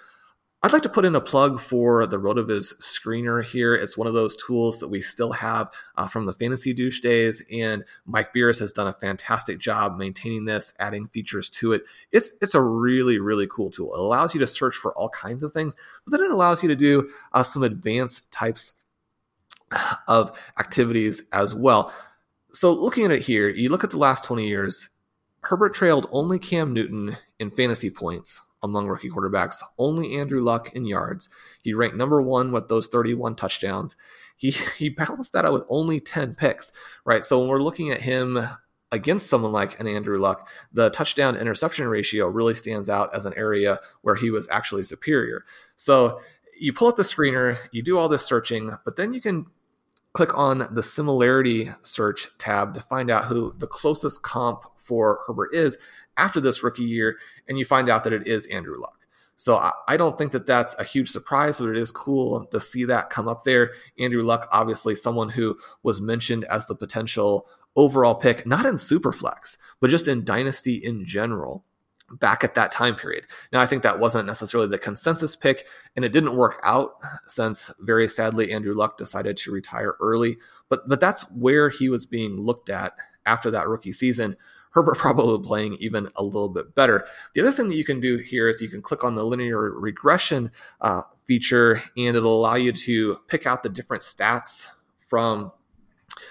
I'd 0.63 0.73
like 0.73 0.83
to 0.83 0.89
put 0.89 1.05
in 1.05 1.15
a 1.15 1.21
plug 1.21 1.61
for 1.61 2.07
the 2.07 2.19
RotoViz 2.19 2.81
screener 2.81 3.45
here. 3.45 3.75
It's 3.75 3.97
one 3.97 4.09
of 4.09 4.15
those 4.15 4.35
tools 4.35 4.79
that 4.79 4.89
we 4.89 5.01
still 5.01 5.33
have 5.33 5.71
uh, 5.97 6.09
from 6.09 6.25
the 6.25 6.33
Fantasy 6.33 6.73
Douche 6.73 7.01
days, 7.01 7.41
and 7.53 7.85
Mike 8.07 8.33
Beers 8.33 8.59
has 8.61 8.73
done 8.73 8.89
a 8.89 8.95
fantastic 8.95 9.59
job 9.59 9.99
maintaining 9.99 10.47
this, 10.47 10.73
adding 10.81 11.07
features 11.07 11.51
to 11.51 11.73
it. 11.73 11.85
It's 12.11 12.35
it's 12.41 12.55
a 12.55 12.63
really 12.63 13.19
really 13.19 13.47
cool 13.47 13.71
tool. 13.71 13.95
It 13.95 14.01
allows 14.01 14.35
you 14.35 14.41
to 14.41 14.47
search 14.47 14.75
for 14.75 14.93
all 14.97 15.11
kinds 15.11 15.43
of 15.43 15.53
things, 15.53 15.77
but 16.05 16.11
then 16.11 16.23
it 16.23 16.33
allows 16.33 16.63
you 16.63 16.69
to 16.71 16.75
do 16.77 17.11
uh, 17.33 17.43
some 17.43 17.63
advanced 17.63 18.31
types 18.33 18.75
of 20.09 20.39
activities 20.59 21.23
as 21.33 21.55
well. 21.55 21.93
So 22.53 22.73
looking 22.73 23.05
at 23.05 23.11
it 23.11 23.23
here, 23.23 23.49
you 23.49 23.69
look 23.69 23.85
at 23.85 23.91
the 23.91 23.99
last 23.99 24.25
20 24.25 24.47
years, 24.47 24.89
Herbert 25.41 25.75
trailed 25.75 26.09
only 26.11 26.39
Cam 26.39 26.73
Newton 26.73 27.17
in 27.39 27.51
fantasy 27.51 27.91
points 27.91 28.43
among 28.63 28.89
rookie 28.89 29.11
quarterbacks, 29.11 29.63
only 29.79 30.17
Andrew 30.17 30.41
Luck 30.41 30.73
in 30.75 30.87
yards. 30.87 31.29
He 31.63 31.75
ranked 31.75 31.97
number 31.97 32.21
one 32.23 32.53
with 32.53 32.69
those 32.69 32.89
31 32.89 33.37
touchdowns. 33.37 33.97
He 34.37 34.51
he 34.79 34.89
balanced 34.89 35.33
that 35.33 35.45
out 35.45 35.53
with 35.53 35.65
only 35.69 36.01
10 36.01 36.35
picks, 36.35 36.73
right? 37.05 37.25
So 37.25 37.39
when 37.39 37.49
we're 37.49 37.63
looking 37.63 37.91
at 37.91 38.01
him 38.01 38.39
against 38.93 39.29
someone 39.29 39.53
like 39.53 39.79
an 39.81 39.87
Andrew 39.87 40.19
Luck, 40.19 40.49
the 40.73 40.91
touchdown 40.91 41.37
interception 41.37 41.89
ratio 41.89 42.29
really 42.29 42.55
stands 42.55 42.89
out 42.89 43.15
as 43.15 43.27
an 43.27 43.35
area 43.35 43.81
where 44.03 44.15
he 44.15 44.31
was 44.31 44.49
actually 44.51 44.85
superior. 44.85 45.45
So 45.77 46.21
you 46.59 46.73
pull 46.73 46.89
up 46.89 46.97
the 46.97 47.03
screener, 47.03 47.59
you 47.73 47.83
do 47.83 47.99
all 47.99 48.09
this 48.09 48.25
searching, 48.25 48.77
but 48.85 48.97
then 48.97 49.13
you 49.13 49.21
can 49.21 49.47
click 50.17 50.35
on 50.35 50.67
the 50.71 50.83
similarity 50.83 51.71
search 51.83 52.31
tab 52.39 52.73
to 52.73 52.81
find 52.81 53.11
out 53.11 53.27
who 53.27 53.55
the 53.59 53.67
closest 53.67 54.23
comp 54.23 54.65
for 54.77 55.21
Herbert 55.27 55.55
is 55.55 55.77
after 56.17 56.41
this 56.41 56.63
rookie 56.63 56.85
year, 56.85 57.19
and 57.47 57.59
you 57.59 57.67
find 57.67 57.91
out 57.91 58.03
that 58.05 58.15
it 58.15 58.27
is 58.27 58.47
Andrew 58.47 58.81
Luck. 58.81 59.07
So 59.37 59.59
I, 59.87 59.99
don't 59.99 60.17
think 60.17 60.33
that 60.33 60.47
that's 60.47 60.75
a 60.79 60.85
huge 60.85 61.11
surprise, 61.11 61.59
but 61.59 61.69
it 61.69 61.77
is 61.77 61.91
cool 61.91 62.47
to 62.47 62.59
see 62.59 62.85
that 62.85 63.11
come 63.11 63.29
up 63.29 63.45
there. 63.45 63.73
Andrew 63.99 64.23
Luck, 64.23 64.49
obviously, 64.51 64.95
someone 64.95 65.29
who 65.29 65.59
was 65.83 66.01
mentioned 66.01 66.47
as 66.47 66.65
the 66.65 66.75
potential 66.75 67.47
overall 67.77 68.15
pick, 68.15 68.47
not 68.47 68.65
in 68.65 68.77
Superflex, 68.77 69.59
but 69.81 69.91
just 69.91 70.09
in 70.09 70.25
Dynasty 70.25 70.77
in 70.77 71.05
general 71.05 71.63
back 72.11 72.45
at 72.45 72.55
that 72.55 72.73
time 72.73 72.95
period. 72.95 73.25
Now, 73.53 73.61
I 73.61 73.67
think 73.67 73.83
that 73.83 73.99
wasn't 73.99 74.27
necessarily 74.27 74.69
the 74.69 74.79
consensus 74.79 75.35
pick, 75.35 75.67
and 75.95 76.05
it 76.05 76.13
didn't 76.13 76.37
work 76.37 76.61
out 76.63 76.95
since 77.27 77.71
very 77.81 78.09
sadly 78.09 78.53
Andrew 78.53 78.75
Luck 78.75 78.99
decided 78.99 79.37
to 79.39 79.53
retire 79.53 79.97
early. 80.01 80.39
But 80.69 80.89
but 80.89 81.01
that's 81.01 81.23
where 81.31 81.69
he 81.69 81.89
was 81.89 82.07
being 82.07 82.39
looked 82.39 82.71
at 82.71 82.93
after 83.25 83.51
that 83.51 83.69
rookie 83.69 83.93
season. 83.93 84.37
Herbert 84.71 84.99
probably 84.99 85.45
playing 85.47 85.77
even 85.81 86.09
a 86.17 86.23
little 86.23 86.49
bit 86.49 86.75
better. 86.75 87.07
The 87.35 87.41
other 87.41 87.53
thing 87.53 87.69
that 87.69 87.77
you 87.77 87.85
can 87.85 88.01
do 88.01 88.19
here 88.19 88.49
is 88.49 88.61
you 88.61 88.69
can 88.69 88.83
click 88.83 89.05
on 89.05 89.15
the 89.15 89.25
linear 89.25 89.73
regression 89.73 90.53
uh, 90.81 91.03
feature, 91.25 91.83
and 91.97 92.17
it'll 92.17 92.39
allow 92.39 92.57
you 92.57 92.73
to 92.73 93.19
pick 93.29 93.47
out 93.47 93.63
the 93.63 93.69
different 93.69 94.03
stats 94.03 94.69
from 95.01 95.53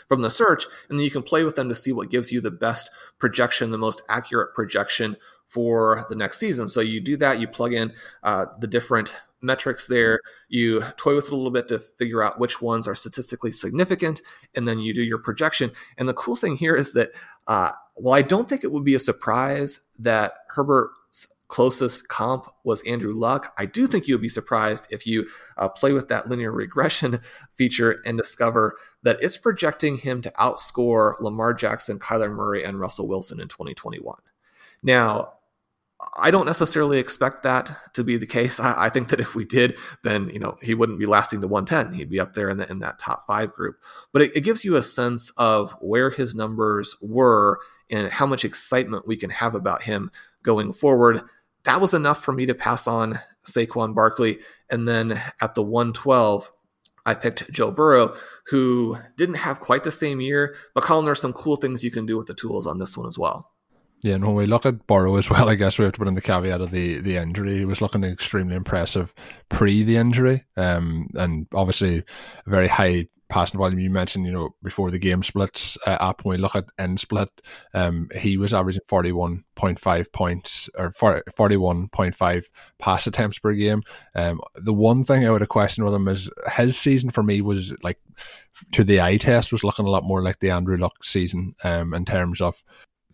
from 0.08 0.22
the 0.22 0.30
search, 0.30 0.66
and 0.90 0.98
then 0.98 1.04
you 1.04 1.12
can 1.12 1.22
play 1.22 1.44
with 1.44 1.56
them 1.56 1.70
to 1.70 1.76
see 1.76 1.92
what 1.92 2.10
gives 2.10 2.32
you 2.32 2.42
the 2.42 2.50
best 2.50 2.90
projection, 3.20 3.70
the 3.70 3.78
most 3.78 4.02
accurate 4.10 4.56
projection 4.56 5.16
for 5.48 6.06
the 6.10 6.16
next 6.16 6.40
season. 6.40 6.68
So 6.68 6.82
you 6.82 7.00
do 7.00 7.18
that, 7.18 7.40
you 7.40 7.48
plug 7.48 7.74
in 7.74 7.94
uh, 8.24 8.46
the 8.60 8.68
different 8.68 9.16
metrics 9.46 9.88
there. 9.88 10.20
You 10.50 10.82
toy 10.98 11.16
with 11.16 11.28
it 11.28 11.32
a 11.32 11.36
little 11.36 11.52
bit 11.52 11.68
to 11.70 11.80
figure 11.80 12.24
out 12.24 12.40
which 12.40 12.62
ones 12.62 12.88
are 12.88 12.96
statistically 12.96 13.52
significant, 13.52 14.22
and 14.56 14.68
then 14.68 14.80
you 14.80 14.94
do 14.94 15.04
your 15.04 15.20
projection. 15.20 15.72
And 15.98 16.10
the 16.10 16.14
cool 16.14 16.36
thing 16.36 16.58
here 16.58 16.76
is 16.76 16.94
that, 16.94 17.12
uh, 17.48 17.72
well, 17.96 18.16
I 18.16 18.22
don't 18.22 18.50
think 18.50 18.64
it 18.64 18.72
would 18.72 18.84
be 18.84 18.96
a 18.96 19.00
surprise 19.00 19.82
that 20.00 20.34
Herbert's 20.50 21.28
closest 21.48 22.08
comp 22.10 22.48
was 22.64 22.82
Andrew 22.84 23.14
Luck. 23.14 23.54
I 23.58 23.66
do 23.66 23.88
think 23.88 24.08
you'll 24.08 24.20
be 24.20 24.30
surprised 24.30 24.88
if 24.90 25.06
you 25.06 25.28
uh, 25.58 25.70
play 25.70 25.94
with 25.94 26.08
that 26.10 26.28
linear 26.28 26.52
regression 26.52 27.22
feature 27.54 28.02
and 28.06 28.18
discover 28.18 28.76
that 29.04 29.20
it's 29.22 29.38
projecting 29.38 29.98
him 29.98 30.22
to 30.24 30.32
outscore 30.32 31.14
Lamar 31.22 31.54
Jackson, 31.54 32.00
Kyler 32.00 32.32
Murray, 32.32 32.64
and 32.64 32.80
Russell 32.80 33.08
Wilson 33.08 33.40
in 33.40 33.48
2021. 33.48 34.16
Now, 34.86 35.34
I 36.16 36.30
don't 36.30 36.46
necessarily 36.46 37.00
expect 37.00 37.42
that 37.44 37.76
to 37.96 38.04
be 38.04 38.18
the 38.18 38.28
case. 38.28 38.60
I, 38.60 38.86
I, 38.86 38.90
think 38.90 39.10
that 39.10 39.20
if 39.20 39.34
we 39.34 39.44
did, 39.44 39.78
then 40.04 40.30
you 40.30 40.38
know 40.38 40.58
he 40.62 40.76
wouldn't 40.76 41.00
be 41.00 41.08
lasting 41.08 41.42
to 41.42 41.48
110. 41.48 41.98
He'd 41.98 42.10
be 42.10 42.20
up 42.20 42.34
there 42.34 42.50
in, 42.50 42.58
the, 42.58 42.70
in 42.70 42.80
that 42.80 43.00
top 43.00 43.26
five 43.26 43.52
group. 43.52 43.78
But 44.14 44.22
it, 44.22 44.36
it 44.36 44.42
gives 44.42 44.64
you 44.64 44.76
a 44.76 44.84
sense 44.84 45.32
of 45.38 45.72
where 45.82 46.12
his 46.12 46.36
numbers 46.36 46.96
were 47.02 47.60
and 47.90 48.10
how 48.10 48.28
much 48.28 48.46
excitement 48.46 49.08
we 49.08 49.18
can 49.18 49.32
have 49.32 49.56
about 49.56 49.82
him 49.82 50.12
going 50.44 50.72
forward. 50.72 51.22
That 51.64 51.82
was 51.82 51.96
enough 51.96 52.24
for 52.24 52.32
me 52.32 52.46
to 52.46 52.54
pass 52.54 52.86
on 52.86 53.20
Saquon 53.44 53.96
Barkley. 53.96 54.40
And 54.70 54.88
then 54.88 55.20
at 55.42 55.56
the 55.56 55.64
112, 55.64 56.52
I 57.08 57.16
picked 57.16 57.52
Joe 57.52 57.72
Burrow, 57.72 58.16
who 58.48 58.98
didn't 59.18 59.36
have 59.36 59.60
quite 59.60 59.84
the 59.84 59.92
same 59.92 60.22
year, 60.22 60.56
but 60.76 60.84
Colm, 60.84 61.06
there's 61.06 61.22
some 61.22 61.34
cool 61.34 61.56
things 61.56 61.84
you 61.84 61.92
can 61.92 62.06
do 62.06 62.18
with 62.18 62.28
the 62.28 62.34
tools 62.36 62.68
on 62.68 62.78
this 62.78 62.96
one 62.96 63.08
as 63.08 63.18
well. 63.18 63.52
Yeah, 64.06 64.14
and 64.14 64.24
when 64.24 64.36
we 64.36 64.46
look 64.46 64.68
at 64.68 64.86
Burrow 64.86 65.16
as 65.16 65.32
well, 65.32 65.50
I 65.50 65.56
guess 65.56 65.80
we 65.80 65.84
have 65.86 65.94
to 65.94 65.98
put 65.98 66.08
in 66.08 66.14
the 66.14 66.22
caveat 66.22 66.62
of 66.62 66.70
the, 66.70 67.00
the 67.00 67.18
injury. 67.18 67.58
He 67.58 67.66
was 67.66 67.82
looking 67.82 68.04
extremely 68.04 68.56
impressive 68.56 69.16
pre 69.50 69.82
the 69.82 69.98
injury, 69.98 70.44
um, 70.56 71.08
and 71.16 71.48
obviously 71.56 72.04
a 72.46 72.50
very 72.50 72.68
high 72.68 73.08
passing 73.30 73.58
volume. 73.58 73.80
You 73.80 73.90
mentioned, 73.90 74.28
you 74.28 74.32
know, 74.32 74.52
before 74.62 74.92
the 74.92 75.00
game 75.00 75.24
splits 75.24 75.76
uh, 75.88 75.98
up, 76.00 76.24
when 76.24 76.38
we 76.38 76.42
look 76.44 76.56
at 76.56 76.66
end 76.78 77.00
split, 77.00 77.30
um, 77.74 78.08
he 78.16 78.38
was 78.38 78.54
averaging 78.54 78.84
41.5 78.88 80.14
points 80.14 80.70
or 80.78 80.92
41.5 80.92 82.46
pass 82.78 83.08
attempts 83.08 83.40
per 83.40 83.54
game. 83.54 83.82
Um, 84.14 84.40
the 84.54 84.72
one 84.72 85.04
thing 85.04 85.26
I 85.26 85.32
would 85.32 85.42
have 85.42 85.50
questioned 85.50 85.84
with 85.84 85.96
him 85.96 86.08
is 86.08 86.30
his 86.54 86.78
season 86.78 87.10
for 87.10 87.24
me 87.24 87.42
was 87.42 87.74
like 87.82 87.98
to 88.74 88.84
the 88.84 89.02
eye 89.02 89.18
test 89.18 89.52
was 89.52 89.64
looking 89.64 89.88
a 89.88 89.90
lot 89.90 90.04
more 90.04 90.22
like 90.22 90.42
the 90.42 90.52
Andrew 90.52 90.78
Luck 90.78 91.04
season 91.04 91.56
um, 91.64 91.96
in 91.96 92.06
terms 92.06 92.40
of 92.40 92.64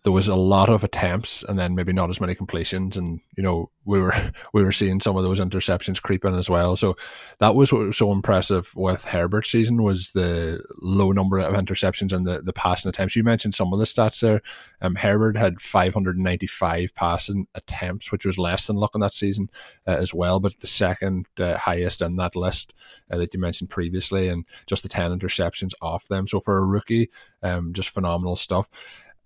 there 0.04 0.12
was 0.12 0.28
a 0.28 0.34
lot 0.34 0.68
of 0.68 0.82
attempts 0.82 1.44
and 1.44 1.58
then 1.58 1.74
maybe 1.74 1.92
not 1.92 2.10
as 2.10 2.20
many 2.20 2.34
completions 2.34 2.96
and 2.96 3.20
you 3.36 3.42
know 3.42 3.70
we 3.84 4.00
were 4.00 4.14
we 4.52 4.62
were 4.62 4.72
seeing 4.72 5.00
some 5.00 5.16
of 5.16 5.22
those 5.22 5.40
interceptions 5.40 6.02
creeping 6.02 6.36
as 6.36 6.50
well. 6.50 6.76
So 6.76 6.96
that 7.38 7.54
was 7.54 7.72
what 7.72 7.86
was 7.86 7.96
so 7.96 8.10
impressive 8.12 8.74
with 8.74 9.04
Herbert's 9.04 9.50
season 9.50 9.82
was 9.82 10.12
the 10.12 10.62
low 10.80 11.12
number 11.12 11.38
of 11.38 11.54
interceptions 11.54 12.12
and 12.12 12.26
the, 12.26 12.42
the 12.42 12.52
passing 12.52 12.88
attempts. 12.88 13.16
You 13.16 13.24
mentioned 13.24 13.54
some 13.54 13.72
of 13.72 13.78
the 13.78 13.84
stats 13.84 14.20
there. 14.20 14.42
Um, 14.80 14.96
Herbert 14.96 15.36
had 15.36 15.60
595 15.60 16.94
passing 16.94 17.46
attempts 17.54 18.10
which 18.10 18.26
was 18.26 18.38
less 18.38 18.66
than 18.66 18.76
Luck 18.76 18.94
in 18.94 19.00
that 19.00 19.14
season 19.14 19.50
uh, 19.86 19.96
as 19.98 20.12
well 20.12 20.40
but 20.40 20.58
the 20.60 20.66
second 20.66 21.28
uh, 21.38 21.56
highest 21.56 22.02
in 22.02 22.16
that 22.16 22.34
list 22.34 22.74
uh, 23.10 23.18
that 23.18 23.32
you 23.32 23.40
mentioned 23.40 23.70
previously 23.70 24.28
and 24.28 24.44
just 24.66 24.82
the 24.82 24.88
10 24.88 25.16
interceptions 25.16 25.74
off 25.80 26.08
them. 26.08 26.26
So 26.26 26.40
for 26.40 26.58
a 26.58 26.64
rookie 26.64 27.10
um, 27.42 27.72
just 27.72 27.90
phenomenal 27.90 28.36
stuff 28.36 28.68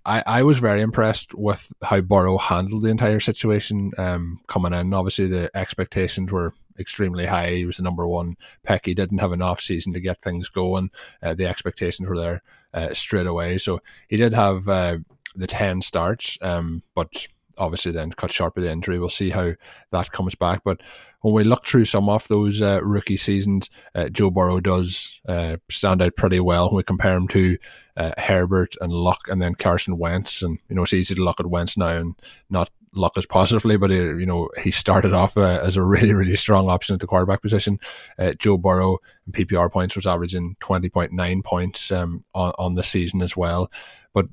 I, 0.06 0.22
I 0.24 0.42
was 0.44 0.60
very 0.60 0.82
impressed 0.82 1.34
with 1.34 1.72
how 1.82 2.00
Burrow 2.00 2.38
handled 2.38 2.84
the 2.84 2.90
entire 2.90 3.18
situation 3.18 3.90
um, 3.98 4.40
coming 4.46 4.72
in. 4.72 4.94
Obviously, 4.94 5.26
the 5.26 5.50
expectations 5.54 6.30
were 6.30 6.54
extremely 6.78 7.26
high. 7.26 7.50
He 7.50 7.66
was 7.66 7.78
the 7.78 7.82
number 7.82 8.06
one 8.06 8.36
pick. 8.62 8.86
He 8.86 8.94
didn't 8.94 9.18
have 9.18 9.32
an 9.32 9.42
off 9.42 9.60
season 9.60 9.92
to 9.94 10.00
get 10.00 10.22
things 10.22 10.48
going. 10.48 10.90
Uh, 11.20 11.34
the 11.34 11.48
expectations 11.48 12.08
were 12.08 12.16
there 12.16 12.42
uh, 12.72 12.94
straight 12.94 13.26
away. 13.26 13.58
So 13.58 13.80
he 14.06 14.16
did 14.16 14.32
have 14.32 14.68
uh, 14.68 14.98
the 15.34 15.48
10 15.48 15.82
starts, 15.82 16.38
um, 16.40 16.84
but 16.94 17.26
obviously 17.58 17.92
then 17.92 18.12
cut 18.12 18.32
short 18.32 18.54
by 18.54 18.62
the 18.62 18.70
injury. 18.70 18.98
We'll 18.98 19.08
see 19.08 19.30
how 19.30 19.52
that 19.90 20.12
comes 20.12 20.34
back. 20.34 20.62
But 20.64 20.80
when 21.20 21.34
we 21.34 21.44
look 21.44 21.66
through 21.66 21.86
some 21.86 22.08
of 22.08 22.28
those 22.28 22.62
uh, 22.62 22.80
rookie 22.82 23.16
seasons, 23.16 23.70
uh, 23.94 24.08
Joe 24.08 24.30
Burrow 24.30 24.60
does 24.60 25.20
uh, 25.28 25.56
stand 25.70 26.02
out 26.02 26.16
pretty 26.16 26.40
well 26.40 26.68
when 26.68 26.76
we 26.76 26.82
compare 26.82 27.16
him 27.16 27.28
to 27.28 27.58
uh, 27.96 28.12
Herbert 28.18 28.74
and 28.80 28.92
Luck 28.92 29.20
and 29.28 29.40
then 29.40 29.54
Carson 29.54 29.98
Wentz. 29.98 30.42
And, 30.42 30.58
you 30.68 30.76
know, 30.76 30.82
it's 30.82 30.92
easy 30.92 31.14
to 31.14 31.24
look 31.24 31.40
at 31.40 31.46
Wentz 31.46 31.76
now 31.76 31.88
and 31.88 32.14
not 32.50 32.70
look 32.92 33.18
as 33.18 33.26
positively, 33.26 33.76
but, 33.76 33.90
he, 33.90 33.96
you 33.96 34.26
know, 34.26 34.48
he 34.62 34.70
started 34.70 35.12
off 35.12 35.36
uh, 35.36 35.60
as 35.62 35.76
a 35.76 35.82
really, 35.82 36.14
really 36.14 36.36
strong 36.36 36.68
option 36.68 36.94
at 36.94 37.00
the 37.00 37.06
quarterback 37.06 37.42
position. 37.42 37.78
Uh, 38.18 38.34
Joe 38.34 38.56
Burrow 38.56 38.98
in 39.26 39.32
PPR 39.32 39.70
points 39.70 39.96
was 39.96 40.06
averaging 40.06 40.56
20.9 40.60 41.44
points 41.44 41.90
um, 41.90 42.24
on, 42.34 42.52
on 42.58 42.74
the 42.74 42.82
season 42.82 43.22
as 43.22 43.36
well. 43.36 43.70
But 44.14 44.26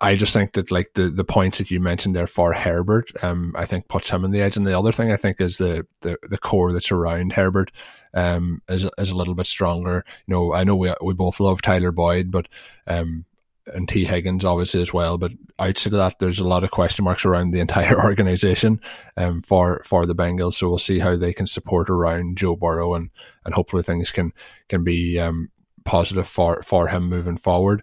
I 0.00 0.14
just 0.14 0.32
think 0.32 0.52
that 0.52 0.70
like 0.70 0.92
the, 0.94 1.08
the 1.08 1.24
points 1.24 1.58
that 1.58 1.70
you 1.70 1.80
mentioned 1.80 2.14
there 2.14 2.26
for 2.26 2.52
Herbert, 2.52 3.10
um, 3.22 3.54
I 3.56 3.64
think 3.64 3.88
puts 3.88 4.10
him 4.10 4.24
in 4.24 4.30
the 4.30 4.42
edge. 4.42 4.56
And 4.56 4.66
the 4.66 4.78
other 4.78 4.92
thing 4.92 5.10
I 5.10 5.16
think 5.16 5.40
is 5.40 5.58
the 5.58 5.86
the, 6.02 6.18
the 6.22 6.38
corps 6.38 6.72
that's 6.72 6.92
around 6.92 7.32
Herbert 7.32 7.72
um, 8.14 8.62
is 8.68 8.86
is 8.98 9.10
a 9.10 9.16
little 9.16 9.34
bit 9.34 9.46
stronger. 9.46 10.04
You 10.26 10.34
know, 10.34 10.52
I 10.52 10.64
know 10.64 10.76
we 10.76 10.92
we 11.02 11.14
both 11.14 11.40
love 11.40 11.62
Tyler 11.62 11.92
Boyd, 11.92 12.30
but 12.30 12.48
um, 12.86 13.24
and 13.72 13.88
Tee 13.88 14.04
Higgins 14.04 14.44
obviously 14.44 14.80
as 14.80 14.92
well. 14.92 15.18
But 15.18 15.32
outside 15.58 15.92
of 15.92 15.98
that, 15.98 16.18
there's 16.18 16.40
a 16.40 16.46
lot 16.46 16.64
of 16.64 16.70
question 16.70 17.04
marks 17.04 17.24
around 17.24 17.50
the 17.50 17.60
entire 17.66 18.02
organization 18.02 18.80
um, 19.16 19.42
for 19.42 19.80
for 19.84 20.04
the 20.04 20.14
Bengals. 20.14 20.54
So 20.54 20.68
we'll 20.68 20.78
see 20.78 20.98
how 20.98 21.16
they 21.16 21.32
can 21.32 21.46
support 21.46 21.88
around 21.88 22.36
Joe 22.36 22.56
Burrow 22.56 22.94
and 22.94 23.10
and 23.44 23.54
hopefully 23.54 23.82
things 23.82 24.10
can 24.10 24.32
can 24.68 24.84
be 24.84 25.18
um, 25.18 25.50
positive 25.84 26.28
for 26.28 26.62
for 26.62 26.88
him 26.88 27.08
moving 27.08 27.38
forward. 27.38 27.82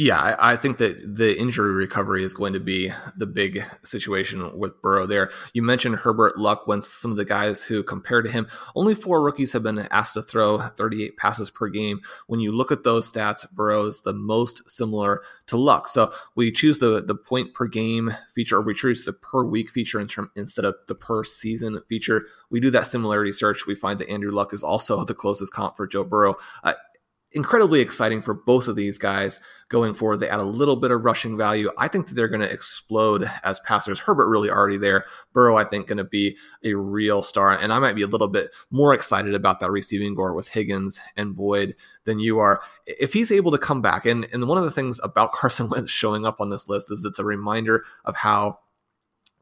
Yeah, 0.00 0.20
I, 0.20 0.52
I, 0.52 0.56
think 0.56 0.78
that 0.78 1.16
the 1.16 1.36
injury 1.36 1.74
recovery 1.74 2.22
is 2.22 2.32
going 2.32 2.52
to 2.52 2.60
be 2.60 2.92
the 3.16 3.26
big 3.26 3.64
situation 3.82 4.56
with 4.56 4.80
Burrow 4.80 5.08
there. 5.08 5.32
You 5.54 5.64
mentioned 5.64 5.96
Herbert 5.96 6.38
Luck 6.38 6.68
when 6.68 6.82
some 6.82 7.10
of 7.10 7.16
the 7.16 7.24
guys 7.24 7.64
who 7.64 7.82
compared 7.82 8.24
to 8.24 8.30
him, 8.30 8.46
only 8.76 8.94
four 8.94 9.20
rookies 9.20 9.52
have 9.54 9.64
been 9.64 9.88
asked 9.90 10.14
to 10.14 10.22
throw 10.22 10.60
38 10.60 11.16
passes 11.16 11.50
per 11.50 11.66
game. 11.68 12.00
When 12.28 12.38
you 12.38 12.52
look 12.52 12.70
at 12.70 12.84
those 12.84 13.10
stats, 13.10 13.50
Burrow 13.50 13.86
is 13.86 14.02
the 14.02 14.12
most 14.12 14.70
similar 14.70 15.22
to 15.48 15.56
Luck. 15.56 15.88
So 15.88 16.12
we 16.36 16.52
choose 16.52 16.78
the, 16.78 17.02
the 17.02 17.16
point 17.16 17.52
per 17.52 17.66
game 17.66 18.14
feature, 18.36 18.58
or 18.58 18.62
we 18.62 18.74
choose 18.74 19.02
the 19.02 19.12
per 19.12 19.42
week 19.42 19.68
feature 19.68 19.98
in 19.98 20.06
term, 20.06 20.30
instead 20.36 20.64
of 20.64 20.76
the 20.86 20.94
per 20.94 21.24
season 21.24 21.80
feature. 21.88 22.26
We 22.50 22.60
do 22.60 22.70
that 22.70 22.86
similarity 22.86 23.32
search. 23.32 23.66
We 23.66 23.74
find 23.74 23.98
that 23.98 24.08
Andrew 24.08 24.30
Luck 24.30 24.54
is 24.54 24.62
also 24.62 25.02
the 25.06 25.14
closest 25.14 25.52
comp 25.52 25.76
for 25.76 25.88
Joe 25.88 26.04
Burrow. 26.04 26.36
Uh, 26.62 26.74
incredibly 27.32 27.80
exciting 27.80 28.22
for 28.22 28.34
both 28.34 28.68
of 28.68 28.76
these 28.76 28.98
guys 28.98 29.40
going 29.68 29.92
forward. 29.92 30.18
They 30.18 30.30
add 30.30 30.40
a 30.40 30.44
little 30.44 30.76
bit 30.76 30.90
of 30.90 31.04
rushing 31.04 31.36
value. 31.36 31.70
I 31.76 31.88
think 31.88 32.08
that 32.08 32.14
they're 32.14 32.28
going 32.28 32.40
to 32.40 32.50
explode 32.50 33.30
as 33.44 33.60
passers. 33.60 34.00
Herbert 34.00 34.28
really 34.28 34.50
already 34.50 34.78
there. 34.78 35.04
Burrow, 35.32 35.56
I 35.56 35.64
think, 35.64 35.86
going 35.86 35.98
to 35.98 36.04
be 36.04 36.36
a 36.64 36.74
real 36.74 37.22
star. 37.22 37.52
And 37.52 37.72
I 37.72 37.78
might 37.78 37.94
be 37.94 38.02
a 38.02 38.06
little 38.06 38.28
bit 38.28 38.50
more 38.70 38.94
excited 38.94 39.34
about 39.34 39.60
that 39.60 39.70
receiving 39.70 40.14
corps 40.14 40.34
with 40.34 40.48
Higgins 40.48 41.00
and 41.16 41.36
Boyd 41.36 41.76
than 42.04 42.18
you 42.18 42.38
are. 42.38 42.62
If 42.86 43.12
he's 43.12 43.30
able 43.30 43.50
to 43.50 43.58
come 43.58 43.82
back, 43.82 44.06
and, 44.06 44.26
and 44.32 44.48
one 44.48 44.58
of 44.58 44.64
the 44.64 44.70
things 44.70 44.98
about 45.02 45.32
Carson 45.38 45.68
Wentz 45.68 45.90
showing 45.90 46.24
up 46.24 46.40
on 46.40 46.50
this 46.50 46.68
list 46.68 46.90
is 46.90 47.04
it's 47.04 47.18
a 47.18 47.24
reminder 47.24 47.84
of 48.04 48.16
how 48.16 48.60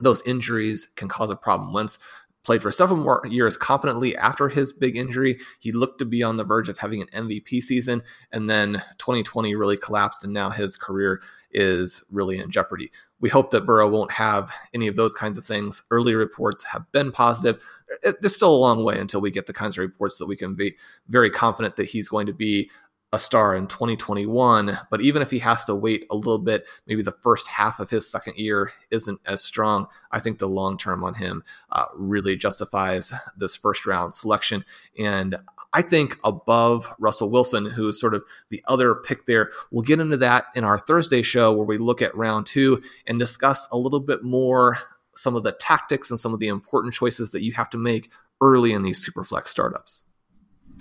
those 0.01 0.22
injuries 0.26 0.89
can 0.97 1.09
cause 1.09 1.30
a 1.30 1.37
problem. 1.37 1.72
Wentz 1.72 1.99
played 2.47 2.63
for 2.63 2.71
several 2.71 2.99
more 2.99 3.21
years 3.29 3.57
competently 3.57 4.17
after 4.17 4.49
his 4.49 4.73
big 4.73 4.97
injury. 4.97 5.39
He 5.59 5.73
looked 5.73 5.99
to 5.99 6.05
be 6.05 6.23
on 6.23 6.37
the 6.37 6.45
verge 6.45 6.69
of 6.69 6.79
having 6.79 7.03
an 7.03 7.09
MVP 7.29 7.61
season, 7.61 8.03
and 8.33 8.49
then 8.49 8.83
2020 8.99 9.55
really 9.57 9.77
collapsed, 9.77 10.25
and 10.25 10.33
now 10.33 10.49
his 10.49 10.77
career 10.77 11.21
is 11.51 12.05
really 12.11 12.39
in 12.39 12.51
jeopardy. 12.51 12.93
We 13.19 13.29
hope 13.29 13.51
that 13.51 13.67
Burrow 13.67 13.89
won't 13.89 14.13
have 14.13 14.55
any 14.75 14.87
of 14.87 14.95
those 14.95 15.13
kinds 15.13 15.39
of 15.39 15.45
things. 15.45 15.83
Early 15.91 16.15
reports 16.15 16.63
have 16.65 16.91
been 16.93 17.11
positive. 17.11 17.61
There's 18.03 18.37
still 18.37 18.55
a 18.55 18.57
long 18.57 18.85
way 18.85 18.99
until 18.99 19.21
we 19.21 19.31
get 19.31 19.47
the 19.47 19.53
kinds 19.53 19.77
of 19.77 19.83
reports 19.83 20.19
that 20.19 20.27
we 20.27 20.37
can 20.37 20.55
be 20.55 20.77
very 21.09 21.31
confident 21.31 21.77
that 21.77 21.87
he's 21.87 22.09
going 22.09 22.27
to 22.27 22.33
be 22.33 22.71
a 23.13 23.19
star 23.19 23.55
in 23.55 23.67
2021. 23.67 24.79
But 24.91 25.01
even 25.01 25.23
if 25.23 25.31
he 25.31 25.39
has 25.39 25.65
to 25.67 25.75
wait 25.75 26.07
a 26.11 26.17
little 26.17 26.39
bit, 26.39 26.67
maybe 26.87 27.03
the 27.03 27.13
first 27.13 27.47
half 27.47 27.81
of 27.81 27.89
his 27.89 28.11
second 28.11 28.37
year 28.37 28.73
isn't 28.91 29.21
as 29.27 29.43
strong, 29.43 29.87
I 30.11 30.21
think 30.21 30.39
the 30.39 30.49
long 30.49 30.77
term 30.77 31.05
on 31.05 31.15
him 31.15 31.43
uh, 31.73 31.87
really 31.95 32.37
justifies 32.37 33.13
this 33.37 33.57
first 33.57 33.87
round 33.87 34.15
selection. 34.15 34.65
And 34.99 35.37
I 35.73 35.83
think 35.83 36.19
above 36.25 36.93
Russell 36.99 37.31
Wilson, 37.31 37.67
who 37.67 37.89
is 37.89 38.01
sort 38.01 38.15
of 38.15 38.25
the 38.51 38.63
other 38.67 38.95
pick 38.95 39.27
there. 39.27 39.51
We'll 39.71 39.83
get 39.83 40.01
into 40.01 40.17
that 40.17 40.47
in 40.55 40.65
our 40.65 40.79
Thursday 40.79 41.23
show 41.23 41.53
where 41.53 41.67
we 41.67 41.79
look 41.79 42.03
at 42.03 42.17
round 42.17 42.47
two 42.47 42.83
and 43.07 43.19
discuss 43.19 43.69
a 43.71 43.77
little 43.77 44.01
bit 44.01 44.25
more 44.25 44.79
some 45.15 45.37
of 45.37 45.43
the 45.43 45.53
tactics 45.53 46.11
and 46.11 46.19
some 46.19 46.35
of 46.35 46.41
the 46.41 46.49
important 46.49 46.95
choices 46.95 47.31
that 47.31 47.43
you 47.43 47.53
have 47.53 47.71
to 47.71 47.79
make 47.79 48.11
early 48.41 48.73
in 48.73 48.83
these 48.83 49.05
superflex 49.05 49.49
startups. 49.49 50.05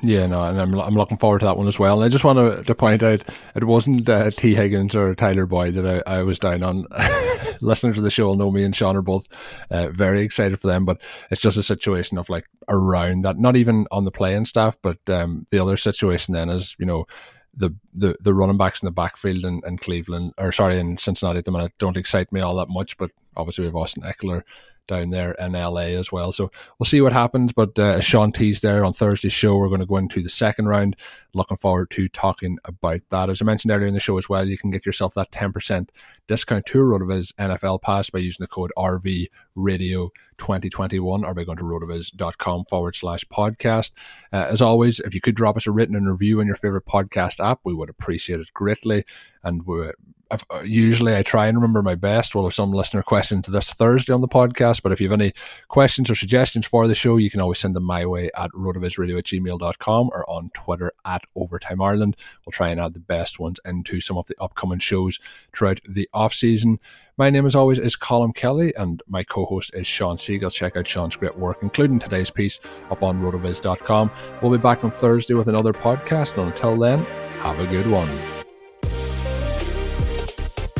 Yeah, 0.07 0.27
no, 0.27 0.43
and 0.43 0.61
I'm, 0.61 0.73
I'm 0.75 0.93
looking 0.93 1.17
forward 1.17 1.39
to 1.39 1.45
that 1.45 1.57
one 1.57 1.65
as 1.65 1.79
well. 1.79 1.95
And 1.95 2.05
I 2.05 2.09
just 2.09 2.23
want 2.23 2.37
to, 2.37 2.63
to 2.63 2.75
point 2.75 3.01
out 3.01 3.23
it 3.55 3.63
wasn't 3.63 4.07
uh, 4.07 4.29
Tee 4.29 4.53
Higgins 4.53 4.95
or 4.95 5.15
Tyler 5.15 5.47
Boyd 5.47 5.73
that 5.73 6.03
I, 6.05 6.17
I 6.17 6.23
was 6.23 6.37
down 6.37 6.61
on. 6.61 6.85
Listeners 7.61 7.95
to 7.95 8.01
the 8.01 8.11
show 8.11 8.35
know 8.35 8.51
me 8.51 8.63
and 8.63 8.75
Shawn 8.75 8.95
are 8.95 9.01
both 9.01 9.27
uh, 9.71 9.89
very 9.89 10.21
excited 10.21 10.59
for 10.59 10.67
them, 10.67 10.85
but 10.85 11.01
it's 11.31 11.41
just 11.41 11.57
a 11.57 11.63
situation 11.63 12.19
of 12.19 12.29
like 12.29 12.45
around 12.69 13.23
that, 13.23 13.39
not 13.39 13.55
even 13.55 13.87
on 13.91 14.05
the 14.05 14.11
playing 14.11 14.45
staff, 14.45 14.77
but 14.81 14.97
um, 15.07 15.45
the 15.49 15.57
other 15.57 15.77
situation 15.77 16.33
then 16.33 16.49
is, 16.49 16.75
you 16.77 16.85
know, 16.85 17.07
the, 17.55 17.73
the, 17.93 18.15
the 18.19 18.33
running 18.33 18.57
backs 18.57 18.83
in 18.83 18.85
the 18.85 18.91
backfield 18.91 19.43
in, 19.43 19.61
in 19.65 19.77
Cleveland, 19.77 20.33
or 20.37 20.51
sorry, 20.51 20.77
in 20.77 20.97
Cincinnati 20.99 21.39
at 21.39 21.45
the 21.45 21.51
minute 21.51 21.73
don't 21.79 21.97
excite 21.97 22.31
me 22.31 22.41
all 22.41 22.57
that 22.57 22.69
much, 22.69 22.97
but 22.97 23.09
obviously 23.35 23.63
we 23.63 23.67
have 23.67 23.75
Austin 23.75 24.03
Ekeler 24.03 24.43
down 24.87 25.09
there 25.09 25.31
in 25.33 25.53
LA 25.53 25.95
as 25.97 26.11
well. 26.11 26.31
So 26.31 26.51
we'll 26.79 26.85
see 26.85 27.01
what 27.01 27.13
happens. 27.13 27.53
But 27.53 27.77
uh, 27.77 27.99
Shawn 27.99 28.31
teased 28.31 28.63
there 28.63 28.83
on 28.83 28.93
Thursday's 28.93 29.33
show, 29.33 29.57
we're 29.57 29.69
going 29.69 29.79
to 29.79 29.85
go 29.85 29.97
into 29.97 30.21
the 30.21 30.29
second 30.29 30.67
round. 30.67 30.95
Looking 31.33 31.57
forward 31.57 31.89
to 31.91 32.07
talking 32.07 32.57
about 32.65 33.01
that. 33.09 33.29
As 33.29 33.41
I 33.41 33.45
mentioned 33.45 33.71
earlier 33.71 33.87
in 33.87 33.93
the 33.93 33.99
show 33.99 34.17
as 34.17 34.29
well, 34.29 34.47
you 34.47 34.57
can 34.57 34.71
get 34.71 34.85
yourself 34.85 35.13
that 35.15 35.31
10% 35.31 35.89
discount 36.27 36.65
to 36.67 36.77
RotoViz 36.79 37.33
NFL 37.35 37.81
Pass 37.81 38.09
by 38.09 38.19
using 38.19 38.43
the 38.43 38.47
code 38.47 38.71
RV 38.77 39.27
Radio 39.55 40.11
2021 40.37 41.23
or 41.23 41.33
by 41.33 41.43
going 41.43 41.57
to 41.57 41.63
rotoviz.com 41.63 42.65
forward 42.65 42.95
slash 42.95 43.25
podcast. 43.25 43.91
Uh, 44.31 44.47
as 44.49 44.61
always, 44.61 44.99
if 45.01 45.13
you 45.13 45.21
could 45.21 45.35
drop 45.35 45.57
us 45.57 45.67
a 45.67 45.71
written 45.71 45.95
and 45.95 46.09
review 46.09 46.39
on 46.39 46.47
your 46.47 46.55
favorite 46.55 46.85
podcast 46.85 47.43
app, 47.43 47.59
we 47.63 47.73
would 47.73 47.89
appreciate 47.89 48.39
it 48.39 48.53
greatly. 48.53 49.05
And 49.45 49.65
we 49.65 49.91
uh, 50.31 50.61
usually 50.63 51.15
I 51.15 51.23
try 51.23 51.47
and 51.47 51.57
remember 51.57 51.81
my 51.81 51.95
best. 51.95 52.33
We'll 52.33 52.45
have 52.45 52.53
some 52.53 52.71
listener 52.71 53.03
questions 53.03 53.45
to 53.45 53.51
this 53.51 53.69
Thursday 53.69 54.13
on 54.13 54.21
the 54.21 54.27
podcast, 54.27 54.81
but 54.81 54.91
if 54.91 54.99
you 54.99 55.09
have 55.09 55.19
any 55.19 55.33
questions 55.67 56.09
or 56.09 56.15
suggestions 56.15 56.65
for 56.65 56.87
the 56.87 56.95
show, 56.95 57.17
you 57.17 57.29
can 57.29 57.39
always 57.39 57.59
send 57.59 57.75
them 57.75 57.83
my 57.83 58.05
way 58.05 58.29
at 58.35 58.51
rotovizradio 58.51 59.17
at 59.19 59.25
gmail.com 59.25 60.09
or 60.11 60.29
on 60.29 60.49
Twitter 60.53 60.91
at 61.05 61.23
Overtime 61.35 61.81
Ireland. 61.81 62.15
We'll 62.45 62.51
try 62.51 62.69
and 62.69 62.79
add 62.79 62.93
the 62.93 62.99
best 62.99 63.39
ones 63.39 63.59
into 63.65 63.99
some 63.99 64.17
of 64.17 64.25
the 64.27 64.35
upcoming 64.41 64.79
shows 64.79 65.19
throughout 65.53 65.79
the 65.87 66.09
off 66.13 66.33
season. 66.33 66.79
My 67.17 67.29
name, 67.29 67.45
as 67.45 67.55
always, 67.55 67.79
is 67.79 67.95
Colm 67.95 68.35
Kelly, 68.35 68.73
and 68.75 69.01
my 69.07 69.23
co 69.23 69.45
host 69.45 69.73
is 69.73 69.87
Shawn 69.87 70.17
Siegele. 70.17 70.51
Check 70.51 70.75
out 70.75 70.87
Shawn's 70.87 71.15
great 71.15 71.37
work, 71.37 71.59
including 71.61 71.99
today's 71.99 72.29
piece 72.29 72.59
up 72.89 73.03
on 73.03 73.21
rotoviz.com. 73.21 74.11
We'll 74.41 74.51
be 74.51 74.57
back 74.57 74.83
on 74.83 74.91
Thursday 74.91 75.33
with 75.33 75.47
another 75.47 75.71
podcast, 75.71 76.37
and 76.37 76.51
until 76.51 76.77
then, 76.77 77.05
have 77.41 77.59
a 77.59 77.67
good 77.67 77.87
one. 77.87 78.34